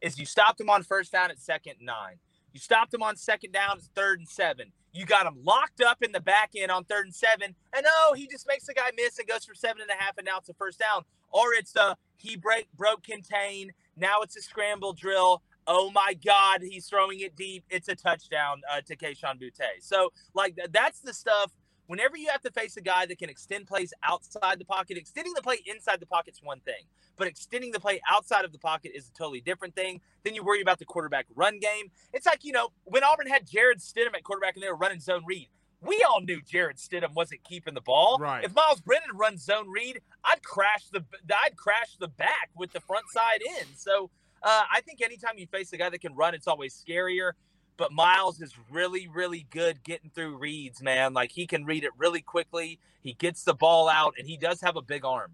is 0.00 0.18
you 0.18 0.26
stopped 0.26 0.60
him 0.60 0.70
on 0.70 0.82
first 0.82 1.12
down 1.12 1.30
at 1.30 1.40
second 1.40 1.74
nine. 1.80 2.16
You 2.56 2.60
stopped 2.60 2.94
him 2.94 3.02
on 3.02 3.16
second 3.16 3.52
down 3.52 3.76
at 3.76 3.82
third 3.94 4.18
and 4.18 4.26
seven. 4.26 4.72
You 4.94 5.04
got 5.04 5.26
him 5.26 5.36
locked 5.44 5.82
up 5.82 6.02
in 6.02 6.12
the 6.12 6.22
back 6.22 6.52
end 6.56 6.70
on 6.70 6.84
third 6.84 7.04
and 7.04 7.14
seven. 7.14 7.54
And 7.76 7.84
oh, 7.86 8.14
he 8.16 8.26
just 8.26 8.48
makes 8.48 8.64
the 8.64 8.72
guy 8.72 8.92
miss 8.96 9.18
and 9.18 9.28
goes 9.28 9.44
for 9.44 9.54
seven 9.54 9.82
and 9.82 9.90
a 9.90 10.02
half, 10.02 10.16
and 10.16 10.24
now 10.24 10.38
it's 10.38 10.48
a 10.48 10.54
first 10.54 10.78
down. 10.78 11.02
Or 11.30 11.52
it's 11.52 11.72
the 11.72 11.98
he 12.16 12.34
break 12.34 12.72
broke 12.74 13.02
contain. 13.02 13.72
Now 13.94 14.22
it's 14.22 14.38
a 14.38 14.40
scramble 14.40 14.94
drill. 14.94 15.42
Oh 15.66 15.90
my 15.90 16.14
God, 16.24 16.62
he's 16.62 16.86
throwing 16.86 17.20
it 17.20 17.36
deep. 17.36 17.64
It's 17.68 17.88
a 17.88 17.94
touchdown 17.94 18.62
uh, 18.72 18.80
to 18.86 18.96
Kayshon 18.96 19.38
Boutte. 19.38 19.82
So 19.82 20.14
like 20.32 20.58
that's 20.70 21.00
the 21.00 21.12
stuff. 21.12 21.52
Whenever 21.86 22.16
you 22.16 22.28
have 22.30 22.42
to 22.42 22.50
face 22.50 22.76
a 22.76 22.80
guy 22.80 23.06
that 23.06 23.18
can 23.18 23.30
extend 23.30 23.66
plays 23.66 23.92
outside 24.02 24.58
the 24.58 24.64
pocket, 24.64 24.96
extending 24.96 25.32
the 25.34 25.42
play 25.42 25.58
inside 25.66 26.00
the 26.00 26.06
pocket's 26.06 26.40
one 26.42 26.60
thing, 26.60 26.84
but 27.16 27.28
extending 27.28 27.70
the 27.70 27.80
play 27.80 28.00
outside 28.10 28.44
of 28.44 28.52
the 28.52 28.58
pocket 28.58 28.92
is 28.94 29.08
a 29.08 29.12
totally 29.12 29.40
different 29.40 29.74
thing. 29.74 30.00
Then 30.24 30.34
you 30.34 30.44
worry 30.44 30.60
about 30.60 30.78
the 30.78 30.84
quarterback 30.84 31.26
run 31.34 31.58
game. 31.58 31.90
It's 32.12 32.26
like, 32.26 32.44
you 32.44 32.52
know, 32.52 32.70
when 32.84 33.04
Auburn 33.04 33.28
had 33.28 33.46
Jarrett 33.46 33.78
Stidham 33.78 34.14
at 34.14 34.24
quarterback 34.24 34.54
and 34.54 34.62
they 34.62 34.68
were 34.68 34.76
running 34.76 35.00
zone 35.00 35.22
read, 35.26 35.48
we 35.80 36.04
all 36.08 36.20
knew 36.20 36.40
Jarrett 36.42 36.78
Stidham 36.78 37.14
wasn't 37.14 37.44
keeping 37.44 37.74
the 37.74 37.80
ball. 37.80 38.18
Right. 38.18 38.44
If 38.44 38.54
Myles 38.54 38.80
Brennan 38.80 39.10
runs 39.14 39.44
zone 39.44 39.70
read, 39.70 40.00
I'd 40.24 40.42
crash 40.42 40.86
the 40.92 41.04
I'd 41.44 41.56
crash 41.56 41.96
the 42.00 42.08
back 42.08 42.50
with 42.56 42.72
the 42.72 42.80
front 42.80 43.04
side 43.10 43.40
in. 43.42 43.66
So 43.76 44.10
uh, 44.42 44.64
I 44.72 44.80
think 44.80 45.02
anytime 45.02 45.32
you 45.36 45.46
face 45.46 45.72
a 45.72 45.76
guy 45.76 45.90
that 45.90 46.00
can 46.00 46.14
run, 46.14 46.34
it's 46.34 46.48
always 46.48 46.74
scarier. 46.74 47.32
But 47.76 47.92
Myles 47.92 48.40
is 48.40 48.54
really, 48.70 49.06
really 49.06 49.46
good 49.50 49.82
getting 49.82 50.10
through 50.10 50.36
reads, 50.36 50.82
man. 50.82 51.12
Like 51.12 51.30
he 51.32 51.46
can 51.46 51.64
read 51.64 51.84
it 51.84 51.90
really 51.98 52.22
quickly. 52.22 52.78
He 53.00 53.12
gets 53.12 53.44
the 53.44 53.54
ball 53.54 53.88
out, 53.88 54.14
and 54.18 54.26
he 54.26 54.36
does 54.36 54.60
have 54.62 54.76
a 54.76 54.82
big 54.82 55.04
arm. 55.04 55.32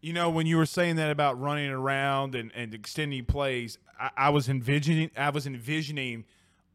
You 0.00 0.12
know, 0.12 0.30
when 0.30 0.46
you 0.46 0.56
were 0.56 0.66
saying 0.66 0.96
that 0.96 1.10
about 1.10 1.40
running 1.40 1.70
around 1.70 2.34
and, 2.34 2.52
and 2.54 2.72
extending 2.72 3.24
plays, 3.24 3.78
I, 3.98 4.10
I 4.16 4.30
was 4.30 4.48
envisioning 4.48 5.10
I 5.16 5.30
was 5.30 5.46
envisioning 5.46 6.24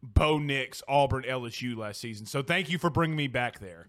Bo 0.02 0.38
Nix, 0.38 0.84
Auburn, 0.88 1.24
LSU 1.24 1.78
last 1.78 2.02
season. 2.02 2.26
So 2.26 2.44
thank 2.44 2.70
you 2.70 2.78
for 2.78 2.90
bringing 2.90 3.16
me 3.16 3.28
back 3.28 3.60
there. 3.60 3.88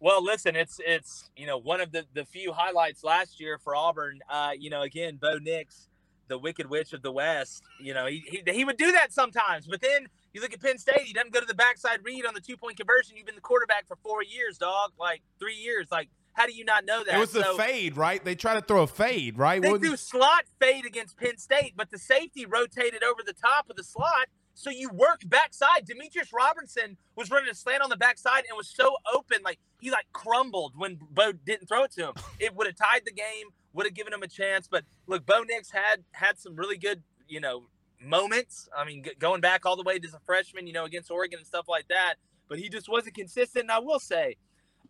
Well, 0.00 0.24
listen, 0.24 0.56
it's 0.56 0.80
it's 0.84 1.30
you 1.36 1.46
know 1.46 1.58
one 1.58 1.80
of 1.80 1.92
the 1.92 2.04
the 2.12 2.24
few 2.24 2.52
highlights 2.52 3.04
last 3.04 3.38
year 3.38 3.58
for 3.58 3.76
Auburn. 3.76 4.20
Uh, 4.28 4.50
you 4.58 4.68
know, 4.68 4.82
again, 4.82 5.16
Bo 5.16 5.38
Nix, 5.38 5.86
the 6.26 6.36
Wicked 6.36 6.68
Witch 6.68 6.92
of 6.92 7.02
the 7.02 7.12
West. 7.12 7.62
You 7.80 7.94
know, 7.94 8.06
he 8.06 8.24
he, 8.26 8.52
he 8.52 8.64
would 8.64 8.76
do 8.76 8.90
that 8.90 9.12
sometimes, 9.12 9.68
but 9.68 9.80
then 9.80 10.08
you 10.32 10.40
look 10.40 10.52
at 10.52 10.60
Penn 10.60 10.78
State, 10.78 11.02
he 11.02 11.12
doesn't 11.12 11.32
go 11.32 11.40
to 11.40 11.46
the 11.46 11.54
backside 11.54 12.00
read 12.04 12.24
on 12.26 12.34
the 12.34 12.40
two 12.40 12.56
point 12.56 12.76
conversion. 12.76 13.16
You've 13.16 13.26
been 13.26 13.34
the 13.34 13.40
quarterback 13.40 13.86
for 13.86 13.96
four 14.02 14.22
years, 14.22 14.58
dog, 14.58 14.92
like 14.98 15.22
three 15.38 15.54
years. 15.56 15.88
Like, 15.90 16.08
how 16.34 16.46
do 16.46 16.52
you 16.54 16.64
not 16.64 16.84
know 16.84 17.04
that? 17.04 17.14
It 17.14 17.18
was 17.18 17.32
the 17.32 17.42
So- 17.44 17.56
fade, 17.56 17.96
right? 17.96 18.24
They 18.24 18.34
try 18.34 18.54
to 18.54 18.62
throw 18.62 18.82
a 18.82 18.86
fade, 18.86 19.36
right? 19.38 19.60
They 19.60 19.76
do 19.78 19.96
slot 19.96 20.44
fade 20.60 20.86
against 20.86 21.16
Penn 21.18 21.36
State, 21.36 21.74
but 21.76 21.90
the 21.90 21.98
safety 21.98 22.46
rotated 22.46 23.02
over 23.04 23.20
the 23.24 23.34
top 23.34 23.68
of 23.68 23.76
the 23.76 23.84
slot. 23.84 24.28
So 24.54 24.68
you 24.68 24.90
work 24.90 25.22
backside. 25.24 25.86
Demetris 25.86 26.30
Robertson 26.32 26.98
was 27.16 27.30
running 27.30 27.48
a 27.50 27.54
slant 27.54 27.82
on 27.82 27.88
the 27.88 27.96
backside 27.96 28.44
and 28.48 28.56
was 28.56 28.68
so 28.68 28.96
open, 29.14 29.38
like 29.42 29.58
he 29.80 29.90
like 29.90 30.06
crumbled 30.12 30.74
when 30.76 30.98
Bo 31.10 31.32
didn't 31.32 31.68
throw 31.68 31.84
it 31.84 31.92
to 31.92 32.08
him. 32.08 32.14
It 32.38 32.54
would 32.54 32.66
have 32.66 32.76
tied 32.76 33.02
the 33.06 33.12
game, 33.12 33.46
would 33.72 33.86
have 33.86 33.94
given 33.94 34.12
him 34.12 34.22
a 34.22 34.28
chance. 34.28 34.68
But 34.68 34.84
look, 35.06 35.24
Bo 35.24 35.42
Nix 35.42 35.70
had 35.70 36.04
had 36.12 36.38
some 36.38 36.54
really 36.54 36.76
good, 36.76 37.02
you 37.26 37.40
know, 37.40 37.68
moments. 38.04 38.68
I 38.76 38.84
mean, 38.84 39.04
g- 39.04 39.12
going 39.18 39.40
back 39.40 39.66
all 39.66 39.76
the 39.76 39.82
way 39.82 39.98
to 39.98 40.08
the 40.08 40.20
freshman, 40.26 40.66
you 40.66 40.72
know, 40.72 40.84
against 40.84 41.10
Oregon 41.10 41.38
and 41.38 41.46
stuff 41.46 41.68
like 41.68 41.88
that. 41.88 42.14
But 42.48 42.58
he 42.58 42.68
just 42.68 42.88
wasn't 42.88 43.14
consistent. 43.14 43.64
And 43.64 43.70
I 43.70 43.78
will 43.78 44.00
say, 44.00 44.36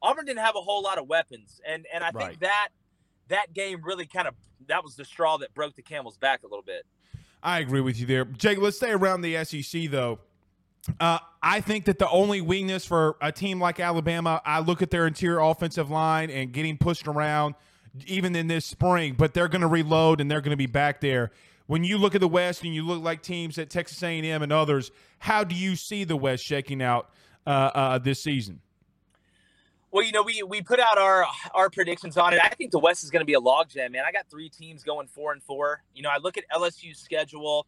Auburn 0.02 0.24
didn't 0.24 0.40
have 0.40 0.56
a 0.56 0.60
whole 0.60 0.82
lot 0.82 0.98
of 0.98 1.06
weapons, 1.08 1.60
and 1.66 1.86
and 1.92 2.02
I 2.02 2.10
think 2.10 2.40
that 2.40 2.68
that 3.28 3.52
game 3.52 3.82
really 3.84 4.06
kind 4.06 4.26
of 4.26 4.34
that 4.68 4.82
was 4.82 4.96
the 4.96 5.04
straw 5.04 5.36
that 5.38 5.54
broke 5.54 5.76
the 5.76 5.82
camel's 5.82 6.16
back 6.16 6.42
a 6.42 6.46
little 6.46 6.64
bit. 6.64 6.84
I 7.42 7.60
agree 7.60 7.80
with 7.80 7.98
you 7.98 8.06
there. 8.06 8.24
Jake, 8.24 8.58
let's 8.58 8.76
stay 8.76 8.90
around 8.90 9.22
the 9.22 9.44
SEC 9.44 9.90
though. 9.90 10.18
Uh, 10.98 11.18
I 11.42 11.60
think 11.60 11.84
that 11.84 11.98
the 11.98 12.08
only 12.08 12.40
weakness 12.40 12.84
for 12.84 13.16
a 13.20 13.30
team 13.30 13.60
like 13.60 13.78
Alabama, 13.78 14.42
I 14.44 14.60
look 14.60 14.82
at 14.82 14.90
their 14.90 15.06
interior 15.06 15.38
offensive 15.38 15.90
line 15.90 16.30
and 16.30 16.52
getting 16.52 16.76
pushed 16.76 17.06
around, 17.06 17.54
even 18.06 18.34
in 18.34 18.48
this 18.48 18.64
spring. 18.64 19.14
But 19.16 19.34
they're 19.34 19.48
going 19.48 19.60
to 19.60 19.68
reload 19.68 20.20
and 20.20 20.30
they're 20.30 20.40
going 20.40 20.50
to 20.50 20.56
be 20.56 20.66
back 20.66 21.00
there. 21.00 21.30
When 21.72 21.84
you 21.84 21.96
look 21.96 22.14
at 22.14 22.20
the 22.20 22.28
West 22.28 22.64
and 22.64 22.74
you 22.74 22.86
look 22.86 23.02
like 23.02 23.22
teams 23.22 23.56
at 23.56 23.70
Texas 23.70 24.02
A&M 24.02 24.42
and 24.42 24.52
others, 24.52 24.90
how 25.18 25.42
do 25.42 25.54
you 25.54 25.74
see 25.74 26.04
the 26.04 26.14
West 26.14 26.44
shaking 26.44 26.82
out 26.82 27.08
uh, 27.46 27.70
uh, 27.74 27.98
this 27.98 28.22
season? 28.22 28.60
Well, 29.90 30.04
you 30.04 30.12
know, 30.12 30.22
we 30.22 30.42
we 30.42 30.60
put 30.60 30.80
out 30.80 30.98
our 30.98 31.24
our 31.54 31.70
predictions 31.70 32.18
on 32.18 32.34
it. 32.34 32.40
I 32.44 32.50
think 32.50 32.72
the 32.72 32.78
West 32.78 33.04
is 33.04 33.10
going 33.10 33.22
to 33.22 33.26
be 33.26 33.32
a 33.32 33.40
logjam, 33.40 33.92
man. 33.92 34.02
I 34.06 34.12
got 34.12 34.28
three 34.28 34.50
teams 34.50 34.84
going 34.84 35.06
four 35.06 35.32
and 35.32 35.42
four. 35.42 35.82
You 35.94 36.02
know, 36.02 36.10
I 36.10 36.18
look 36.18 36.36
at 36.36 36.44
LSU's 36.54 36.98
schedule. 36.98 37.66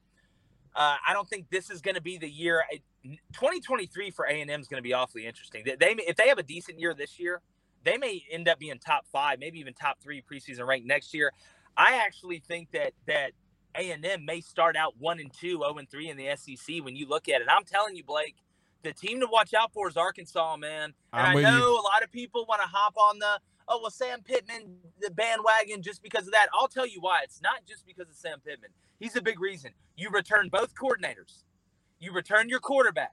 Uh, 0.76 0.96
I 1.08 1.14
don't 1.14 1.26
think 1.26 1.48
this 1.48 1.70
is 1.70 1.80
going 1.80 1.94
to 1.94 2.02
be 2.02 2.18
the 2.18 2.28
year. 2.28 2.62
2023 3.04 4.10
for 4.10 4.26
A 4.26 4.38
and 4.42 4.50
M 4.50 4.60
is 4.60 4.68
going 4.68 4.82
to 4.82 4.86
be 4.86 4.92
awfully 4.92 5.26
interesting. 5.26 5.62
They, 5.64 5.76
they 5.76 6.02
if 6.02 6.16
they 6.16 6.28
have 6.28 6.36
a 6.36 6.42
decent 6.42 6.78
year 6.78 6.92
this 6.92 7.18
year, 7.18 7.40
they 7.84 7.96
may 7.96 8.22
end 8.30 8.48
up 8.48 8.58
being 8.58 8.78
top 8.78 9.06
five, 9.10 9.38
maybe 9.38 9.58
even 9.60 9.72
top 9.72 9.98
three 10.02 10.22
preseason 10.22 10.66
rank 10.66 10.84
next 10.84 11.14
year. 11.14 11.32
I 11.74 11.96
actually 11.96 12.40
think 12.46 12.70
that 12.72 12.92
that 13.06 13.32
A 13.76 13.90
and 13.90 14.04
M 14.04 14.24
may 14.24 14.40
start 14.40 14.76
out 14.76 14.94
one 14.98 15.20
and 15.20 15.32
two, 15.32 15.58
zero 15.58 15.72
oh 15.74 15.78
and 15.78 15.88
three 15.88 16.08
in 16.08 16.16
the 16.16 16.28
SEC. 16.36 16.76
When 16.82 16.96
you 16.96 17.08
look 17.08 17.28
at 17.28 17.40
it, 17.40 17.46
I'm 17.48 17.64
telling 17.64 17.96
you, 17.96 18.04
Blake, 18.04 18.36
the 18.82 18.92
team 18.92 19.20
to 19.20 19.26
watch 19.26 19.54
out 19.54 19.72
for 19.72 19.88
is 19.88 19.96
Arkansas, 19.96 20.56
man. 20.56 20.94
And 21.12 21.26
I'm 21.26 21.36
i 21.36 21.42
know 21.42 21.58
you. 21.58 21.80
a 21.80 21.82
lot 21.82 22.02
of 22.02 22.12
people 22.12 22.44
want 22.48 22.62
to 22.62 22.68
hop 22.68 22.96
on 22.96 23.18
the 23.18 23.40
oh 23.68 23.80
well 23.80 23.90
Sam 23.90 24.22
Pittman 24.22 24.76
the 25.00 25.10
bandwagon 25.10 25.82
just 25.82 26.02
because 26.02 26.26
of 26.26 26.32
that. 26.32 26.48
I'll 26.54 26.68
tell 26.68 26.86
you 26.86 27.00
why. 27.00 27.20
It's 27.24 27.42
not 27.42 27.66
just 27.66 27.86
because 27.86 28.08
of 28.08 28.16
Sam 28.16 28.38
Pittman. 28.44 28.70
He's 29.00 29.16
a 29.16 29.22
big 29.22 29.40
reason. 29.40 29.72
You 29.96 30.10
return 30.10 30.48
both 30.48 30.74
coordinators. 30.74 31.44
You 31.98 32.12
return 32.12 32.48
your 32.48 32.60
quarterback. 32.60 33.12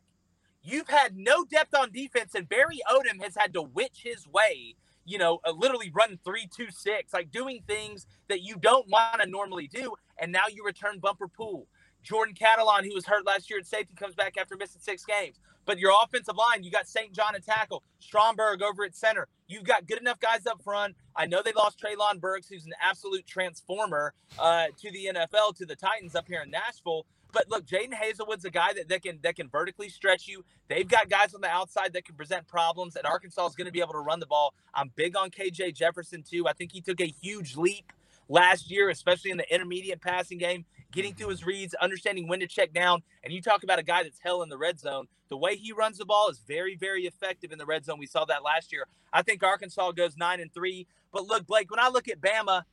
You've 0.64 0.90
had 0.90 1.18
no 1.18 1.44
depth 1.44 1.74
on 1.74 1.92
defense, 1.92 2.36
and 2.36 2.48
Barry 2.48 2.82
Odom 2.92 3.22
has 3.24 3.36
had 3.36 3.54
to 3.54 3.64
witch 3.64 4.02
his 4.04 4.28
way, 4.28 4.76
you 5.06 5.18
know, 5.18 5.40
uh, 5.46 5.52
literally 5.52 5.92
run 5.94 6.20
three, 6.24 6.48
two, 6.56 6.68
six, 6.72 7.14
like 7.14 7.32
doing 7.32 7.62
things 7.68 8.06
that 8.30 8.42
you 8.42 8.56
don't 8.58 8.88
want 8.90 9.22
to 9.22 9.30
normally 9.30 9.68
do. 9.68 9.94
And 10.20 10.32
now 10.32 10.44
you 10.52 10.64
return 10.64 11.00
Bumper 11.00 11.28
Pool. 11.28 11.68
Jordan 12.04 12.34
Catalon, 12.34 12.84
who 12.84 12.94
was 12.94 13.06
hurt 13.06 13.26
last 13.26 13.50
year 13.50 13.60
at 13.60 13.68
safety, 13.68 13.94
comes 13.96 14.16
back 14.16 14.36
after 14.38 14.56
missing 14.58 14.82
six 14.82 15.06
games. 15.06 15.40
But 15.66 15.78
your 15.78 15.94
offensive 16.04 16.36
line, 16.36 16.64
you 16.64 16.72
got 16.72 16.88
St. 16.88 17.14
John 17.14 17.36
at 17.36 17.46
tackle, 17.46 17.84
Stromberg 18.00 18.64
over 18.64 18.84
at 18.84 18.96
center. 18.96 19.28
You've 19.48 19.64
got 19.64 19.86
good 19.86 20.00
enough 20.00 20.20
guys 20.20 20.48
up 20.48 20.62
front. 20.64 20.96
I 21.16 21.28
know 21.28 21.42
they 21.44 21.52
lost 21.52 21.80
Treylon 21.80 22.20
Burks, 22.20 22.48
who's 22.48 22.66
an 22.66 22.74
absolute 22.82 23.28
transformer 23.28 24.14
uh, 24.40 24.68
to 24.80 24.92
the 24.92 25.12
NFL, 25.14 25.56
to 25.58 25.66
the 25.66 25.76
Titans 25.76 26.16
up 26.16 26.28
here 26.28 26.42
in 26.42 26.50
Nashville. 26.50 27.06
But 27.32 27.50
look, 27.50 27.66
Jadon 27.66 27.94
Haselwood's 27.94 28.46
a 28.46 28.50
guy 28.50 28.74
that, 28.74 28.90
that 28.90 29.04
can 29.04 29.20
that 29.24 29.36
can 29.36 29.50
vertically 29.50 29.90
stretch 29.90 30.28
you. 30.28 30.44
They've 30.68 30.88
got 30.88 31.10
guys 31.10 31.34
on 31.34 31.42
the 31.42 31.50
outside 31.50 31.94
that 31.94 32.06
can 32.06 32.16
present 32.16 32.48
problems, 32.48 32.96
and 32.96 33.06
Arkansas 33.06 33.48
is 33.48 33.56
going 33.56 33.66
to 33.66 33.72
be 33.72 33.82
able 33.82 33.94
to 33.94 34.00
run 34.00 34.20
the 34.20 34.26
ball. 34.26 34.54
I'm 34.74 34.92
big 34.96 35.16
on 35.16 35.30
KJ 35.32 35.76
Jefferson 35.76 36.24
too. 36.24 36.48
I 36.48 36.54
think 36.54 36.72
he 36.72 36.82
took 36.82 37.02
a 37.02 37.08
huge 37.08 37.56
leap 37.56 37.92
last 38.30 38.72
year, 38.72 38.90
especially 38.90 39.32
in 39.32 39.38
the 39.38 39.54
intermediate 39.54 40.02
passing 40.02 40.38
game 40.38 40.66
getting 40.92 41.14
through 41.14 41.30
his 41.30 41.46
reads, 41.46 41.74
understanding 41.76 42.28
when 42.28 42.40
to 42.42 42.48
check 42.48 42.74
down. 42.74 43.02
And 43.24 43.34
you 43.34 43.42
talk 43.42 43.64
about 43.64 43.80
a 43.80 43.84
guy 43.84 44.04
that's 44.04 44.20
hell 44.20 44.42
in 44.42 44.50
the 44.50 44.58
red 44.58 44.80
zone. 44.80 45.08
The 45.30 45.38
way 45.38 45.56
he 45.56 45.72
runs 45.72 45.98
the 45.98 46.06
ball 46.06 46.30
is 46.30 46.40
very, 46.46 46.76
very 46.76 47.06
effective 47.06 47.52
in 47.52 47.58
the 47.58 47.66
red 47.66 47.86
zone. 47.86 47.98
We 47.98 48.06
saw 48.06 48.26
that 48.26 48.44
last 48.44 48.72
year. 48.72 48.88
I 49.14 49.22
think 49.22 49.44
Arkansas 49.44 49.92
goes 49.94 50.18
nine 50.18 50.40
and 50.40 50.54
three. 50.54 50.88
But 51.12 51.26
look, 51.26 51.48
Blake, 51.48 51.72
when 51.72 51.80
I 51.80 51.90
look 51.90 52.08
at 52.08 52.20
Bama, 52.20 52.64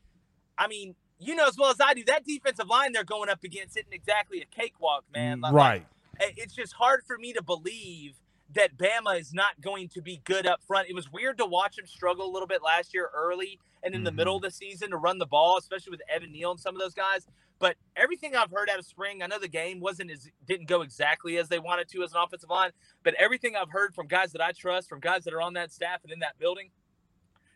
I 0.56 0.66
mean, 0.66 0.94
you 1.18 1.34
know 1.34 1.46
as 1.46 1.56
well 1.56 1.70
as 1.70 1.76
I 1.80 1.94
do, 1.94 2.04
that 2.04 2.24
defensive 2.24 2.68
line 2.68 2.92
they're 2.92 3.04
going 3.04 3.28
up 3.28 3.42
against 3.44 3.76
isn't 3.76 3.92
exactly 3.92 4.40
a 4.40 4.44
cakewalk, 4.46 5.04
man. 5.12 5.40
Like, 5.40 5.52
right. 5.52 5.86
It's 6.20 6.54
just 6.54 6.72
hard 6.72 7.02
for 7.06 7.16
me 7.16 7.32
to 7.32 7.42
believe 7.42 8.14
that 8.54 8.76
Bama 8.76 9.20
is 9.20 9.32
not 9.32 9.60
going 9.60 9.88
to 9.88 10.00
be 10.00 10.20
good 10.24 10.46
up 10.46 10.62
front. 10.66 10.88
It 10.88 10.94
was 10.94 11.12
weird 11.12 11.38
to 11.38 11.46
watch 11.46 11.78
him 11.78 11.86
struggle 11.86 12.26
a 12.26 12.32
little 12.32 12.48
bit 12.48 12.62
last 12.62 12.94
year 12.94 13.10
early 13.14 13.58
and 13.82 13.94
in 13.94 14.00
mm-hmm. 14.00 14.06
the 14.06 14.12
middle 14.12 14.36
of 14.36 14.42
the 14.42 14.50
season 14.50 14.90
to 14.90 14.96
run 14.96 15.18
the 15.18 15.26
ball, 15.26 15.58
especially 15.58 15.90
with 15.90 16.00
Evan 16.08 16.32
Neal 16.32 16.52
and 16.52 16.60
some 16.60 16.74
of 16.74 16.80
those 16.80 16.94
guys. 16.94 17.26
But 17.58 17.76
everything 17.96 18.36
I've 18.36 18.50
heard 18.50 18.70
out 18.70 18.78
of 18.78 18.86
spring, 18.86 19.22
I 19.22 19.26
know 19.26 19.38
the 19.38 19.48
game 19.48 19.80
wasn't 19.80 20.10
as 20.10 20.30
didn't 20.46 20.68
go 20.68 20.82
exactly 20.82 21.36
as 21.38 21.48
they 21.48 21.58
wanted 21.58 21.88
to 21.88 22.02
as 22.02 22.12
an 22.12 22.18
offensive 22.24 22.50
line, 22.50 22.70
but 23.02 23.14
everything 23.14 23.54
I've 23.56 23.70
heard 23.70 23.94
from 23.94 24.06
guys 24.06 24.32
that 24.32 24.40
I 24.40 24.52
trust, 24.52 24.88
from 24.88 25.00
guys 25.00 25.24
that 25.24 25.34
are 25.34 25.42
on 25.42 25.54
that 25.54 25.72
staff 25.72 26.00
and 26.04 26.12
in 26.12 26.20
that 26.20 26.38
building, 26.38 26.70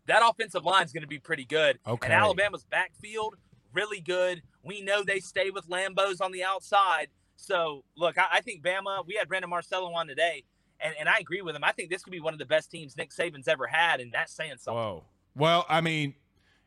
that 0.06 0.22
offensive 0.28 0.64
line 0.64 0.84
is 0.84 0.92
going 0.92 1.02
to 1.02 1.08
be 1.08 1.20
pretty 1.20 1.44
good. 1.44 1.78
Okay. 1.86 2.06
And 2.06 2.12
Alabama's 2.12 2.64
backfield 2.64 3.36
really 3.72 4.00
good. 4.00 4.42
We 4.62 4.82
know 4.82 5.02
they 5.02 5.20
stay 5.20 5.50
with 5.50 5.68
Lambos 5.68 6.20
on 6.20 6.32
the 6.32 6.44
outside. 6.44 7.08
So 7.36 7.84
look, 7.96 8.18
I, 8.18 8.26
I 8.34 8.40
think 8.40 8.62
Bama. 8.62 9.06
We 9.06 9.14
had 9.14 9.28
Brandon 9.28 9.50
Marcello 9.50 9.92
on 9.92 10.06
today, 10.06 10.44
and, 10.80 10.94
and 10.98 11.08
I 11.08 11.18
agree 11.18 11.42
with 11.42 11.56
him. 11.56 11.64
I 11.64 11.72
think 11.72 11.90
this 11.90 12.02
could 12.02 12.12
be 12.12 12.20
one 12.20 12.32
of 12.32 12.38
the 12.38 12.46
best 12.46 12.70
teams 12.70 12.96
Nick 12.96 13.10
Saban's 13.10 13.48
ever 13.48 13.66
had, 13.66 14.00
and 14.00 14.12
that's 14.12 14.32
saying 14.32 14.54
something. 14.58 14.80
Whoa. 14.80 15.04
Well, 15.34 15.66
I 15.68 15.80
mean, 15.80 16.14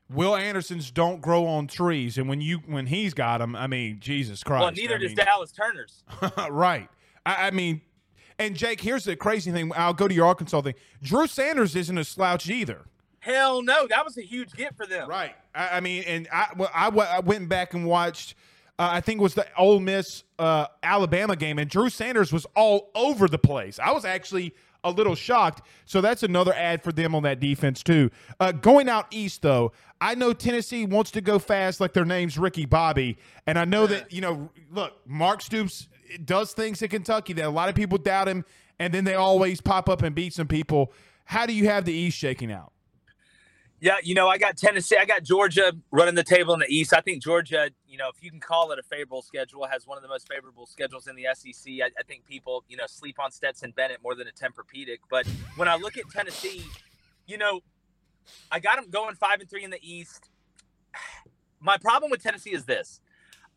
Will 0.09 0.35
Anderson's 0.35 0.91
don't 0.91 1.21
grow 1.21 1.45
on 1.45 1.67
trees, 1.67 2.17
and 2.17 2.29
when 2.29 2.41
you 2.41 2.59
when 2.67 2.87
he's 2.87 3.13
got 3.13 3.39
them, 3.39 3.55
I 3.55 3.67
mean, 3.67 3.99
Jesus 3.99 4.43
Christ. 4.43 4.61
Well, 4.61 4.71
neither 4.71 4.95
I 4.95 4.99
does 4.99 5.09
mean, 5.09 5.17
Dallas 5.17 5.51
Turner's. 5.51 6.03
right. 6.49 6.89
I, 7.25 7.47
I, 7.47 7.51
mean, 7.51 7.81
and 8.37 8.55
Jake, 8.55 8.81
here's 8.81 9.05
the 9.05 9.15
crazy 9.15 9.51
thing. 9.51 9.71
I'll 9.75 9.93
go 9.93 10.07
to 10.07 10.13
your 10.13 10.27
Arkansas 10.27 10.61
thing. 10.61 10.75
Drew 11.01 11.25
Sanders 11.25 11.75
isn't 11.75 11.97
a 11.97 12.03
slouch 12.03 12.49
either. 12.49 12.85
Hell 13.25 13.63
no, 13.63 13.87
that 13.87 14.05
was 14.05 14.19
a 14.19 14.21
huge 14.21 14.53
get 14.53 14.77
for 14.77 14.85
them. 14.85 15.09
Right. 15.09 15.33
I, 15.55 15.77
I 15.77 15.79
mean, 15.79 16.03
and 16.03 16.27
I, 16.31 16.49
well, 16.55 16.69
I, 16.71 17.21
went 17.21 17.49
back 17.49 17.73
and 17.73 17.87
watched. 17.87 18.35
Uh, 18.77 18.89
I 18.91 19.01
think 19.01 19.19
it 19.19 19.23
was 19.23 19.33
the 19.33 19.47
Ole 19.57 19.79
Miss 19.79 20.23
uh, 20.37 20.67
Alabama 20.83 21.35
game, 21.35 21.57
and 21.57 21.67
Drew 21.67 21.89
Sanders 21.89 22.31
was 22.31 22.45
all 22.55 22.91
over 22.93 23.27
the 23.27 23.39
place. 23.39 23.79
I 23.79 23.93
was 23.93 24.05
actually 24.05 24.53
a 24.83 24.91
little 24.91 25.15
shocked. 25.15 25.63
So 25.85 26.01
that's 26.01 26.21
another 26.21 26.53
ad 26.53 26.83
for 26.83 26.91
them 26.91 27.15
on 27.15 27.23
that 27.23 27.39
defense 27.39 27.81
too. 27.81 28.11
Uh, 28.39 28.51
going 28.51 28.89
out 28.89 29.07
east 29.09 29.41
though, 29.41 29.71
I 29.99 30.13
know 30.13 30.31
Tennessee 30.31 30.85
wants 30.85 31.09
to 31.11 31.21
go 31.21 31.39
fast, 31.39 31.81
like 31.81 31.93
their 31.93 32.05
name's 32.05 32.37
Ricky 32.37 32.67
Bobby, 32.67 33.17
and 33.47 33.57
I 33.57 33.65
know 33.65 33.87
that 33.87 34.13
you 34.13 34.21
know. 34.21 34.51
Look, 34.71 34.93
Mark 35.07 35.41
Stoops 35.41 35.87
does 36.23 36.53
things 36.53 36.79
in 36.83 36.89
Kentucky 36.89 37.33
that 37.33 37.45
a 37.45 37.49
lot 37.49 37.69
of 37.69 37.75
people 37.75 37.97
doubt 37.97 38.27
him, 38.27 38.45
and 38.77 38.93
then 38.93 39.03
they 39.03 39.15
always 39.15 39.61
pop 39.61 39.89
up 39.89 40.03
and 40.03 40.13
beat 40.13 40.35
some 40.35 40.47
people. 40.47 40.93
How 41.23 41.47
do 41.47 41.53
you 41.53 41.65
have 41.65 41.85
the 41.85 41.93
East 41.93 42.19
shaking 42.19 42.51
out? 42.51 42.71
Yeah, 43.85 43.97
you 44.01 44.15
know, 44.15 44.27
I 44.27 44.39
got 44.39 44.57
Tennessee, 44.57 44.97
I 44.99 45.05
got 45.05 45.21
Georgia 45.21 45.71
running 45.91 46.15
the 46.15 46.23
table 46.23 46.55
in 46.55 46.59
the 46.59 46.65
East. 46.67 46.91
I 46.91 47.01
think 47.01 47.21
Georgia, 47.21 47.69
you 47.87 47.99
know, 47.99 48.09
if 48.09 48.15
you 48.23 48.31
can 48.31 48.39
call 48.39 48.71
it 48.71 48.79
a 48.79 48.81
favorable 48.81 49.21
schedule, 49.21 49.63
has 49.67 49.85
one 49.85 49.95
of 49.95 50.01
the 50.01 50.07
most 50.09 50.27
favorable 50.27 50.65
schedules 50.65 51.05
in 51.05 51.15
the 51.15 51.27
SEC. 51.35 51.71
I, 51.83 51.91
I 51.95 52.01
think 52.07 52.25
people, 52.25 52.63
you 52.67 52.77
know, 52.77 52.85
sleep 52.87 53.19
on 53.19 53.29
Stetson 53.29 53.73
Bennett 53.75 53.99
more 54.01 54.15
than 54.15 54.25
a 54.27 54.31
Tempur-Pedic. 54.31 55.01
But 55.07 55.27
when 55.55 55.67
I 55.67 55.75
look 55.75 55.99
at 55.99 56.09
Tennessee, 56.09 56.65
you 57.27 57.37
know, 57.37 57.61
I 58.51 58.59
got 58.59 58.77
them 58.77 58.89
going 58.89 59.13
five 59.13 59.39
and 59.39 59.47
three 59.47 59.63
in 59.63 59.69
the 59.69 59.79
East. 59.83 60.31
My 61.59 61.77
problem 61.77 62.09
with 62.09 62.23
Tennessee 62.23 62.55
is 62.55 62.65
this: 62.65 63.01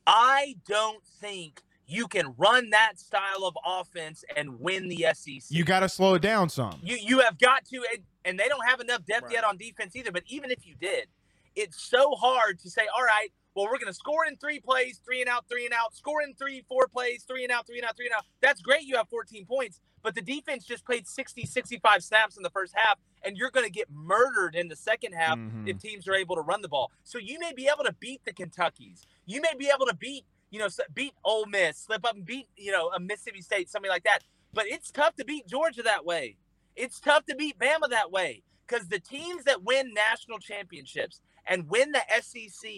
I 0.06 0.56
don't 0.66 1.02
think 1.22 1.62
you 1.86 2.06
can 2.06 2.34
run 2.36 2.68
that 2.68 2.98
style 2.98 3.44
of 3.44 3.56
offense 3.64 4.24
and 4.36 4.60
win 4.60 4.88
the 4.88 5.06
SEC. 5.14 5.44
You 5.48 5.64
got 5.64 5.80
to 5.80 5.88
slow 5.88 6.14
it 6.14 6.22
down 6.22 6.50
some. 6.50 6.78
You 6.82 6.98
you 7.00 7.20
have 7.20 7.38
got 7.38 7.64
to, 7.66 7.82
and, 8.28 8.38
they 8.38 8.48
don't 8.48 8.66
have 8.66 8.80
enough 8.80 9.04
depth 9.06 9.24
right. 9.24 9.32
yet 9.32 9.44
on 9.44 9.56
defense 9.56 9.96
either. 9.96 10.12
But 10.12 10.24
even 10.26 10.50
if 10.50 10.66
you 10.66 10.74
did, 10.80 11.06
it's 11.56 11.80
so 11.80 12.12
hard 12.12 12.58
to 12.60 12.70
say, 12.70 12.82
all 12.94 13.02
right, 13.02 13.28
well, 13.54 13.66
we're 13.66 13.78
going 13.78 13.86
to 13.86 13.94
score 13.94 14.24
in 14.26 14.36
three 14.36 14.60
plays, 14.60 15.00
three 15.04 15.20
and 15.20 15.28
out, 15.28 15.46
three 15.48 15.64
and 15.64 15.74
out, 15.74 15.94
score 15.94 16.22
in 16.22 16.34
three, 16.34 16.62
four 16.68 16.86
plays, 16.86 17.24
three 17.26 17.42
and 17.42 17.52
out, 17.52 17.66
three 17.66 17.78
and 17.78 17.86
out, 17.86 17.96
three 17.96 18.06
and 18.06 18.14
out. 18.14 18.24
That's 18.40 18.60
great. 18.60 18.82
You 18.82 18.96
have 18.96 19.08
14 19.08 19.46
points, 19.46 19.80
but 20.02 20.14
the 20.14 20.22
defense 20.22 20.64
just 20.64 20.84
played 20.84 21.08
60, 21.08 21.44
65 21.44 22.04
snaps 22.04 22.36
in 22.36 22.44
the 22.44 22.50
first 22.50 22.74
half, 22.76 22.98
and 23.24 23.36
you're 23.36 23.50
going 23.50 23.66
to 23.66 23.72
get 23.72 23.88
murdered 23.90 24.54
in 24.54 24.68
the 24.68 24.76
second 24.76 25.14
half 25.14 25.38
mm-hmm. 25.38 25.66
if 25.66 25.78
teams 25.78 26.06
are 26.06 26.14
able 26.14 26.36
to 26.36 26.42
run 26.42 26.62
the 26.62 26.68
ball. 26.68 26.92
So 27.02 27.18
you 27.18 27.38
may 27.40 27.52
be 27.52 27.68
able 27.72 27.84
to 27.84 27.94
beat 27.98 28.20
the 28.24 28.32
Kentuckies. 28.32 29.06
You 29.26 29.40
may 29.40 29.54
be 29.58 29.70
able 29.74 29.86
to 29.86 29.94
beat 29.94 30.24
you 30.50 30.58
know, 30.58 30.68
beat 30.94 31.12
Ole 31.24 31.46
Miss, 31.46 31.78
slip 31.78 32.04
up 32.06 32.14
and 32.14 32.24
beat, 32.24 32.48
you 32.56 32.72
know, 32.72 32.90
a 32.94 33.00
Mississippi 33.00 33.42
State, 33.42 33.68
something 33.68 33.90
like 33.90 34.04
that. 34.04 34.20
But 34.52 34.66
it's 34.66 34.90
tough 34.90 35.14
to 35.16 35.24
beat 35.24 35.46
Georgia 35.46 35.82
that 35.82 36.04
way. 36.04 36.36
It's 36.78 37.00
tough 37.00 37.26
to 37.26 37.34
beat 37.34 37.58
Bama 37.58 37.90
that 37.90 38.12
way 38.12 38.44
because 38.64 38.86
the 38.86 39.00
teams 39.00 39.42
that 39.44 39.64
win 39.64 39.92
national 39.92 40.38
championships 40.38 41.20
and 41.44 41.68
win 41.68 41.90
the 41.90 42.02
SEC 42.20 42.70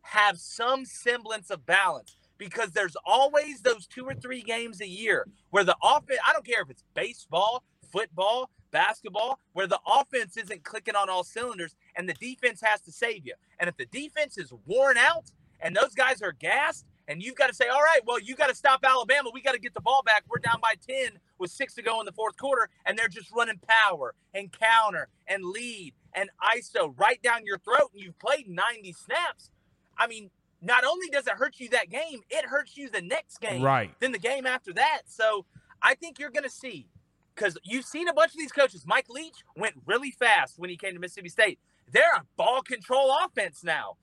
have 0.00 0.38
some 0.38 0.86
semblance 0.86 1.50
of 1.50 1.66
balance 1.66 2.16
because 2.38 2.70
there's 2.70 2.96
always 3.04 3.60
those 3.60 3.86
two 3.86 4.06
or 4.06 4.14
three 4.14 4.40
games 4.40 4.80
a 4.80 4.88
year 4.88 5.28
where 5.50 5.64
the 5.64 5.76
offense, 5.84 6.18
I 6.26 6.32
don't 6.32 6.46
care 6.46 6.62
if 6.62 6.70
it's 6.70 6.84
baseball, 6.94 7.62
football, 7.92 8.48
basketball, 8.70 9.38
where 9.52 9.66
the 9.66 9.80
offense 9.86 10.38
isn't 10.38 10.64
clicking 10.64 10.96
on 10.96 11.10
all 11.10 11.22
cylinders 11.22 11.76
and 11.94 12.08
the 12.08 12.14
defense 12.14 12.62
has 12.62 12.80
to 12.80 12.90
save 12.90 13.26
you. 13.26 13.34
And 13.60 13.68
if 13.68 13.76
the 13.76 13.84
defense 13.84 14.38
is 14.38 14.50
worn 14.64 14.96
out 14.96 15.30
and 15.60 15.76
those 15.76 15.94
guys 15.94 16.22
are 16.22 16.32
gassed, 16.32 16.86
and 17.08 17.22
you've 17.22 17.34
got 17.34 17.48
to 17.48 17.54
say, 17.54 17.68
all 17.68 17.82
right, 17.82 18.00
well, 18.06 18.20
you 18.20 18.34
got 18.36 18.48
to 18.48 18.54
stop 18.54 18.80
Alabama. 18.84 19.30
We 19.32 19.42
got 19.42 19.52
to 19.52 19.60
get 19.60 19.74
the 19.74 19.80
ball 19.80 20.02
back. 20.04 20.24
We're 20.28 20.38
down 20.38 20.60
by 20.60 20.74
10 20.88 21.18
with 21.38 21.50
six 21.50 21.74
to 21.74 21.82
go 21.82 22.00
in 22.00 22.06
the 22.06 22.12
fourth 22.12 22.36
quarter, 22.36 22.68
and 22.86 22.98
they're 22.98 23.08
just 23.08 23.30
running 23.32 23.60
power 23.66 24.14
and 24.34 24.50
counter 24.52 25.08
and 25.26 25.44
lead 25.44 25.94
and 26.14 26.30
ISO 26.56 26.94
right 26.98 27.20
down 27.22 27.44
your 27.44 27.58
throat, 27.58 27.90
and 27.92 28.02
you've 28.02 28.18
played 28.18 28.48
90 28.48 28.92
snaps. 28.92 29.50
I 29.98 30.06
mean, 30.06 30.30
not 30.60 30.84
only 30.84 31.08
does 31.08 31.26
it 31.26 31.34
hurt 31.34 31.58
you 31.58 31.68
that 31.70 31.90
game, 31.90 32.20
it 32.30 32.44
hurts 32.46 32.76
you 32.76 32.88
the 32.88 33.02
next 33.02 33.38
game. 33.40 33.62
Right. 33.62 33.90
Then 34.00 34.12
the 34.12 34.18
game 34.18 34.46
after 34.46 34.72
that. 34.74 35.02
So 35.06 35.44
I 35.82 35.94
think 35.94 36.18
you're 36.18 36.30
going 36.30 36.44
to 36.44 36.50
see 36.50 36.88
because 37.34 37.58
you've 37.64 37.84
seen 37.84 38.08
a 38.08 38.14
bunch 38.14 38.32
of 38.32 38.38
these 38.38 38.52
coaches. 38.52 38.84
Mike 38.86 39.08
Leach 39.08 39.44
went 39.56 39.74
really 39.86 40.12
fast 40.12 40.58
when 40.58 40.70
he 40.70 40.76
came 40.76 40.94
to 40.94 41.00
Mississippi 41.00 41.28
State. 41.28 41.58
They're 41.90 42.14
a 42.16 42.24
ball 42.36 42.62
control 42.62 43.12
offense 43.24 43.64
now. 43.64 43.96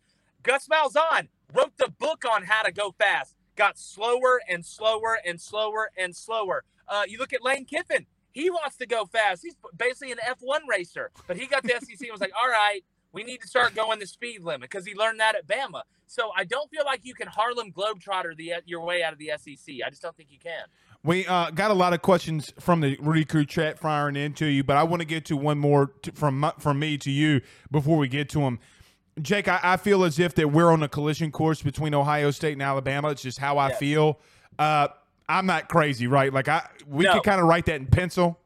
Gus 0.44 0.68
Malzahn 0.68 1.30
wrote 1.54 1.78
the 1.78 1.90
book 1.90 2.24
on 2.30 2.44
how 2.44 2.64
to 2.64 2.72
go 2.72 2.94
fast, 2.98 3.36
got 3.56 3.78
slower 3.78 4.42
and 4.48 4.66
slower 4.66 5.18
and 5.26 5.40
slower 5.40 5.92
and 5.98 6.16
slower. 6.16 6.64
Uh, 6.88 7.04
you 7.08 7.18
look 7.18 7.34
at 7.34 7.44
Lane 7.44 7.66
Kiffin. 7.66 8.06
He 8.32 8.50
wants 8.50 8.78
to 8.78 8.86
go 8.86 9.06
fast. 9.06 9.42
He's 9.44 9.56
basically 9.76 10.12
an 10.12 10.20
F1 10.20 10.60
racer, 10.70 11.12
but 11.28 11.38
he 11.38 11.48
got 11.48 11.64
the 11.64 11.70
SEC 11.80 12.02
and 12.02 12.12
was 12.12 12.22
like, 12.22 12.32
all 12.40 12.50
right, 12.50 12.82
we 13.12 13.24
need 13.24 13.42
to 13.42 13.48
start 13.48 13.76
going 13.76 14.00
the 14.00 14.08
speed 14.08 14.44
limit 14.44 14.70
because 14.70 14.86
he 14.86 14.94
learned 14.94 15.20
that 15.20 15.36
at 15.36 15.48
Bama. 15.48 15.82
So 16.06 16.32
I 16.36 16.44
don't 16.44 16.70
feel 16.72 16.84
like 16.86 17.02
you 17.04 17.14
can 17.14 17.28
Harlem 17.28 17.72
Globetrotter 17.72 18.36
the, 18.36 18.54
your 18.66 18.82
way 18.82 19.04
out 19.04 19.14
of 19.14 19.20
the 19.20 19.32
SEC. 19.38 19.76
I 19.86 19.90
just 19.90 20.02
don't 20.02 20.16
think 20.16 20.30
you 20.32 20.40
can. 20.40 20.64
We 21.04 21.26
uh, 21.28 21.52
got 21.52 21.72
a 21.72 21.74
lot 21.74 21.94
of 21.94 22.02
questions 22.02 22.54
from 22.60 22.82
the 22.82 22.98
Rudy 23.00 23.26
Crew 23.26 23.46
chat 23.46 23.80
firing 23.80 24.16
into 24.16 24.46
you, 24.46 24.64
but 24.64 24.76
I 24.76 24.84
want 24.84 25.02
to 25.02 25.06
get 25.08 25.26
to 25.26 25.38
one 25.38 25.58
more 25.58 25.94
to, 26.04 26.12
from 26.12 26.40
my, 26.40 26.54
from 26.60 26.80
me 26.80 26.98
to 27.00 27.12
you 27.12 27.42
before 27.72 27.98
we 27.98 28.08
get 28.08 28.28
to 28.30 28.40
them. 28.40 28.60
Jake, 29.22 29.48
I, 29.48 29.60
I, 29.64 29.78
feel 29.78 30.04
as 30.04 30.20
if 30.20 30.36
that 30.36 30.50
we're 30.52 30.72
on 30.72 30.84
a 30.84 30.88
collision 30.88 31.32
course 31.32 31.62
between 31.62 31.94
Ohio 31.94 32.32
State 32.32 32.54
and 32.54 32.62
Alabama. 32.62 33.10
It's 33.10 33.22
just 33.22 33.38
how 33.38 33.58
I 33.58 33.70
yes. 33.70 33.80
feel. 33.80 34.20
Uh, 34.58 34.90
I'm 35.28 35.46
not 35.46 35.70
crazy, 35.70 36.08
right? 36.08 36.34
Like 36.34 36.48
I, 36.48 36.68
we 36.88 37.06
no. 37.06 37.14
could 37.14 37.24
kind 37.24 37.40
of 37.40 37.48
write 37.48 37.66
that 37.68 37.76
in 37.76 37.88
pencil. 37.88 38.40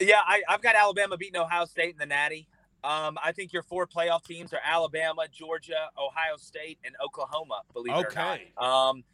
Yeah, 0.00 0.20
I, 0.26 0.42
have 0.48 0.62
got 0.62 0.76
Alabama 0.76 1.16
beating 1.16 1.40
Ohio 1.40 1.64
State 1.64 1.92
in 1.92 1.98
the 1.98 2.06
Natty. 2.06 2.48
Um, 2.84 3.16
I 3.22 3.32
think 3.32 3.52
your 3.52 3.62
four 3.62 3.86
playoff 3.86 4.24
teams 4.24 4.52
are 4.52 4.60
Alabama, 4.64 5.22
Georgia, 5.30 5.90
Ohio 5.96 6.36
State, 6.36 6.78
and 6.84 6.94
Oklahoma. 7.04 7.62
Believe 7.72 7.94
it 7.94 8.06
okay. 8.06 8.40
or 8.58 8.62
not. 8.62 8.88
Um, 8.90 9.04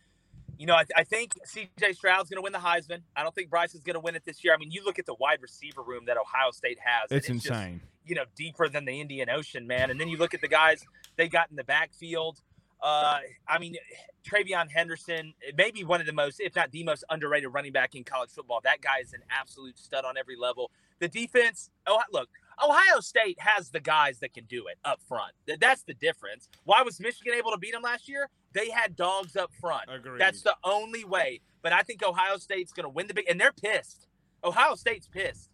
you 0.59 0.67
know, 0.67 0.75
I, 0.75 0.85
I 0.97 1.05
think 1.05 1.35
C.J. 1.45 1.93
Stroud's 1.93 2.31
going 2.31 2.39
to 2.39 2.43
win 2.43 2.53
the 2.53 2.59
Heisman. 2.59 3.03
I 3.15 3.23
don't 3.23 3.35
think 3.35 3.49
Bryce 3.51 3.75
is 3.75 3.83
going 3.83 3.95
to 3.95 4.01
win 4.01 4.17
it 4.17 4.25
this 4.25 4.43
year. 4.43 4.55
I 4.55 4.57
mean, 4.57 4.71
you 4.71 4.85
look 4.85 4.99
at 4.99 5.07
the 5.07 5.15
wide 5.15 5.41
receiver 5.41 5.83
room 5.83 6.05
that 6.07 6.17
Ohio 6.17 6.51
State 6.51 6.79
has. 6.83 7.11
It's, 7.11 7.29
it's 7.29 7.47
insane. 7.47 7.81
Just, 7.81 7.98
you 8.09 8.15
know, 8.15 8.25
deeper 8.35 8.69
than 8.69 8.85
the 8.85 9.01
Indian 9.01 9.29
Ocean, 9.31 9.67
man. 9.67 9.91
And 9.91 10.01
then 10.01 10.09
you 10.09 10.17
look 10.17 10.35
at 10.35 10.41
the 10.41 10.49
guys 10.49 10.85
they 11.17 11.29
got 11.29 11.51
in 11.51 11.57
the 11.57 11.65
backfield. 11.65 12.41
Uh, 12.81 13.19
I 13.49 13.59
mean, 13.59 13.77
TreVeyon 14.25 14.71
Henderson, 14.71 15.35
maybe 15.57 15.83
one 15.85 16.01
of 16.01 16.07
the 16.07 16.13
most, 16.13 16.41
if 16.41 16.55
not 16.55 16.71
the 16.71 16.85
most 16.85 17.05
underrated 17.11 17.53
running 17.53 17.73
back 17.73 17.95
in 17.95 18.05
college 18.05 18.31
football. 18.31 18.61
That 18.63 18.81
guy 18.81 19.01
is 19.03 19.13
an 19.13 19.23
absolute 19.31 19.79
stud 19.79 20.05
on 20.05 20.17
every 20.17 20.37
level. 20.37 20.71
The 21.01 21.09
defense, 21.09 21.71
oh, 21.87 22.01
look, 22.13 22.29
Ohio 22.63 23.01
State 23.01 23.39
has 23.41 23.71
the 23.71 23.81
guys 23.81 24.21
that 24.21 24.33
can 24.33 24.45
do 24.45 24.67
it 24.67 24.79
up 24.85 25.01
front. 25.09 25.33
That's 25.61 25.83
the 25.83 25.95
difference. 25.95 26.49
Why 26.65 26.83
was 26.83 27.01
Michigan 27.01 27.35
able 27.35 27.51
to 27.53 27.59
beat 27.59 27.73
them 27.73 27.83
last 27.83 28.09
year? 28.09 28.29
They 28.53 28.71
had 28.71 28.97
dogs 28.97 29.37
up 29.37 29.53
front. 29.61 29.85
Agreed. 29.89 30.21
That's 30.21 30.43
the 30.43 30.57
only 30.65 31.05
way. 31.05 31.41
But 31.63 31.73
I 31.73 31.83
think 31.83 32.03
Ohio 32.03 32.37
State's 32.39 32.73
going 32.73 32.85
to 32.85 32.91
win 32.91 33.07
the 33.07 33.15
big, 33.15 33.27
and 33.29 33.41
they're 33.41 33.53
pissed. 33.53 34.07
Ohio 34.43 34.75
State's 34.75 35.07
pissed. 35.09 35.51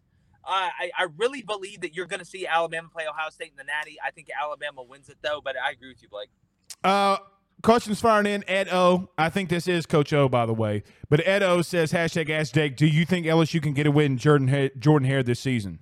Uh, 0.47 0.69
I, 0.79 0.91
I 0.97 1.07
really 1.17 1.41
believe 1.41 1.81
that 1.81 1.95
you're 1.95 2.05
going 2.05 2.19
to 2.19 2.25
see 2.25 2.45
Alabama 2.45 2.87
play 2.91 3.05
Ohio 3.07 3.29
State 3.29 3.51
in 3.51 3.57
the 3.57 3.63
Natty. 3.63 3.97
I 4.05 4.11
think 4.11 4.27
Alabama 4.39 4.83
wins 4.83 5.09
it 5.09 5.17
though, 5.21 5.41
but 5.43 5.55
I 5.57 5.71
agree 5.71 5.89
with 5.89 6.01
you, 6.03 6.09
Blake. 6.09 6.29
Uh, 6.83 7.17
questions 7.63 7.99
firing 7.99 8.27
in. 8.27 8.47
Ed 8.47 8.69
O. 8.71 9.09
I 9.17 9.29
think 9.29 9.49
this 9.49 9.67
is 9.67 9.85
Coach 9.85 10.13
O, 10.13 10.29
by 10.29 10.45
the 10.45 10.53
way. 10.53 10.83
But 11.09 11.25
Ed 11.27 11.41
O 11.41 11.61
says 11.63 11.91
hashtag 11.91 12.29
Ask 12.29 12.53
Jake. 12.53 12.75
Do 12.75 12.85
you 12.85 13.05
think 13.05 13.25
LSU 13.25 13.61
can 13.61 13.73
get 13.73 13.87
a 13.87 13.91
win 13.91 14.17
Jordan 14.17 14.69
Jordan 14.77 15.07
Hare 15.07 15.23
this 15.23 15.39
season? 15.39 15.79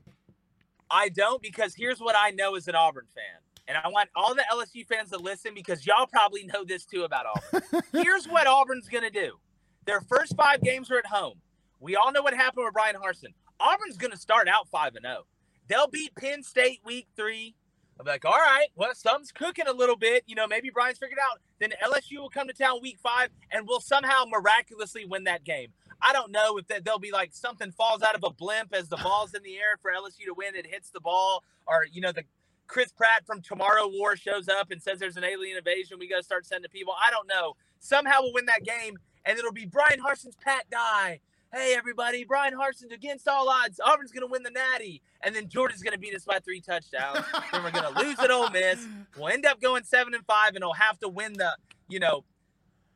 I 0.89 1.09
don't 1.09 1.41
because 1.41 1.76
here's 1.76 1.99
what 1.99 2.16
I 2.18 2.32
know 2.32 2.55
as 2.55 2.68
an 2.68 2.76
Auburn 2.76 3.07
fan. 3.14 3.41
And 3.68 3.78
I 3.78 3.88
want 3.89 4.09
all 4.16 4.36
the 4.36 4.43
LSU 4.51 4.86
fans 4.86 5.09
to 5.09 5.18
listen 5.18 5.53
because 5.53 5.86
y'all 5.86 6.05
probably 6.05 6.45
know 6.53 6.64
this 6.64 6.86
too 6.86 7.03
about 7.03 7.26
Auburn. 7.26 7.82
here's 7.91 8.28
what 8.28 8.47
Auburn's 8.47 8.88
going 8.88 9.03
to 9.03 9.09
do. 9.09 9.38
Their 9.86 10.01
first 10.01 10.36
five 10.36 10.61
games 10.61 10.91
are 10.91 10.97
at 10.97 11.05
home. 11.05 11.39
We 11.80 11.95
all 11.95 12.11
know 12.11 12.22
what 12.22 12.34
happened 12.34 12.66
with 12.66 12.74
Bryan 12.74 12.95
Harsin. 12.95 13.34
Auburn's 13.60 13.97
going 13.97 14.12
to 14.12 14.18
start 14.18 14.47
out 14.47 14.68
5 14.70 14.95
and 14.95 15.06
0. 15.06 15.26
They'll 15.68 15.88
beat 15.88 16.16
Penn 16.16 16.43
State 16.43 16.80
week 16.84 17.08
3. 17.16 17.56
I'll 17.99 18.06
be 18.06 18.12
like, 18.12 18.26
all 18.26 18.32
right, 18.32 18.68
well, 18.76 18.93
something's 18.95 19.32
cooking 19.32 19.68
a 19.68 19.74
little 19.74 19.95
bit. 19.95 20.24
You 20.26 20.36
know, 20.36 20.47
maybe 20.47 20.70
Bryan's 20.70 20.97
figured 20.97 21.20
out. 21.32 21.39
Then 21.60 21.74
LSU 21.84 22.20
will 22.20 22.30
come 22.30 22.47
to 22.47 22.54
town 22.54 22.80
week 22.82 22.97
five 23.01 23.30
and 23.51 23.68
will 23.68 23.80
somehow 23.80 24.24
miraculously 24.28 25.06
win 25.06 25.26
that 25.26 25.43
game. 25.43 25.70
I 26.01 26.12
don't 26.12 26.32
know 26.32 26.58
if 26.58 26.68
that 26.68 26.84
they'll 26.84 26.99
be 26.99 27.12
like 27.12 27.34
something 27.34 27.72
falls 27.72 28.01
out 28.01 28.16
of 28.16 28.24
a 28.24 28.32
blimp 28.32 28.74
as 28.74 28.89
the 28.89 28.97
ball's 28.97 29.34
in 29.34 29.43
the 29.43 29.56
air 29.56 29.78
for 29.82 29.91
LSU 29.91 30.26
to 30.26 30.34
win. 30.34 30.56
It 30.56 30.68
hits 30.68 30.89
the 30.89 30.99
ball, 30.99 31.43
or 31.68 31.86
you 31.89 32.01
know 32.01 32.12
the 32.12 32.24
Chris 32.68 32.91
Pratt 32.91 33.26
from 33.26 33.41
Tomorrow 33.41 33.88
War 33.88 34.16
shows 34.16 34.49
up 34.49 34.72
and 34.72 34.82
says 34.82 34.99
there's 34.99 35.18
an 35.18 35.24
alien 35.24 35.58
invasion. 35.58 35.99
We 35.99 36.10
got 36.10 36.18
to 36.18 36.24
start 36.24 36.45
sending 36.45 36.70
people. 36.70 36.93
I 36.93 37.12
don't 37.12 37.28
know. 37.28 37.56
Somehow 37.80 38.22
we'll 38.22 38.34
win 38.34 38.47
that 38.47 38.64
game, 38.64 38.97
and 39.24 39.38
it'll 39.38 39.54
be 39.54 39.66
Bryan 39.66 39.99
Harsin's 39.99 40.36
Pat 40.36 40.70
Dye. 40.70 41.20
Hey 41.54 41.76
everybody, 41.78 42.24
Bryan 42.24 42.56
Harsin's 42.56 42.91
against 42.91 43.28
all 43.28 43.47
odds. 43.47 43.80
Auburn's 43.80 44.12
gonna 44.12 44.26
win 44.26 44.41
the 44.41 44.49
Natty, 44.49 45.04
and 45.22 45.36
then 45.36 45.47
Jordan's 45.47 45.84
gonna 45.84 45.99
beat 45.99 46.16
us 46.16 46.26
by 46.26 46.39
three 46.39 46.60
touchdowns. 46.60 47.20
then 47.51 47.64
we're 47.64 47.70
gonna 47.70 48.01
lose 48.01 48.18
at 48.18 48.32
Ole 48.32 48.49
Miss. 48.49 48.84
We'll 49.18 49.28
end 49.28 49.45
up 49.45 49.62
going 49.62 49.84
seven 49.84 50.16
and 50.16 50.26
five, 50.26 50.56
and 50.56 50.64
he'll 50.64 50.74
have 50.74 50.97
to 51.01 51.10
win 51.10 51.34
the 51.34 51.56
you 51.88 51.99
know 51.99 52.24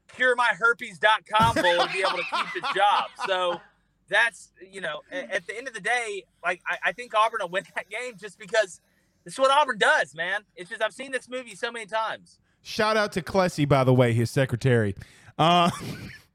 curemyherpes.com 0.07 1.55
bowl 1.55 1.85
to 1.85 1.93
be 1.93 1.99
able 1.99 2.17
to 2.17 2.23
keep 2.23 2.53
the 2.55 2.67
job. 2.73 3.09
So 3.27 3.61
that's, 4.09 4.51
you 4.71 4.81
know, 4.81 5.01
at, 5.11 5.45
the 5.45 5.55
end 5.55 5.67
of 5.67 5.73
the 5.73 5.81
day, 5.81 6.23
like, 6.43 6.61
I, 6.67 6.77
I 6.85 6.91
think 6.93 7.13
Auburn 7.13 7.39
will 7.41 7.49
win 7.49 7.63
that 7.75 7.89
game 7.89 8.13
just 8.17 8.39
because 8.39 8.81
this 9.23 9.33
is 9.33 9.39
what 9.39 9.51
Auburn 9.51 9.77
does, 9.77 10.15
man. 10.15 10.41
It's 10.55 10.69
just, 10.69 10.81
I've 10.81 10.93
seen 10.93 11.11
this 11.11 11.29
movie 11.29 11.55
so 11.55 11.71
many 11.71 11.85
times. 11.85 12.39
Shout 12.61 12.97
out 12.97 13.11
to 13.13 13.21
Klesi, 13.21 13.67
by 13.67 13.83
the 13.83 13.93
way, 13.93 14.13
his 14.13 14.31
secretary. 14.31 14.95
Uh, 15.37 15.69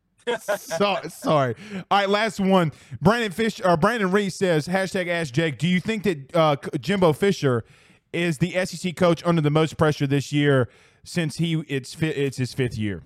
so, 0.58 0.98
sorry. 1.08 1.54
All 1.90 1.98
right, 1.98 2.08
last 2.08 2.40
one. 2.40 2.72
Brandon 3.00 3.32
Fish 3.32 3.60
or 3.64 3.76
Brandon 3.76 4.10
Reese 4.10 4.36
says 4.36 4.68
hashtag 4.68 5.08
Ask 5.08 5.34
Jake. 5.34 5.58
Do 5.58 5.68
you 5.68 5.80
think 5.80 6.04
that 6.04 6.36
uh, 6.36 6.56
Jimbo 6.80 7.12
Fisher 7.12 7.64
is 8.12 8.38
the 8.38 8.52
SEC 8.64 8.96
coach 8.96 9.22
under 9.24 9.40
the 9.40 9.50
most 9.50 9.76
pressure 9.76 10.06
this 10.06 10.32
year 10.32 10.68
since 11.04 11.36
he 11.36 11.64
it's 11.68 11.96
it's 12.00 12.36
his 12.36 12.54
fifth 12.54 12.78
year? 12.78 13.02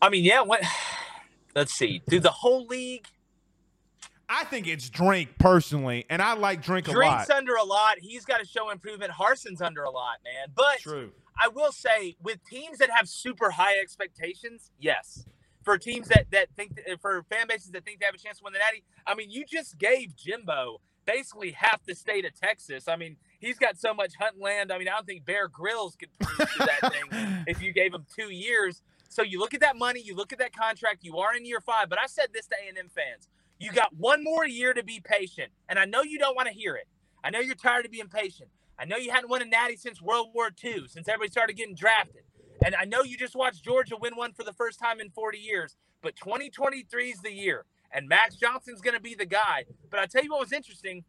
I 0.00 0.08
mean, 0.08 0.24
yeah. 0.24 0.42
What? 0.42 0.62
Let's 1.54 1.74
see. 1.74 2.00
Do 2.08 2.20
the 2.20 2.30
whole 2.30 2.66
league? 2.66 3.06
I 4.32 4.44
think 4.44 4.68
it's 4.68 4.88
Drink 4.88 5.30
personally, 5.40 6.06
and 6.08 6.22
I 6.22 6.34
like 6.34 6.62
Drink 6.62 6.86
a 6.86 6.92
Drink's 6.92 7.10
lot. 7.10 7.26
Drink's 7.26 7.30
under 7.30 7.54
a 7.56 7.64
lot. 7.64 7.98
He's 7.98 8.24
got 8.24 8.38
to 8.38 8.46
show 8.46 8.70
improvement. 8.70 9.10
Harsin's 9.10 9.60
under 9.60 9.82
a 9.82 9.90
lot, 9.90 10.18
man. 10.24 10.52
But 10.54 10.78
True. 10.78 11.10
I 11.36 11.48
will 11.48 11.72
say, 11.72 12.14
with 12.22 12.38
teams 12.48 12.78
that 12.78 12.90
have 12.90 13.08
super 13.08 13.50
high 13.50 13.76
expectations, 13.80 14.70
yes. 14.78 15.24
For 15.62 15.78
teams 15.78 16.08
that 16.08 16.26
that 16.30 16.48
think 16.56 16.80
for 17.00 17.22
fan 17.30 17.46
bases 17.48 17.70
that 17.72 17.84
think 17.84 18.00
they 18.00 18.06
have 18.06 18.14
a 18.14 18.18
chance 18.18 18.38
to 18.38 18.44
win 18.44 18.52
the 18.52 18.58
Natty, 18.60 18.82
I 19.06 19.14
mean, 19.14 19.30
you 19.30 19.44
just 19.44 19.78
gave 19.78 20.16
Jimbo 20.16 20.80
basically 21.06 21.52
half 21.52 21.84
the 21.84 21.94
state 21.94 22.24
of 22.24 22.38
Texas. 22.38 22.88
I 22.88 22.96
mean, 22.96 23.16
he's 23.40 23.58
got 23.58 23.78
so 23.78 23.92
much 23.92 24.14
hunt 24.18 24.40
land. 24.40 24.72
I 24.72 24.78
mean, 24.78 24.88
I 24.88 24.92
don't 24.92 25.06
think 25.06 25.24
Bear 25.24 25.48
Grylls 25.48 25.96
could 25.96 26.08
prove 26.18 26.50
to 26.50 26.58
that 26.58 26.92
thing 26.92 27.44
if 27.46 27.62
you 27.62 27.72
gave 27.72 27.92
him 27.92 28.06
two 28.14 28.30
years. 28.30 28.82
So 29.08 29.22
you 29.22 29.38
look 29.38 29.54
at 29.54 29.60
that 29.60 29.76
money, 29.76 30.00
you 30.00 30.14
look 30.14 30.32
at 30.32 30.38
that 30.38 30.54
contract. 30.54 31.04
You 31.04 31.18
are 31.18 31.34
in 31.36 31.44
year 31.44 31.60
five, 31.60 31.88
but 31.88 31.98
I 31.98 32.06
said 32.06 32.28
this 32.32 32.46
to 32.48 32.54
A&M 32.54 32.88
fans: 32.88 33.28
you 33.58 33.72
got 33.72 33.94
one 33.96 34.24
more 34.24 34.46
year 34.46 34.72
to 34.72 34.82
be 34.82 35.00
patient. 35.04 35.52
And 35.68 35.78
I 35.78 35.84
know 35.84 36.02
you 36.02 36.18
don't 36.18 36.34
want 36.36 36.48
to 36.48 36.54
hear 36.54 36.74
it. 36.76 36.88
I 37.22 37.30
know 37.30 37.40
you're 37.40 37.54
tired 37.54 37.84
of 37.84 37.92
being 37.92 38.08
patient. 38.08 38.48
I 38.78 38.86
know 38.86 38.96
you 38.96 39.10
hadn't 39.10 39.28
won 39.28 39.42
a 39.42 39.44
Natty 39.44 39.76
since 39.76 40.00
World 40.00 40.28
War 40.34 40.50
II, 40.64 40.88
since 40.88 41.06
everybody 41.06 41.30
started 41.30 41.56
getting 41.56 41.74
drafted. 41.74 42.22
And 42.64 42.74
I 42.74 42.84
know 42.84 43.02
you 43.02 43.16
just 43.16 43.34
watched 43.34 43.64
Georgia 43.64 43.96
win 43.96 44.16
one 44.16 44.32
for 44.32 44.44
the 44.44 44.52
first 44.52 44.78
time 44.78 45.00
in 45.00 45.10
40 45.10 45.38
years. 45.38 45.76
But 46.02 46.16
2023 46.16 47.10
is 47.10 47.20
the 47.20 47.32
year, 47.32 47.64
and 47.92 48.08
Max 48.08 48.36
Johnson's 48.36 48.80
going 48.80 48.96
to 48.96 49.02
be 49.02 49.14
the 49.14 49.26
guy. 49.26 49.64
But 49.90 50.00
I 50.00 50.06
tell 50.06 50.24
you 50.24 50.30
what 50.30 50.40
was 50.40 50.52
interesting. 50.52 51.04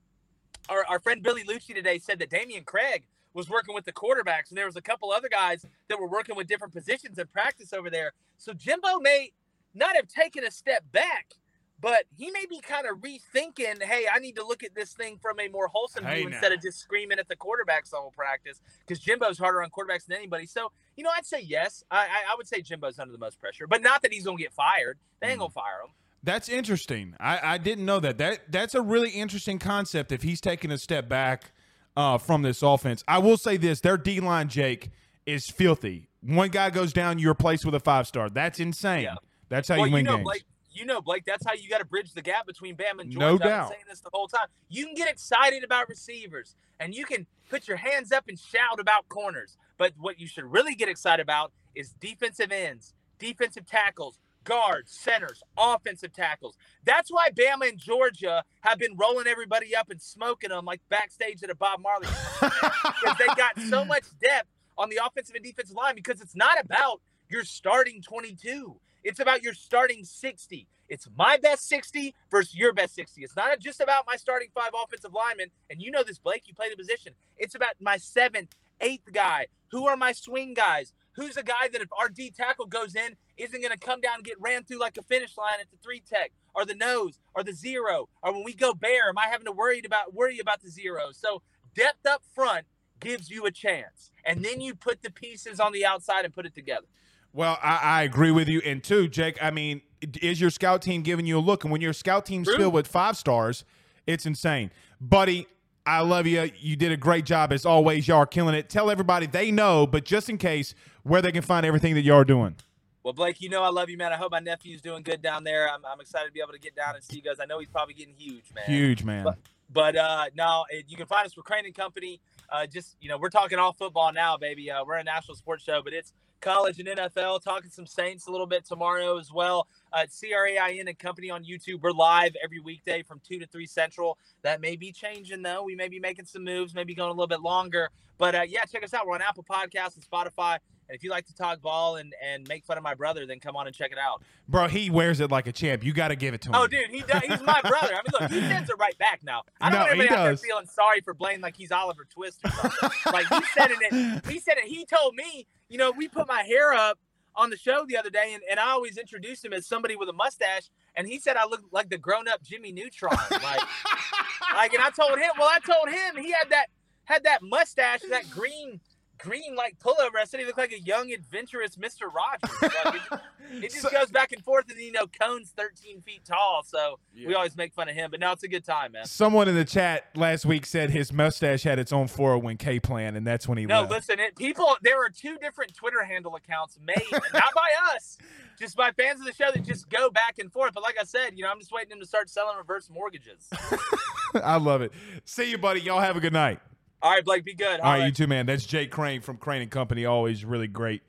Our, 0.70 0.86
our 0.86 1.00
friend 1.00 1.24
Billy 1.24 1.44
Liucci 1.44 1.74
today 1.74 1.98
said 1.98 2.20
that 2.20 2.30
Damian 2.30 2.64
Craig 2.64 3.04
was 3.34 3.50
working 3.50 3.74
with 3.74 3.86
the 3.86 3.94
quarterbacks, 3.94 4.50
and 4.50 4.58
there 4.58 4.66
was 4.66 4.76
a 4.76 4.82
couple 4.82 5.12
other 5.12 5.30
guys 5.30 5.66
that 5.88 6.00
were 6.00 6.08
working 6.08 6.36
with 6.36 6.48
different 6.48 6.74
positions 6.74 7.18
in 7.18 7.28
practice 7.28 7.72
over 7.74 7.90
there. 7.90 8.12
So 8.38 8.54
Jimbo 8.54 9.00
may 9.00 9.32
not 9.74 9.96
have 9.96 10.08
taken 10.08 10.44
a 10.44 10.52
step 10.52 10.84
back, 10.92 11.36
but 11.82 12.04
he 12.16 12.30
may 12.32 12.46
be 12.48 12.60
kind 12.60 12.86
of 12.86 12.98
rethinking, 13.00 13.82
hey, 13.82 14.06
I 14.14 14.20
need 14.20 14.36
to 14.36 14.46
look 14.46 14.64
at 14.64 14.76
this 14.76 14.94
thing 14.94 15.18
from 15.22 15.40
a 15.40 15.48
more 15.48 15.68
wholesome 15.68 16.06
view 16.06 16.28
instead 16.28 16.52
of 16.52 16.62
just 16.62 16.80
screaming 16.80 17.20
at 17.20 17.28
the 17.28 17.36
quarterbacks 17.36 17.90
the 17.90 17.98
whole 17.98 18.12
practice 18.12 18.62
because 18.86 19.00
Jimbo's 19.00 19.38
harder 19.40 19.64
on 19.64 19.70
quarterbacks 19.70 20.06
than 20.06 20.18
anybody. 20.18 20.46
So, 20.46 20.72
you 20.96 21.04
know, 21.04 21.10
I'd 21.16 21.26
say 21.26 21.42
yes. 21.42 21.84
I, 21.90 22.02
I, 22.02 22.32
I 22.32 22.36
would 22.38 22.48
say 22.48 22.62
Jimbo's 22.62 23.00
under 23.00 23.12
the 23.12 23.18
most 23.18 23.40
pressure, 23.40 23.66
but 23.68 23.82
not 23.82 24.04
that 24.04 24.14
he's 24.14 24.26
going 24.26 24.38
to 24.38 24.44
get 24.44 24.54
fired. 24.54 25.00
They 25.20 25.28
ain't 25.28 25.38
mm. 25.38 25.40
going 25.40 25.52
to 25.52 25.56
fire 25.56 25.82
him. 25.84 25.92
That's 26.24 26.50
interesting. 26.50 27.16
I, 27.20 27.54
I 27.54 27.58
didn't 27.58 27.86
know 27.86 28.00
that. 28.00 28.20
That 28.20 28.52
That's 28.52 28.76
a 28.76 28.82
really 28.82 29.10
interesting 29.10 29.58
concept 29.58 30.12
if 30.12 30.22
he's 30.22 30.40
taking 30.40 30.72
a 30.72 30.78
step 30.78 31.10
back 31.10 31.52
uh, 31.98 32.20
from 32.20 32.44
this 32.44 32.62
offense. 32.62 33.04
I 33.08 33.18
will 33.18 33.38
say 33.38 33.58
this: 33.58 33.82
their 33.82 33.98
D 33.98 34.20
line, 34.20 34.48
Jake, 34.48 34.92
is 35.26 35.50
filthy. 35.50 36.10
One 36.22 36.50
guy 36.50 36.70
goes 36.70 36.94
down, 36.94 37.18
you 37.18 37.30
replace 37.30 37.66
with 37.66 37.74
a 37.74 37.80
five 37.80 38.06
star. 38.06 38.30
That's 38.30 38.60
insane. 38.60 39.04
Yeah. 39.04 39.16
That's 39.50 39.68
how 39.68 39.78
well, 39.78 39.88
you 39.88 39.94
win 39.94 40.06
you 40.06 40.12
know, 40.12 40.18
games. 40.18 40.26
Blake, 40.26 40.44
you 40.72 40.86
know, 40.86 41.02
Blake, 41.02 41.26
that's 41.26 41.46
how 41.46 41.54
you 41.54 41.70
got 41.70 41.80
to 41.80 41.86
bridge 41.86 42.14
the 42.14 42.22
gap 42.22 42.46
between 42.46 42.76
Bam 42.76 43.00
and 43.00 43.12
Georgia. 43.12 43.26
No 43.26 43.34
I've 43.34 43.40
been 43.40 43.68
saying 43.70 43.86
this 43.90 44.00
the 44.00 44.10
whole 44.14 44.28
time. 44.28 44.48
You 44.70 44.86
can 44.86 44.96
get 44.96 45.10
excited 45.10 45.64
about 45.64 45.90
receivers 45.90 46.56
and 46.80 46.96
you 46.96 47.06
can 47.06 47.26
put 47.50 47.68
your 47.68 47.78
hands 47.78 48.12
up 48.12 48.28
and 48.28 48.40
shout 48.40 48.80
about 48.80 49.08
corners. 49.10 49.58
But 49.78 49.94
what 49.98 50.20
you 50.20 50.28
should 50.28 50.46
really 50.46 50.76
get 50.76 50.90
excited 50.90 51.22
about 51.22 51.52
is 51.76 51.94
defensive 52.00 52.52
ends, 52.52 52.94
defensive 53.20 53.66
tackles, 53.66 54.20
guards, 54.44 54.92
centers, 54.92 55.44
offensive 55.58 56.14
tackles. 56.14 56.58
That's 56.86 57.12
why 57.12 57.30
Bama 57.30 57.70
and 57.70 57.78
Georgia 57.78 58.44
have 58.62 58.80
been 58.80 58.96
rolling 58.96 59.28
everybody 59.28 59.76
up 59.76 59.90
and 59.90 60.02
smoking 60.02 60.50
them 60.50 60.66
like 60.66 60.82
backstage 60.90 61.44
at 61.44 61.50
a 61.50 61.56
Bob 61.56 61.82
Marley 61.82 62.08
because 62.42 63.18
they 63.20 63.28
got 63.36 63.60
so 63.70 63.86
much 63.86 64.04
depth 64.22 64.50
on 64.78 64.90
the 64.90 65.00
offensive 65.06 65.36
and 65.36 65.44
defensive 65.44 65.76
line 65.76 65.96
because 65.96 66.22
it's 66.22 66.36
not 66.36 66.60
about 66.60 67.02
your 67.30 67.44
starting 67.44 68.02
22. 68.02 68.76
It's 69.04 69.20
about 69.20 69.44
your 69.44 69.54
starting 69.54 70.04
60. 70.04 70.68
It's 70.90 71.08
my 71.16 71.38
best 71.38 71.68
60 71.70 72.14
versus 72.30 72.54
your 72.54 72.74
best 72.74 72.96
60. 72.96 73.24
It's 73.24 73.36
not 73.36 73.60
just 73.60 73.80
about 73.80 74.06
my 74.08 74.16
starting 74.18 74.50
five 74.54 74.72
offensive 74.76 75.14
linemen. 75.14 75.48
And 75.70 75.82
you 75.82 75.90
know 75.90 76.04
this, 76.04 76.20
Blake, 76.20 76.44
you 76.48 76.54
play 76.54 76.70
the 76.70 76.76
position. 76.76 77.14
It's 77.38 77.56
about 77.56 77.76
my 77.80 77.98
seventh, 77.98 78.56
eighth 78.82 79.12
guy. 79.14 79.48
Who 79.72 79.88
are 79.88 79.96
my 79.96 80.12
swing 80.12 80.54
guys? 80.54 80.94
Who's 81.14 81.38
a 81.38 81.44
guy 81.44 81.68
that 81.72 81.82
if 81.82 81.90
our 81.98 82.10
D 82.10 82.30
tackle 82.30 82.66
goes 82.66 82.96
in, 82.96 83.16
isn't 83.38 83.62
going 83.62 83.74
to 83.74 83.80
come 83.80 84.02
down 84.02 84.16
and 84.16 84.24
get 84.24 84.40
ran 84.40 84.64
through 84.64 84.80
like 84.80 84.98
a 84.98 85.02
finish 85.02 85.38
line 85.38 85.60
at 85.60 85.72
the 85.72 85.78
three 85.78 86.02
tech 86.02 86.32
or 86.54 86.66
the 86.66 86.76
nose 86.76 87.20
or 87.34 87.44
the 87.44 87.54
zero? 87.54 88.10
Or 88.22 88.34
when 88.34 88.44
we 88.44 88.54
go 88.54 88.74
bare, 88.74 89.10
am 89.10 89.18
I 89.18 89.28
having 89.30 89.46
to 89.46 89.52
worry 89.52 89.82
about 89.86 90.14
worry 90.14 90.40
about 90.40 90.62
the 90.62 90.70
zero? 90.70 91.12
So 91.12 91.42
depth 91.76 92.06
up 92.06 92.24
front 92.34 92.66
gives 93.00 93.30
you 93.30 93.46
a 93.46 93.52
chance. 93.52 94.12
And 94.26 94.44
then 94.46 94.62
you 94.62 94.76
put 94.76 95.02
the 95.02 95.12
pieces 95.12 95.60
on 95.60 95.72
the 95.74 95.86
outside 95.86 96.24
and 96.24 96.34
put 96.34 96.46
it 96.46 96.56
together. 96.56 96.86
Well, 97.34 97.58
I, 97.62 97.78
I 97.78 98.04
agree 98.04 98.32
with 98.32 98.48
you. 98.48 98.62
And 98.66 98.84
two, 98.84 99.08
Jake, 99.08 99.42
I 99.42 99.52
mean, 99.52 99.82
is 100.22 100.42
your 100.42 100.50
scout 100.50 100.82
team 100.82 101.02
giving 101.02 101.26
you 101.26 101.38
a 101.38 101.40
look? 101.40 101.64
And 101.64 101.72
when 101.72 101.82
your 101.82 101.94
scout 101.94 102.26
team's 102.26 102.48
True. 102.48 102.58
filled 102.58 102.74
with 102.74 102.88
five 102.88 103.16
stars, 103.18 103.64
it's 104.06 104.26
insane. 104.26 104.72
Buddy, 105.00 105.48
I 105.86 106.02
love 106.02 106.28
you. 106.28 106.52
You 106.60 106.76
did 106.76 106.92
a 106.92 106.98
great 106.98 107.26
job 107.26 107.52
as 107.52 107.66
always. 107.66 108.08
Y'all 108.08 108.18
are 108.18 108.26
killing 108.26 108.56
it. 108.56 108.70
Tell 108.70 108.92
everybody 108.92 109.26
they 109.28 109.52
know, 109.52 109.88
but 109.88 110.06
just 110.06 110.30
in 110.30 110.38
case, 110.38 110.76
where 111.04 111.22
they 111.22 111.32
can 111.32 111.42
find 111.42 111.66
everything 111.66 111.96
that 111.96 112.02
y'all 112.02 112.18
are 112.18 112.26
doing. 112.26 112.56
Well, 113.04 113.14
Blake, 113.14 113.42
you 113.42 113.50
know 113.50 113.64
I 113.64 113.70
love 113.70 113.90
you, 113.90 113.98
man. 113.98 114.14
I 114.14 114.16
hope 114.16 114.32
my 114.32 114.40
nephew's 114.40 114.82
doing 114.82 115.02
good 115.02 115.24
down 115.24 115.44
there. 115.44 115.68
I'm, 115.68 115.84
I'm 115.86 116.00
excited 116.00 116.28
to 116.28 116.32
be 116.32 116.40
able 116.40 116.54
to 116.54 116.60
get 116.60 116.76
down 116.76 116.94
and 116.94 117.04
see 117.04 117.16
you 117.16 117.24
guys. 117.24 117.38
I 117.42 117.46
know 117.46 117.58
he's 117.58 117.70
probably 117.70 117.96
getting 117.96 118.14
huge, 118.16 118.44
man. 118.54 118.66
Huge, 118.68 119.04
man. 119.04 119.24
But, 119.24 119.40
but 119.74 119.96
uh, 119.96 120.26
no, 120.36 120.66
it, 120.70 120.86
you 120.88 120.98
can 120.98 121.08
find 121.08 121.26
us 121.26 121.34
for 121.34 121.42
Crain 121.42 121.66
and 121.66 121.74
Company. 121.74 122.22
Uh, 122.48 122.68
just 122.68 122.98
you 123.02 123.10
know, 123.10 123.18
we're 123.18 123.30
talking 123.30 123.58
all 123.58 123.74
football 123.74 124.14
now, 124.14 124.38
baby. 124.38 124.70
Uh, 124.70 124.84
we're 124.86 124.98
a 124.98 125.04
national 125.04 125.36
sports 125.36 125.64
show, 125.64 125.82
but 125.84 125.94
it's 125.94 126.14
college 126.42 126.80
and 126.80 126.88
NFL. 126.88 127.42
Talking 127.44 127.70
some 127.70 127.86
Saints 127.86 128.28
a 128.28 128.32
little 128.32 128.48
bit 128.48 128.66
tomorrow 128.66 129.18
as 129.18 129.32
well. 129.32 129.68
Uh, 129.94 130.06
CRAIN 130.08 130.88
and 130.88 130.98
Company 131.00 131.30
on 131.30 131.44
YouTube. 131.44 131.82
We're 131.82 131.92
live 131.92 132.36
every 132.44 132.60
weekday 132.60 133.04
from 133.04 133.20
two 133.28 133.40
to 133.40 133.48
three 133.48 133.66
central. 133.68 134.18
That 134.42 134.62
may 134.62 134.76
be 134.76 134.92
changing 134.92 135.42
though. 135.42 135.64
We 135.64 135.76
may 135.76 135.90
be 135.90 136.00
making 136.00 136.26
some 136.26 136.44
moves, 136.44 136.74
maybe 136.74 136.96
going 136.96 137.10
a 137.10 137.14
little 137.14 137.28
bit 137.28 137.42
longer. 137.42 137.90
But 138.18 138.36
uh, 138.36 138.42
yeah, 138.48 138.64
check 138.66 138.84
us 138.84 138.94
out. 138.94 139.06
We're 139.08 139.16
on 139.16 139.22
Apple 139.22 139.44
Podcasts 139.44 139.96
and 139.96 140.06
Spotify. 140.10 140.60
And 140.88 140.96
if 140.96 141.04
you 141.04 141.10
like 141.10 141.26
to 141.28 141.34
talk 141.36 141.62
ball 141.62 141.96
and, 141.96 142.14
and 142.24 142.48
make 142.48 142.66
fun 142.66 142.78
of 142.78 142.84
my 142.84 142.94
brother, 142.94 143.26
then 143.26 143.40
come 143.40 143.56
on 143.56 143.66
and 143.66 143.76
check 143.76 143.92
it 143.92 143.98
out. 143.98 144.22
Bro, 144.48 144.68
he 144.68 144.90
wears 144.90 145.20
it 145.22 145.32
like 145.32 145.48
a 145.48 145.52
champ. 145.52 145.84
You 145.84 145.94
got 145.94 146.10
to 146.10 146.16
give 146.16 146.34
it 146.34 146.42
to 146.42 146.50
him. 146.50 146.56
Oh, 146.56 146.68
dude, 146.68 146.90
he 146.90 147.02
does. 147.02 147.22
He's 147.24 147.42
my 147.42 147.60
brother. 147.62 147.94
I 147.94 148.02
mean, 148.02 148.12
look, 148.20 148.32
he 148.32 148.42
sends 148.50 148.70
it 148.70 148.76
right 148.78 148.98
back 148.98 149.22
now. 149.24 149.44
I 149.60 149.70
don't 149.70 149.80
No, 149.80 149.80
want 149.86 149.92
everybody 149.94 150.16
out 150.20 150.24
there 150.26 150.38
feeling 150.38 150.68
sorry 150.68 151.02
for 151.02 151.14
Blaine 151.14 151.42
like 151.42 151.56
he's 151.56 151.72
Oliver 151.72 152.06
Twist 152.10 152.40
or 152.44 152.52
something. 152.52 152.90
like 153.14 153.28
he 153.28 153.42
said 153.58 153.72
it. 153.72 154.26
He 154.30 154.40
said 154.40 154.58
it. 154.58 154.66
He 154.66 154.86
told 154.86 155.16
me, 155.16 155.48
you 155.70 155.78
know, 155.78 155.92
we 155.92 156.08
put 156.08 156.28
my 156.28 156.44
hair 156.44 156.74
up 156.74 157.00
on 157.36 157.50
the 157.50 157.58
show 157.58 157.86
the 157.88 157.98
other 157.98 158.10
day, 158.10 158.32
and, 158.34 158.44
and 158.50 158.60
I 158.60 158.72
always 158.72 158.98
introduced 158.98 159.44
him 159.44 159.54
as 159.54 159.66
somebody 159.66 159.96
with 159.96 160.10
a 160.10 160.14
mustache, 160.14 160.70
and 160.96 161.08
he 161.08 161.20
said 161.20 161.38
I 161.38 161.46
look 161.46 161.62
like 161.72 161.90
the 161.90 161.98
grown-up 161.98 162.44
Jimmy 162.44 162.72
Neutron. 162.72 163.16
Like, 163.32 163.62
like, 164.56 164.74
and 164.74 164.84
I 164.84 164.90
told 164.90 165.18
him, 165.18 165.32
well, 165.38 165.50
I 165.52 165.60
told 165.60 165.90
him 165.90 166.24
he 166.24 166.32
had 166.32 166.50
that 166.50 166.68
had 167.06 167.24
that 167.24 167.42
mustache, 167.42 168.02
that 168.10 168.30
green. 168.30 168.80
Green 169.24 169.56
like 169.56 169.78
pullover. 169.80 170.16
I 170.20 170.26
said 170.26 170.40
he 170.40 170.46
looked 170.46 170.58
like 170.58 170.72
a 170.72 170.80
young, 170.80 171.12
adventurous 171.12 171.78
Mister 171.78 172.06
Rogers. 172.08 172.62
Like, 172.86 172.96
it, 172.96 173.20
it 173.66 173.70
just 173.72 173.82
So- 173.82 173.90
goes 173.90 174.10
back 174.12 174.32
and 174.32 174.44
forth, 174.44 174.70
and 174.70 174.80
you 174.80 174.92
know, 174.92 175.06
Cone's 175.08 175.52
13 175.56 176.02
feet 176.02 176.22
tall, 176.26 176.64
so 176.66 177.00
we 177.16 177.34
always 177.36 177.56
make 177.56 177.74
fun 177.74 177.90
of 177.90 177.96
him. 177.96 178.12
But 178.12 178.20
now 178.20 178.32
it's 178.32 178.44
a 178.44 178.48
good 178.48 178.64
time, 178.66 178.94
man. 178.94 179.06
Someone 179.06 179.48
in 179.48 179.56
the 179.56 179.66
chat 179.66 180.06
last 180.16 180.46
week 180.46 180.66
said 180.66 180.90
his 180.92 181.12
mustache 181.14 181.64
had 181.64 181.80
its 181.80 181.92
own 181.94 182.08
401k 182.08 182.82
plan, 182.82 183.16
and 183.16 183.26
that's 183.26 183.48
when 183.48 183.58
he 183.58 183.66
No, 183.66 183.82
left. 183.82 183.92
listen, 183.92 184.20
it, 184.20 184.36
people. 184.36 184.76
There 184.82 185.04
are 185.04 185.10
two 185.10 185.38
different 185.38 185.74
Twitter 185.74 186.04
handle 186.04 186.36
accounts 186.36 186.78
made, 186.84 187.04
not 187.12 187.54
by 187.54 187.70
us, 187.96 188.18
just 188.60 188.76
by 188.76 188.92
fans 188.92 189.20
of 189.20 189.26
the 189.26 189.34
show 189.34 189.52
that 189.52 189.64
just 189.64 189.90
go 189.90 190.10
back 190.10 190.40
and 190.40 190.52
forth. 190.52 190.74
But 190.74 190.84
like 190.84 190.96
I 191.00 191.04
said, 191.04 191.34
you 191.36 191.44
know, 191.44 191.52
I'm 191.52 191.60
just 191.60 191.72
waiting 191.72 191.92
him 191.92 192.00
to 192.00 192.06
start 192.06 192.30
selling 192.30 192.58
reverse 192.58 192.90
mortgages. 192.90 193.50
I 194.36 194.58
love 194.58 194.82
it. 194.82 194.92
See 195.26 195.52
you, 195.52 195.58
buddy. 195.58 195.82
Y'all 195.82 196.00
have 196.00 196.16
a 196.16 196.22
good 196.22 196.34
night. 196.34 196.60
All 197.02 197.12
right, 197.12 197.26
Blake, 197.26 197.44
be 197.44 197.54
good. 197.54 197.80
All 197.80 197.94
right, 197.94 198.06
you 198.06 198.12
too, 198.12 198.28
man. 198.28 198.46
That's 198.46 198.66
Jay 198.66 198.86
Crain 198.86 199.22
from 199.22 199.38
Crain 199.38 199.62
and 199.62 199.72
Company. 199.72 200.06
Always 200.06 200.46
really 200.46 200.68
great 200.68 201.02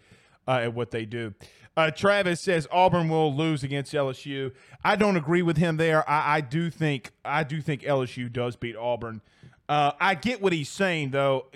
uh, 0.48 0.60
at 0.62 0.74
what 0.74 0.90
they 0.90 1.04
do. 1.04 1.34
Uh, 1.76 1.90
Travis 1.90 2.40
says 2.40 2.66
Auburn 2.70 3.08
will 3.08 3.34
lose 3.34 3.62
against 3.62 3.92
LSU. 3.92 4.52
I 4.84 4.96
don't 4.96 5.16
agree 5.16 5.42
with 5.42 5.56
him 5.56 5.76
there. 5.76 6.08
I, 6.08 6.36
I 6.36 6.40
do 6.40 6.70
think 6.70 7.12
I 7.24 7.44
do 7.44 7.60
think 7.60 7.82
LSU 7.82 8.30
does 8.32 8.56
beat 8.56 8.76
Auburn. 8.76 9.22
Uh, 9.68 9.92
I 10.00 10.14
get 10.14 10.42
what 10.42 10.52
he's 10.52 10.68
saying 10.68 11.10
though. 11.10 11.46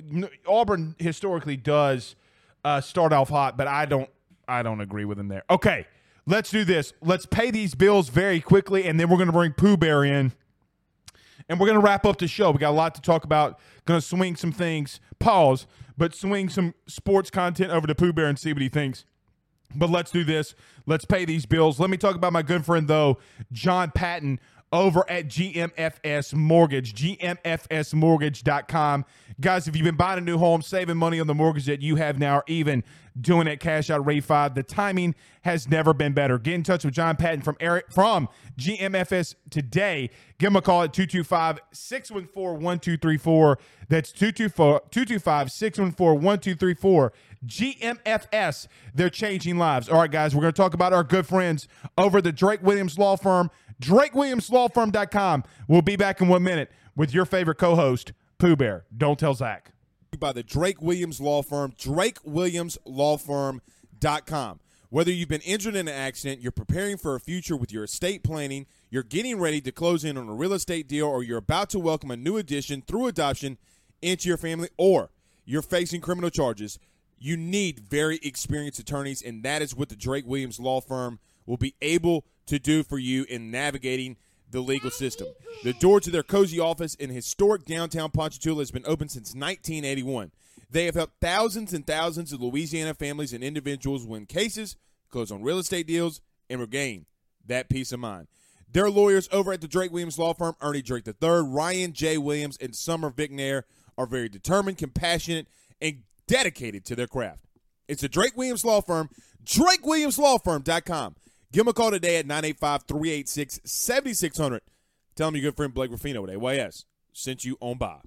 Auburn 0.47 0.95
historically 0.99 1.57
does 1.57 2.17
uh, 2.65 2.81
start 2.81 3.13
off 3.13 3.29
hot, 3.29 3.57
but 3.57 3.69
I 3.69 3.87
don't. 3.87 4.09
I 4.49 4.63
don't 4.63 4.81
agree 4.81 5.05
with 5.05 5.19
him 5.19 5.29
there. 5.29 5.43
Okay, 5.51 5.87
let's 6.27 6.51
do 6.51 6.65
this. 6.65 6.93
Let's 7.03 7.27
pay 7.27 7.51
these 7.51 7.75
bills 7.75 8.09
very 8.09 8.41
quickly, 8.41 8.85
and 8.85 8.99
then 8.99 9.09
we're 9.09 9.17
going 9.17 9.27
to 9.27 9.33
bring 9.33 9.53
Pooh 9.53 9.77
Bear 9.77 10.05
in 10.05 10.33
and 11.49 11.61
we're 11.61 11.67
going 11.67 11.79
to 11.79 11.85
wrap 11.85 12.05
up 12.05 12.19
the 12.19 12.29
show. 12.29 12.51
We 12.51 12.59
got 12.59 12.71
a 12.71 12.73
lot 12.73 12.95
to 12.97 13.01
talk 13.01 13.25
about. 13.25 13.59
Going 13.85 14.01
to 14.01 14.07
swing 14.07 14.37
some 14.37 14.53
things, 14.53 15.01
pause, 15.19 15.67
but 15.97 16.15
swing 16.15 16.49
some 16.49 16.75
sports 16.87 17.31
content 17.31 17.71
over 17.71 17.87
to 17.87 17.95
Pooh 17.95 18.13
Bear 18.13 18.27
and 18.27 18.39
see 18.39 18.53
what 18.53 18.63
he 18.63 18.69
thinks. 18.69 19.05
But 19.75 19.91
let's 19.91 20.11
do 20.11 20.25
this. 20.25 20.55
Let's 20.87 21.05
pay 21.05 21.25
these 21.25 21.47
bills. 21.47 21.81
Let 21.81 21.91
me 21.91 21.97
talk 21.97 22.15
about 22.15 22.33
my 22.33 22.43
good 22.43 22.65
friend, 22.65 22.87
though, 22.87 23.19
John 23.53 23.91
Patton 23.91 24.41
over 24.73 25.09
at 25.09 25.29
GMFS 25.29 26.35
Mortgage, 26.35 26.93
GMFSmortgage.com. 26.95 29.05
Guys, 29.41 29.69
if 29.69 29.77
you've 29.77 29.85
been 29.85 29.97
buying 29.97 30.19
a 30.19 30.23
new 30.23 30.39
home, 30.39 30.63
saving 30.63 30.97
money 30.97 31.21
on 31.21 31.27
the 31.27 31.35
mortgage 31.35 31.67
that 31.67 31.83
you 31.83 31.97
have 31.97 32.19
now, 32.19 32.39
or 32.39 32.45
even 32.47 32.83
doing 33.21 33.47
it 33.47 33.61
cash 33.61 33.91
out 33.91 34.05
refi, 34.05 34.55
the 34.55 34.63
timing 34.63 35.15
has 35.43 35.69
never 35.69 35.93
been 35.95 36.13
better. 36.13 36.39
Get 36.39 36.55
in 36.55 36.63
touch 36.63 36.85
with 36.85 36.95
John 36.95 37.17
Patton 37.17 37.43
from 37.43 37.57
Eric, 37.61 37.87
from 37.91 38.29
GMFS 38.59 39.35
today. 39.51 40.11
Give 40.39 40.49
him 40.49 40.57
a 40.57 40.63
call 40.63 40.83
at 40.83 40.93
225 40.93 41.61
614 41.73 42.63
1234. 42.63 43.59
That's 43.89 44.13
225 44.13 45.53
614 45.53 46.23
1234. 46.23 47.13
GMFS, 47.47 48.67
they're 48.95 49.11
changing 49.11 49.59
lives. 49.59 49.89
All 49.89 50.01
right, 50.01 50.11
guys, 50.11 50.35
we're 50.35 50.43
going 50.43 50.53
to 50.53 50.61
talk 50.61 50.75
about 50.75 50.93
our 50.93 51.05
good 51.05 51.27
friends 51.27 51.69
over 51.97 52.21
the 52.21 52.33
Drake 52.33 52.63
Williams 52.63 52.99
Law 52.99 53.17
Firm, 53.17 53.51
drakewilliamslawfirm.com. 53.83 55.45
We'll 55.69 55.83
be 55.83 55.97
back 55.97 56.21
in 56.21 56.29
one 56.29 56.43
minute 56.43 56.71
with 56.95 57.15
your 57.15 57.25
favorite 57.25 57.59
co 57.59 57.77
host, 57.77 58.13
Pooh 58.39 58.57
Bear. 58.57 58.85
Don't 58.97 59.19
tell 59.19 59.35
Zach. 59.35 59.73
by 60.19 60.33
the 60.33 60.43
Drake 60.43 60.81
Williams 60.81 61.21
Law 61.21 61.43
Firm, 61.43 61.73
drakewilliamslawfirm.com. 61.73 64.61
Whether 64.89 65.11
you've 65.11 65.29
been 65.29 65.41
injured 65.41 65.75
in 65.75 65.89
an 65.89 65.95
accident, 65.95 66.41
you're 66.41 66.53
preparing 66.53 66.97
for 66.97 67.17
a 67.17 67.21
future 67.21 67.57
with 67.57 67.73
your 67.73 67.85
estate 67.85 68.23
planning, 68.23 68.67
you're 68.89 69.03
getting 69.03 69.39
ready 69.39 69.61
to 69.61 69.73
close 69.73 70.05
in 70.05 70.17
on 70.17 70.29
a 70.29 70.35
real 70.35 70.53
estate 70.53 70.89
deal, 70.89 71.07
or 71.07 71.23
you're 71.23 71.39
about 71.39 71.69
to 71.71 71.79
welcome 71.79 72.11
a 72.11 72.17
new 72.17 72.37
addition 72.37 72.83
through 72.83 73.09
adoption 73.09 73.59
into 74.01 74.29
your 74.29 74.39
family, 74.39 74.69
or 74.79 75.11
you're 75.45 75.61
facing 75.61 76.01
criminal 76.01 76.31
charges, 76.31 76.79
you 77.19 77.37
need 77.37 77.81
very 77.81 78.19
experienced 78.23 78.79
attorneys, 78.79 79.23
and 79.23 79.43
that 79.43 79.61
is 79.61 79.75
what 79.75 79.89
the 79.89 79.97
Drake 79.97 80.27
Williams 80.27 80.61
Law 80.61 80.81
Firm 80.81 81.19
will 81.47 81.57
be 81.57 81.75
able 81.81 82.25
to 82.47 82.59
do 82.59 82.83
for 82.83 82.99
you 82.99 83.25
in 83.25 83.51
navigating 83.51 84.17
the 84.51 84.61
legal 84.61 84.91
system. 84.91 85.29
The 85.65 85.73
door 85.73 86.01
to 86.01 86.11
their 86.11 86.23
cozy 86.23 86.61
office 86.61 86.95
in 86.95 87.11
historic 87.11 87.65
downtown 87.65 88.11
Ponchatoula 88.11 88.61
has 88.61 88.71
been 88.71 88.85
open 88.87 89.09
since 89.09 89.35
1981. 89.35 90.31
They 90.71 90.85
have 90.87 90.95
helped 90.95 91.21
thousands 91.21 91.73
and 91.73 91.87
thousands 91.87 92.33
of 92.33 92.41
Louisiana 92.41 92.95
families 92.95 93.33
and 93.33 93.43
individuals 93.43 94.07
win 94.07 94.27
cases, 94.27 94.77
close 95.11 95.31
on 95.31 95.43
real 95.43 95.59
estate 95.59 95.87
deals, 95.87 96.21
and 96.51 96.61
regain 96.61 97.07
that 97.47 97.69
peace 97.69 97.93
of 97.93 98.01
mind. 98.01 98.29
Their 98.71 98.91
lawyers 98.91 99.29
over 99.33 99.53
at 99.53 99.61
the 99.61 99.69
Drake 99.69 99.93
Williams 99.93 100.19
Law 100.19 100.35
Firm, 100.35 100.57
Ernie 100.61 100.83
Drake 100.83 101.07
III, 101.07 101.43
Ryan 101.45 101.93
J. 101.93 102.19
Williams, 102.19 102.59
and 102.61 102.75
Summer 102.75 103.11
Vicnair, 103.11 103.63
are 103.97 104.07
very 104.07 104.29
determined, 104.29 104.77
compassionate, 104.77 105.47
and 105.81 106.03
dedicated 106.27 106.85
to 106.87 106.97
their 106.97 107.07
craft. 107.07 107.45
It's 107.89 108.03
the 108.03 108.09
Drake 108.09 108.37
Williams 108.37 108.65
Law 108.65 108.81
Firm, 108.81 109.09
drakewilliamslawfirm.com. 109.45 111.15
Give 111.53 111.65
them 111.65 111.69
a 111.69 111.73
call 111.73 111.91
today 111.91 112.17
at 112.17 112.27
985 112.27 112.83
386 112.83 113.61
7600. 113.65 114.63
Tell 115.15 115.29
him 115.29 115.37
your 115.37 115.51
good 115.51 115.57
friend 115.57 115.73
Blake 115.73 115.91
Ruffino 115.91 116.27
at 116.27 116.31
AYS 116.31 116.85
sent 117.13 117.45
you 117.45 117.57
on 117.61 117.79
by. 117.79 117.99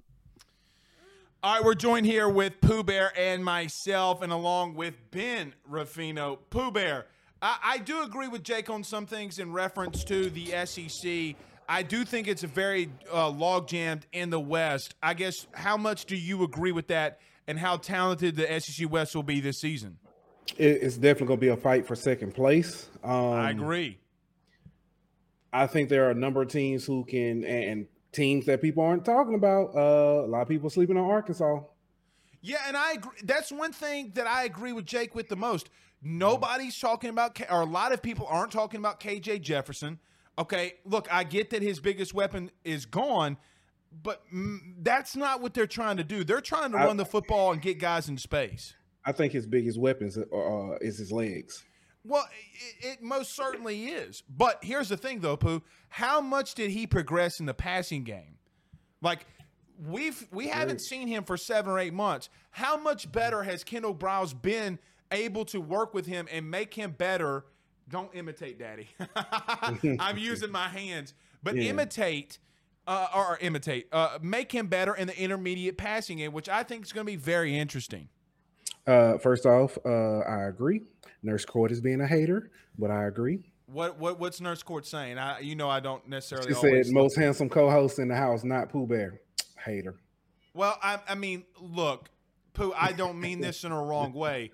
All 1.42 1.54
right, 1.54 1.64
we're 1.64 1.74
joined 1.74 2.06
here 2.06 2.28
with 2.28 2.60
Pooh 2.60 2.84
Bear 2.84 3.12
and 3.18 3.44
myself, 3.44 4.20
and 4.20 4.30
along 4.30 4.74
with 4.74 4.94
Ben 5.10 5.54
Rafino. 5.68 6.38
Pooh 6.50 6.70
Bear, 6.70 7.06
I, 7.40 7.56
I 7.64 7.78
do 7.78 8.02
agree 8.02 8.28
with 8.28 8.42
Jake 8.42 8.68
on 8.68 8.84
some 8.84 9.06
things 9.06 9.38
in 9.38 9.50
reference 9.52 10.04
to 10.04 10.28
the 10.28 10.66
SEC. 10.66 11.34
I 11.66 11.82
do 11.82 12.04
think 12.04 12.28
it's 12.28 12.44
a 12.44 12.46
very 12.46 12.90
uh, 13.12 13.30
log 13.30 13.68
jammed 13.68 14.06
in 14.12 14.28
the 14.28 14.40
West. 14.40 14.94
I 15.02 15.14
guess 15.14 15.46
how 15.52 15.78
much 15.78 16.04
do 16.04 16.14
you 16.14 16.44
agree 16.44 16.72
with 16.72 16.88
that, 16.88 17.20
and 17.46 17.58
how 17.58 17.78
talented 17.78 18.36
the 18.36 18.60
SEC 18.60 18.90
West 18.90 19.16
will 19.16 19.22
be 19.22 19.40
this 19.40 19.58
season? 19.58 19.96
It, 20.58 20.82
it's 20.82 20.96
definitely 20.96 21.26
going 21.28 21.38
to 21.38 21.46
be 21.46 21.48
a 21.48 21.56
fight 21.56 21.86
for 21.86 21.94
second 21.94 22.34
place. 22.34 22.88
Um, 23.02 23.12
I 23.12 23.50
agree. 23.50 23.98
I 25.52 25.66
think 25.66 25.88
there 25.88 26.06
are 26.06 26.10
a 26.10 26.14
number 26.14 26.42
of 26.42 26.48
teams 26.48 26.84
who 26.84 27.04
can 27.04 27.44
and 27.44 27.86
teams 28.12 28.46
that 28.46 28.60
people 28.62 28.82
aren't 28.84 29.04
talking 29.04 29.34
about. 29.34 29.74
Uh, 29.74 30.24
a 30.24 30.28
lot 30.28 30.42
of 30.42 30.48
people 30.48 30.70
sleeping 30.70 30.96
on 30.96 31.08
Arkansas. 31.10 31.60
Yeah, 32.42 32.58
and 32.66 32.76
I 32.76 32.92
agree. 32.92 33.18
That's 33.24 33.50
one 33.52 33.72
thing 33.72 34.12
that 34.14 34.26
I 34.26 34.44
agree 34.44 34.72
with 34.72 34.86
Jake 34.86 35.14
with 35.14 35.28
the 35.28 35.36
most. 35.36 35.68
Nobody's 36.02 36.78
talking 36.78 37.10
about, 37.10 37.34
K- 37.34 37.44
or 37.50 37.60
a 37.60 37.66
lot 37.66 37.92
of 37.92 38.00
people 38.00 38.26
aren't 38.28 38.52
talking 38.52 38.80
about 38.80 39.00
KJ 39.00 39.42
Jefferson. 39.42 39.98
Okay, 40.38 40.74
look, 40.86 41.06
I 41.12 41.24
get 41.24 41.50
that 41.50 41.60
his 41.60 41.80
biggest 41.80 42.14
weapon 42.14 42.50
is 42.64 42.86
gone, 42.86 43.36
but 44.02 44.22
mm, 44.32 44.58
that's 44.78 45.14
not 45.14 45.42
what 45.42 45.52
they're 45.52 45.66
trying 45.66 45.98
to 45.98 46.04
do. 46.04 46.24
They're 46.24 46.40
trying 46.40 46.72
to 46.72 46.78
I- 46.78 46.86
run 46.86 46.96
the 46.96 47.04
football 47.04 47.52
and 47.52 47.60
get 47.60 47.78
guys 47.78 48.08
in 48.08 48.16
space. 48.16 48.74
I 49.04 49.12
think 49.12 49.32
his 49.32 49.46
biggest 49.46 49.78
weapons 49.78 50.16
uh, 50.18 50.76
is 50.80 50.98
his 50.98 51.10
legs. 51.10 51.64
Well, 52.04 52.26
it, 52.80 52.86
it 52.86 53.02
most 53.02 53.34
certainly 53.36 53.86
is. 53.86 54.22
But 54.28 54.58
here's 54.62 54.88
the 54.88 54.96
thing, 54.96 55.20
though, 55.20 55.36
Pooh. 55.36 55.62
How 55.88 56.20
much 56.20 56.54
did 56.54 56.70
he 56.70 56.86
progress 56.86 57.40
in 57.40 57.46
the 57.46 57.54
passing 57.54 58.04
game? 58.04 58.38
Like 59.02 59.26
we've 59.86 60.26
we 60.30 60.48
haven't 60.48 60.80
seen 60.80 61.08
him 61.08 61.24
for 61.24 61.36
seven 61.36 61.70
or 61.72 61.78
eight 61.78 61.94
months. 61.94 62.28
How 62.50 62.76
much 62.76 63.10
better 63.10 63.42
has 63.42 63.64
Kendal 63.64 63.94
Briles 63.94 64.34
been 64.40 64.78
able 65.10 65.44
to 65.46 65.60
work 65.60 65.94
with 65.94 66.06
him 66.06 66.28
and 66.30 66.50
make 66.50 66.74
him 66.74 66.94
better? 66.96 67.44
Don't 67.88 68.14
imitate 68.14 68.58
Daddy. 68.58 68.88
I'm 69.98 70.18
using 70.18 70.52
my 70.52 70.68
hands, 70.68 71.14
but 71.42 71.56
Yeah. 71.56 71.70
imitate. 71.70 72.38
Uh, 72.86 73.06
or 73.14 73.38
imitate, 73.40 73.86
uh, 73.92 74.18
make 74.20 74.50
him 74.50 74.66
better 74.66 74.94
in 74.96 75.06
the 75.06 75.16
intermediate 75.16 75.76
passing 75.78 76.16
game, 76.18 76.32
which 76.32 76.48
I 76.48 76.64
think 76.64 76.84
is 76.84 76.92
going 76.92 77.06
to 77.06 77.12
be 77.12 77.14
very 77.16 77.56
interesting. 77.56 78.08
Uh, 78.90 79.18
first 79.18 79.46
off, 79.46 79.78
uh, 79.86 80.18
I 80.20 80.48
agree. 80.48 80.82
Nurse 81.22 81.44
Court 81.44 81.70
is 81.70 81.80
being 81.80 82.00
a 82.00 82.06
hater, 82.06 82.50
but 82.76 82.90
I 82.90 83.04
agree. 83.04 83.52
What 83.66 83.98
what 84.00 84.18
what's 84.18 84.40
Nurse 84.40 84.64
Court 84.64 84.84
saying? 84.84 85.16
I 85.16 85.38
you 85.38 85.54
know 85.54 85.70
I 85.70 85.78
don't 85.78 86.08
necessarily. 86.08 86.52
She 86.52 86.60
said 86.60 86.86
most 86.92 87.16
handsome 87.16 87.48
co-host 87.48 88.00
in 88.00 88.08
the 88.08 88.16
house, 88.16 88.42
not 88.42 88.68
Pooh 88.68 88.88
Bear. 88.88 89.20
Hater. 89.64 89.94
Well, 90.54 90.76
I, 90.82 90.98
I 91.08 91.14
mean, 91.14 91.44
look, 91.60 92.08
Pooh, 92.52 92.72
I 92.76 92.90
don't 92.90 93.20
mean 93.20 93.40
this 93.40 93.62
in 93.62 93.70
a 93.70 93.80
wrong 93.80 94.12
way, 94.12 94.50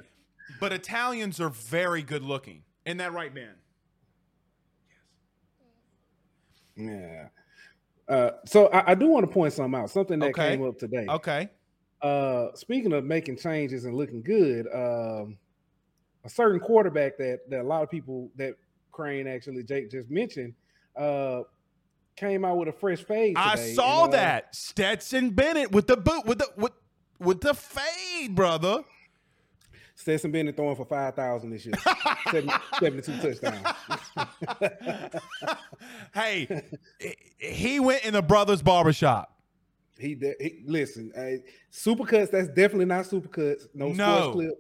but 0.60 0.72
Italians 0.72 1.40
are 1.40 1.48
very 1.48 2.02
good 2.02 2.22
looking. 2.22 2.62
Isn't 2.84 2.98
that 2.98 3.14
right, 3.14 3.32
man? 3.32 3.54
Yeah. 6.76 7.28
Uh, 8.06 8.32
so 8.44 8.66
I, 8.68 8.92
I 8.92 8.94
do 8.94 9.06
want 9.06 9.26
to 9.26 9.32
point 9.32 9.54
something 9.54 9.80
out. 9.80 9.90
Something 9.90 10.18
that 10.18 10.30
Okay. 10.30 10.50
came 10.50 10.68
up 10.68 10.78
today. 10.78 11.06
Okay. 11.08 11.48
Uh, 12.02 12.48
speaking 12.54 12.92
of 12.92 13.04
making 13.04 13.36
changes 13.36 13.84
and 13.84 13.94
looking 13.94 14.22
good, 14.22 14.66
um, 14.72 15.38
a 16.24 16.28
certain 16.28 16.60
quarterback 16.60 17.16
that 17.18 17.40
that 17.48 17.60
a 17.60 17.62
lot 17.62 17.82
of 17.82 17.90
people 17.90 18.30
that 18.36 18.54
Crain 18.92 19.26
actually 19.26 19.62
Jake 19.62 19.90
just 19.90 20.10
mentioned 20.10 20.54
uh, 20.96 21.42
came 22.16 22.44
out 22.44 22.56
with 22.58 22.68
a 22.68 22.72
fresh 22.72 23.02
fade. 23.04 23.34
I 23.36 23.56
saw 23.56 24.04
and, 24.04 24.14
uh, 24.14 24.16
that 24.16 24.54
Stetson 24.54 25.30
Bennett 25.30 25.72
with 25.72 25.86
the 25.86 25.96
boot 25.96 26.26
with 26.26 26.38
the 26.38 26.48
with 26.56 26.72
with 27.18 27.40
the 27.40 27.54
fade, 27.54 28.34
brother. 28.34 28.84
Stetson 29.94 30.30
Bennett 30.30 30.56
throwing 30.56 30.76
for 30.76 30.84
five 30.84 31.14
thousand 31.14 31.50
this 31.50 31.64
year, 31.64 31.74
70, 32.30 32.52
72 32.78 33.12
touchdowns. 33.40 33.66
hey, 36.14 36.62
he- 37.00 37.16
he 37.38 37.80
went 37.80 38.04
in 38.04 38.12
the 38.12 38.22
brothers 38.22 38.60
barbershop. 38.62 39.32
He, 39.98 40.14
de- 40.14 40.34
he 40.40 40.62
listen, 40.66 41.12
uh, 41.16 41.42
supercuts. 41.72 42.30
That's 42.30 42.48
definitely 42.48 42.84
not 42.86 43.04
supercuts. 43.06 43.66
No, 43.74 43.88
No. 43.92 44.16
sports 44.18 44.32
clip. 44.34 44.50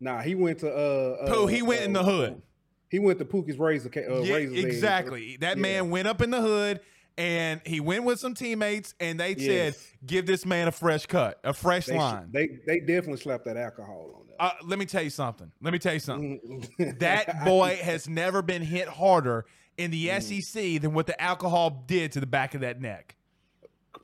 Nah, 0.00 0.20
he 0.22 0.34
went 0.34 0.60
to 0.60 0.70
uh, 0.72 1.16
uh 1.24 1.32
Pooh, 1.34 1.46
he 1.46 1.62
went 1.62 1.82
in 1.82 1.92
the 1.92 2.00
uh, 2.00 2.04
hood. 2.04 2.42
He 2.90 2.98
went 2.98 3.18
to 3.18 3.24
Pookie's 3.24 3.58
razor. 3.58 3.90
Uh, 3.94 4.20
Yeah, 4.20 4.34
razor's 4.34 4.58
edge. 4.58 4.64
exactly. 4.64 5.36
That 5.38 5.56
Yeah. 5.56 5.62
man 5.62 5.90
went 5.90 6.08
up 6.08 6.22
in 6.22 6.30
the 6.30 6.40
hood 6.40 6.80
and 7.18 7.60
he 7.66 7.80
went 7.80 8.04
with 8.04 8.18
some 8.20 8.32
teammates 8.34 8.94
and 9.00 9.18
they 9.20 9.34
said, 9.36 9.74
"Give 10.06 10.24
this 10.24 10.46
man 10.46 10.68
a 10.68 10.72
fresh 10.72 11.04
cut, 11.06 11.38
a 11.44 11.52
fresh 11.52 11.86
They, 11.86 11.94
sh- 11.94 11.98
line." 11.98 12.28
they 12.32 12.46
they 12.66 12.78
definitely 12.80 13.16
slapped 13.18 13.44
that 13.46 13.56
alcohol 13.56 14.24
on 14.40 14.46
Uh, 14.46 14.52
let 14.64 14.78
me 14.78 14.86
tell 14.86 15.02
you 15.02 15.10
something. 15.10 15.50
Let 15.60 15.72
me 15.72 15.78
tell 15.80 15.94
you 15.94 16.00
something. 16.00 16.64
That 17.00 17.44
boy 17.44 17.78
has 17.82 18.08
never 18.08 18.40
been 18.40 18.62
hit 18.62 18.86
harder 18.88 19.44
in 19.76 19.90
the 19.90 20.08
Mm. 20.08 20.22
SEC 20.42 20.80
than 20.80 20.94
what 20.94 21.06
the 21.06 21.20
alcohol 21.20 21.84
did 21.86 22.12
to 22.12 22.20
the 22.20 22.26
back 22.26 22.54
of 22.54 22.60
that 22.62 22.80
neck. 22.80 23.16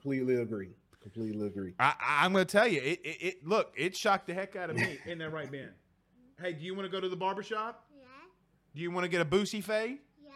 Completely 0.05 0.37
agree. 0.43 0.69
Completely 1.03 1.47
agree. 1.47 1.73
I, 1.79 1.95
I- 2.01 2.25
I'm 2.25 2.33
going 2.33 2.47
to 2.47 2.51
tell 2.53 2.69
you, 2.69 2.81
it, 2.81 3.01
it, 3.05 3.17
it 3.21 3.47
look, 3.47 3.73
it 3.77 3.97
shocked 3.97 4.27
the 4.27 4.35
heck 4.35 4.57
out 4.57 4.71
of 4.71 4.77
me. 4.77 4.99
Isn't 5.07 5.19
that 5.19 5.33
right, 5.33 5.51
Ben? 5.51 5.71
Hey, 6.41 6.53
do 6.53 6.65
you 6.65 6.75
want 6.75 6.87
to 6.87 6.91
go 6.93 7.01
to 7.01 7.09
the 7.09 7.17
barbershop? 7.17 7.85
Yeah, 7.97 8.07
Do 8.75 8.83
you 8.83 8.91
want 8.91 9.05
to 9.05 9.09
get 9.09 9.21
a 9.21 9.25
boosie 9.25 9.63
fade? 9.63 9.99
yeah, 10.23 10.31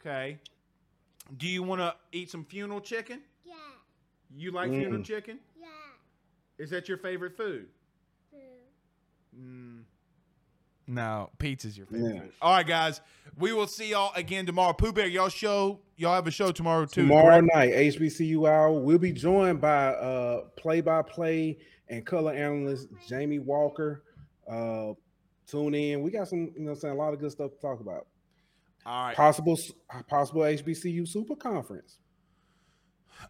Okay. 0.00 0.38
Do 1.36 1.46
you 1.46 1.62
want 1.62 1.80
to 1.80 1.94
eat 2.12 2.30
some 2.30 2.44
funeral 2.44 2.80
chicken? 2.80 3.20
yeah, 3.44 3.54
You 4.34 4.50
like 4.52 4.70
Mm. 4.70 4.78
funeral 4.80 5.02
chicken? 5.02 5.38
yeah. 5.60 5.66
Is 6.58 6.70
that 6.70 6.88
your 6.88 6.98
favorite 6.98 7.36
food? 7.36 7.66
Boo. 8.32 8.38
Mm. 9.38 9.77
No, 10.88 11.30
pizza's 11.38 11.76
your 11.76 11.86
favorite. 11.86 12.14
Yeah. 12.14 12.22
All 12.40 12.54
right, 12.54 12.66
guys. 12.66 13.02
We 13.36 13.52
will 13.52 13.66
see 13.66 13.90
y'all 13.90 14.10
again 14.16 14.46
tomorrow. 14.46 14.72
Pooh 14.72 14.92
Bear, 14.92 15.06
y'all 15.06 15.28
show 15.28 15.80
y'all 15.96 16.14
have 16.14 16.26
a 16.26 16.30
show 16.30 16.50
tomorrow 16.50 16.86
too. 16.86 17.02
Tomorrow 17.02 17.40
correct? 17.40 17.54
night, 17.54 17.72
HBCU 17.72 18.48
hour. 18.48 18.72
We'll 18.72 18.98
be 18.98 19.12
joined 19.12 19.60
by 19.60 19.88
uh 19.88 20.44
play-by-play 20.56 21.58
and 21.88 22.06
color 22.06 22.32
analyst 22.32 22.88
Jamie 23.06 23.38
Walker. 23.38 24.02
Uh 24.50 24.94
tune 25.46 25.74
in. 25.74 26.02
We 26.02 26.10
got 26.10 26.28
some, 26.28 26.52
you 26.56 26.64
know, 26.64 26.74
saying 26.74 26.94
a 26.94 26.96
lot 26.96 27.12
of 27.12 27.20
good 27.20 27.32
stuff 27.32 27.52
to 27.52 27.60
talk 27.60 27.80
about. 27.80 28.06
All 28.86 29.06
right. 29.06 29.16
Possible, 29.16 29.58
possible 30.08 30.42
HBCU 30.42 31.06
super 31.06 31.36
conference. 31.36 31.98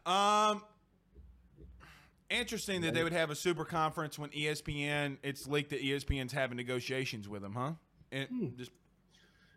Um, 0.06 0.62
interesting 2.30 2.80
that 2.82 2.94
they 2.94 3.02
would 3.02 3.12
have 3.12 3.30
a 3.30 3.34
super 3.34 3.64
conference 3.64 4.18
when 4.18 4.30
ESPN. 4.30 5.16
It's 5.22 5.46
leaked 5.46 5.70
that 5.70 5.82
ESPN's 5.82 6.32
having 6.32 6.56
negotiations 6.56 7.28
with 7.28 7.42
them, 7.42 7.54
huh? 7.54 7.72
And 8.12 8.54
just, 8.56 8.70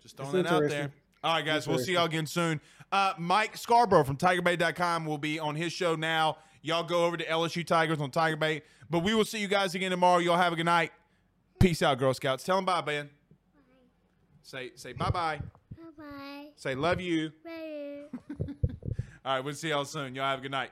just 0.01 0.17
throwing 0.17 0.32
Hmm. 0.32 0.41
That 0.43 0.51
out 0.53 0.69
there. 0.69 0.91
All 1.24 1.36
right, 1.36 1.45
guys. 1.45 1.67
We'll 1.67 1.80
see 1.80 1.93
y'all 1.93 2.05
again 2.05 2.26
soon. 2.26 2.59
Uh, 2.91 3.13
Mike 3.17 3.55
Scarborough 3.55 4.03
from 4.03 4.17
TigerBait.com 4.17 5.05
will 5.05 5.17
be 5.17 5.39
on 5.39 5.55
his 5.55 5.72
show 5.72 5.95
now. 5.95 6.38
Y'all 6.63 6.84
go 6.84 7.05
over 7.05 7.15
to 7.17 7.26
LSU 7.26 7.65
Tigers 7.65 7.99
on 7.99 8.11
Tiger 8.11 8.36
Bait. 8.36 8.63
But 8.89 8.99
we 8.99 9.13
will 9.15 9.24
see 9.26 9.39
you 9.39 9.47
guys 9.47 9.74
again 9.76 9.91
tomorrow. 9.91 10.19
Y'all 10.19 10.38
have 10.38 10.51
a 10.51 10.55
good 10.55 10.65
night. 10.65 10.91
Peace 11.59 11.82
out, 11.82 11.97
Girl 11.99 12.13
Scouts. 12.13 12.43
Tell 12.43 12.57
them 12.57 12.65
bye, 12.65 12.82
Ben. 12.82 13.09
Say 14.41 14.72
say 14.76 14.93
bye 14.93 15.09
bye. 15.11 15.39
Bye 15.78 15.84
bye. 15.97 16.45
Say 16.55 16.76
love 16.76 16.99
you. 16.99 17.32
Bye. 17.45 18.05
All 19.24 19.36
right, 19.36 19.39
we'll 19.39 19.53
see 19.53 19.69
y'all 19.69 19.86
soon. 19.86 20.15
Y'all 20.15 20.26
have 20.26 20.39
a 20.39 20.41
good 20.41 20.51
night. 20.51 20.72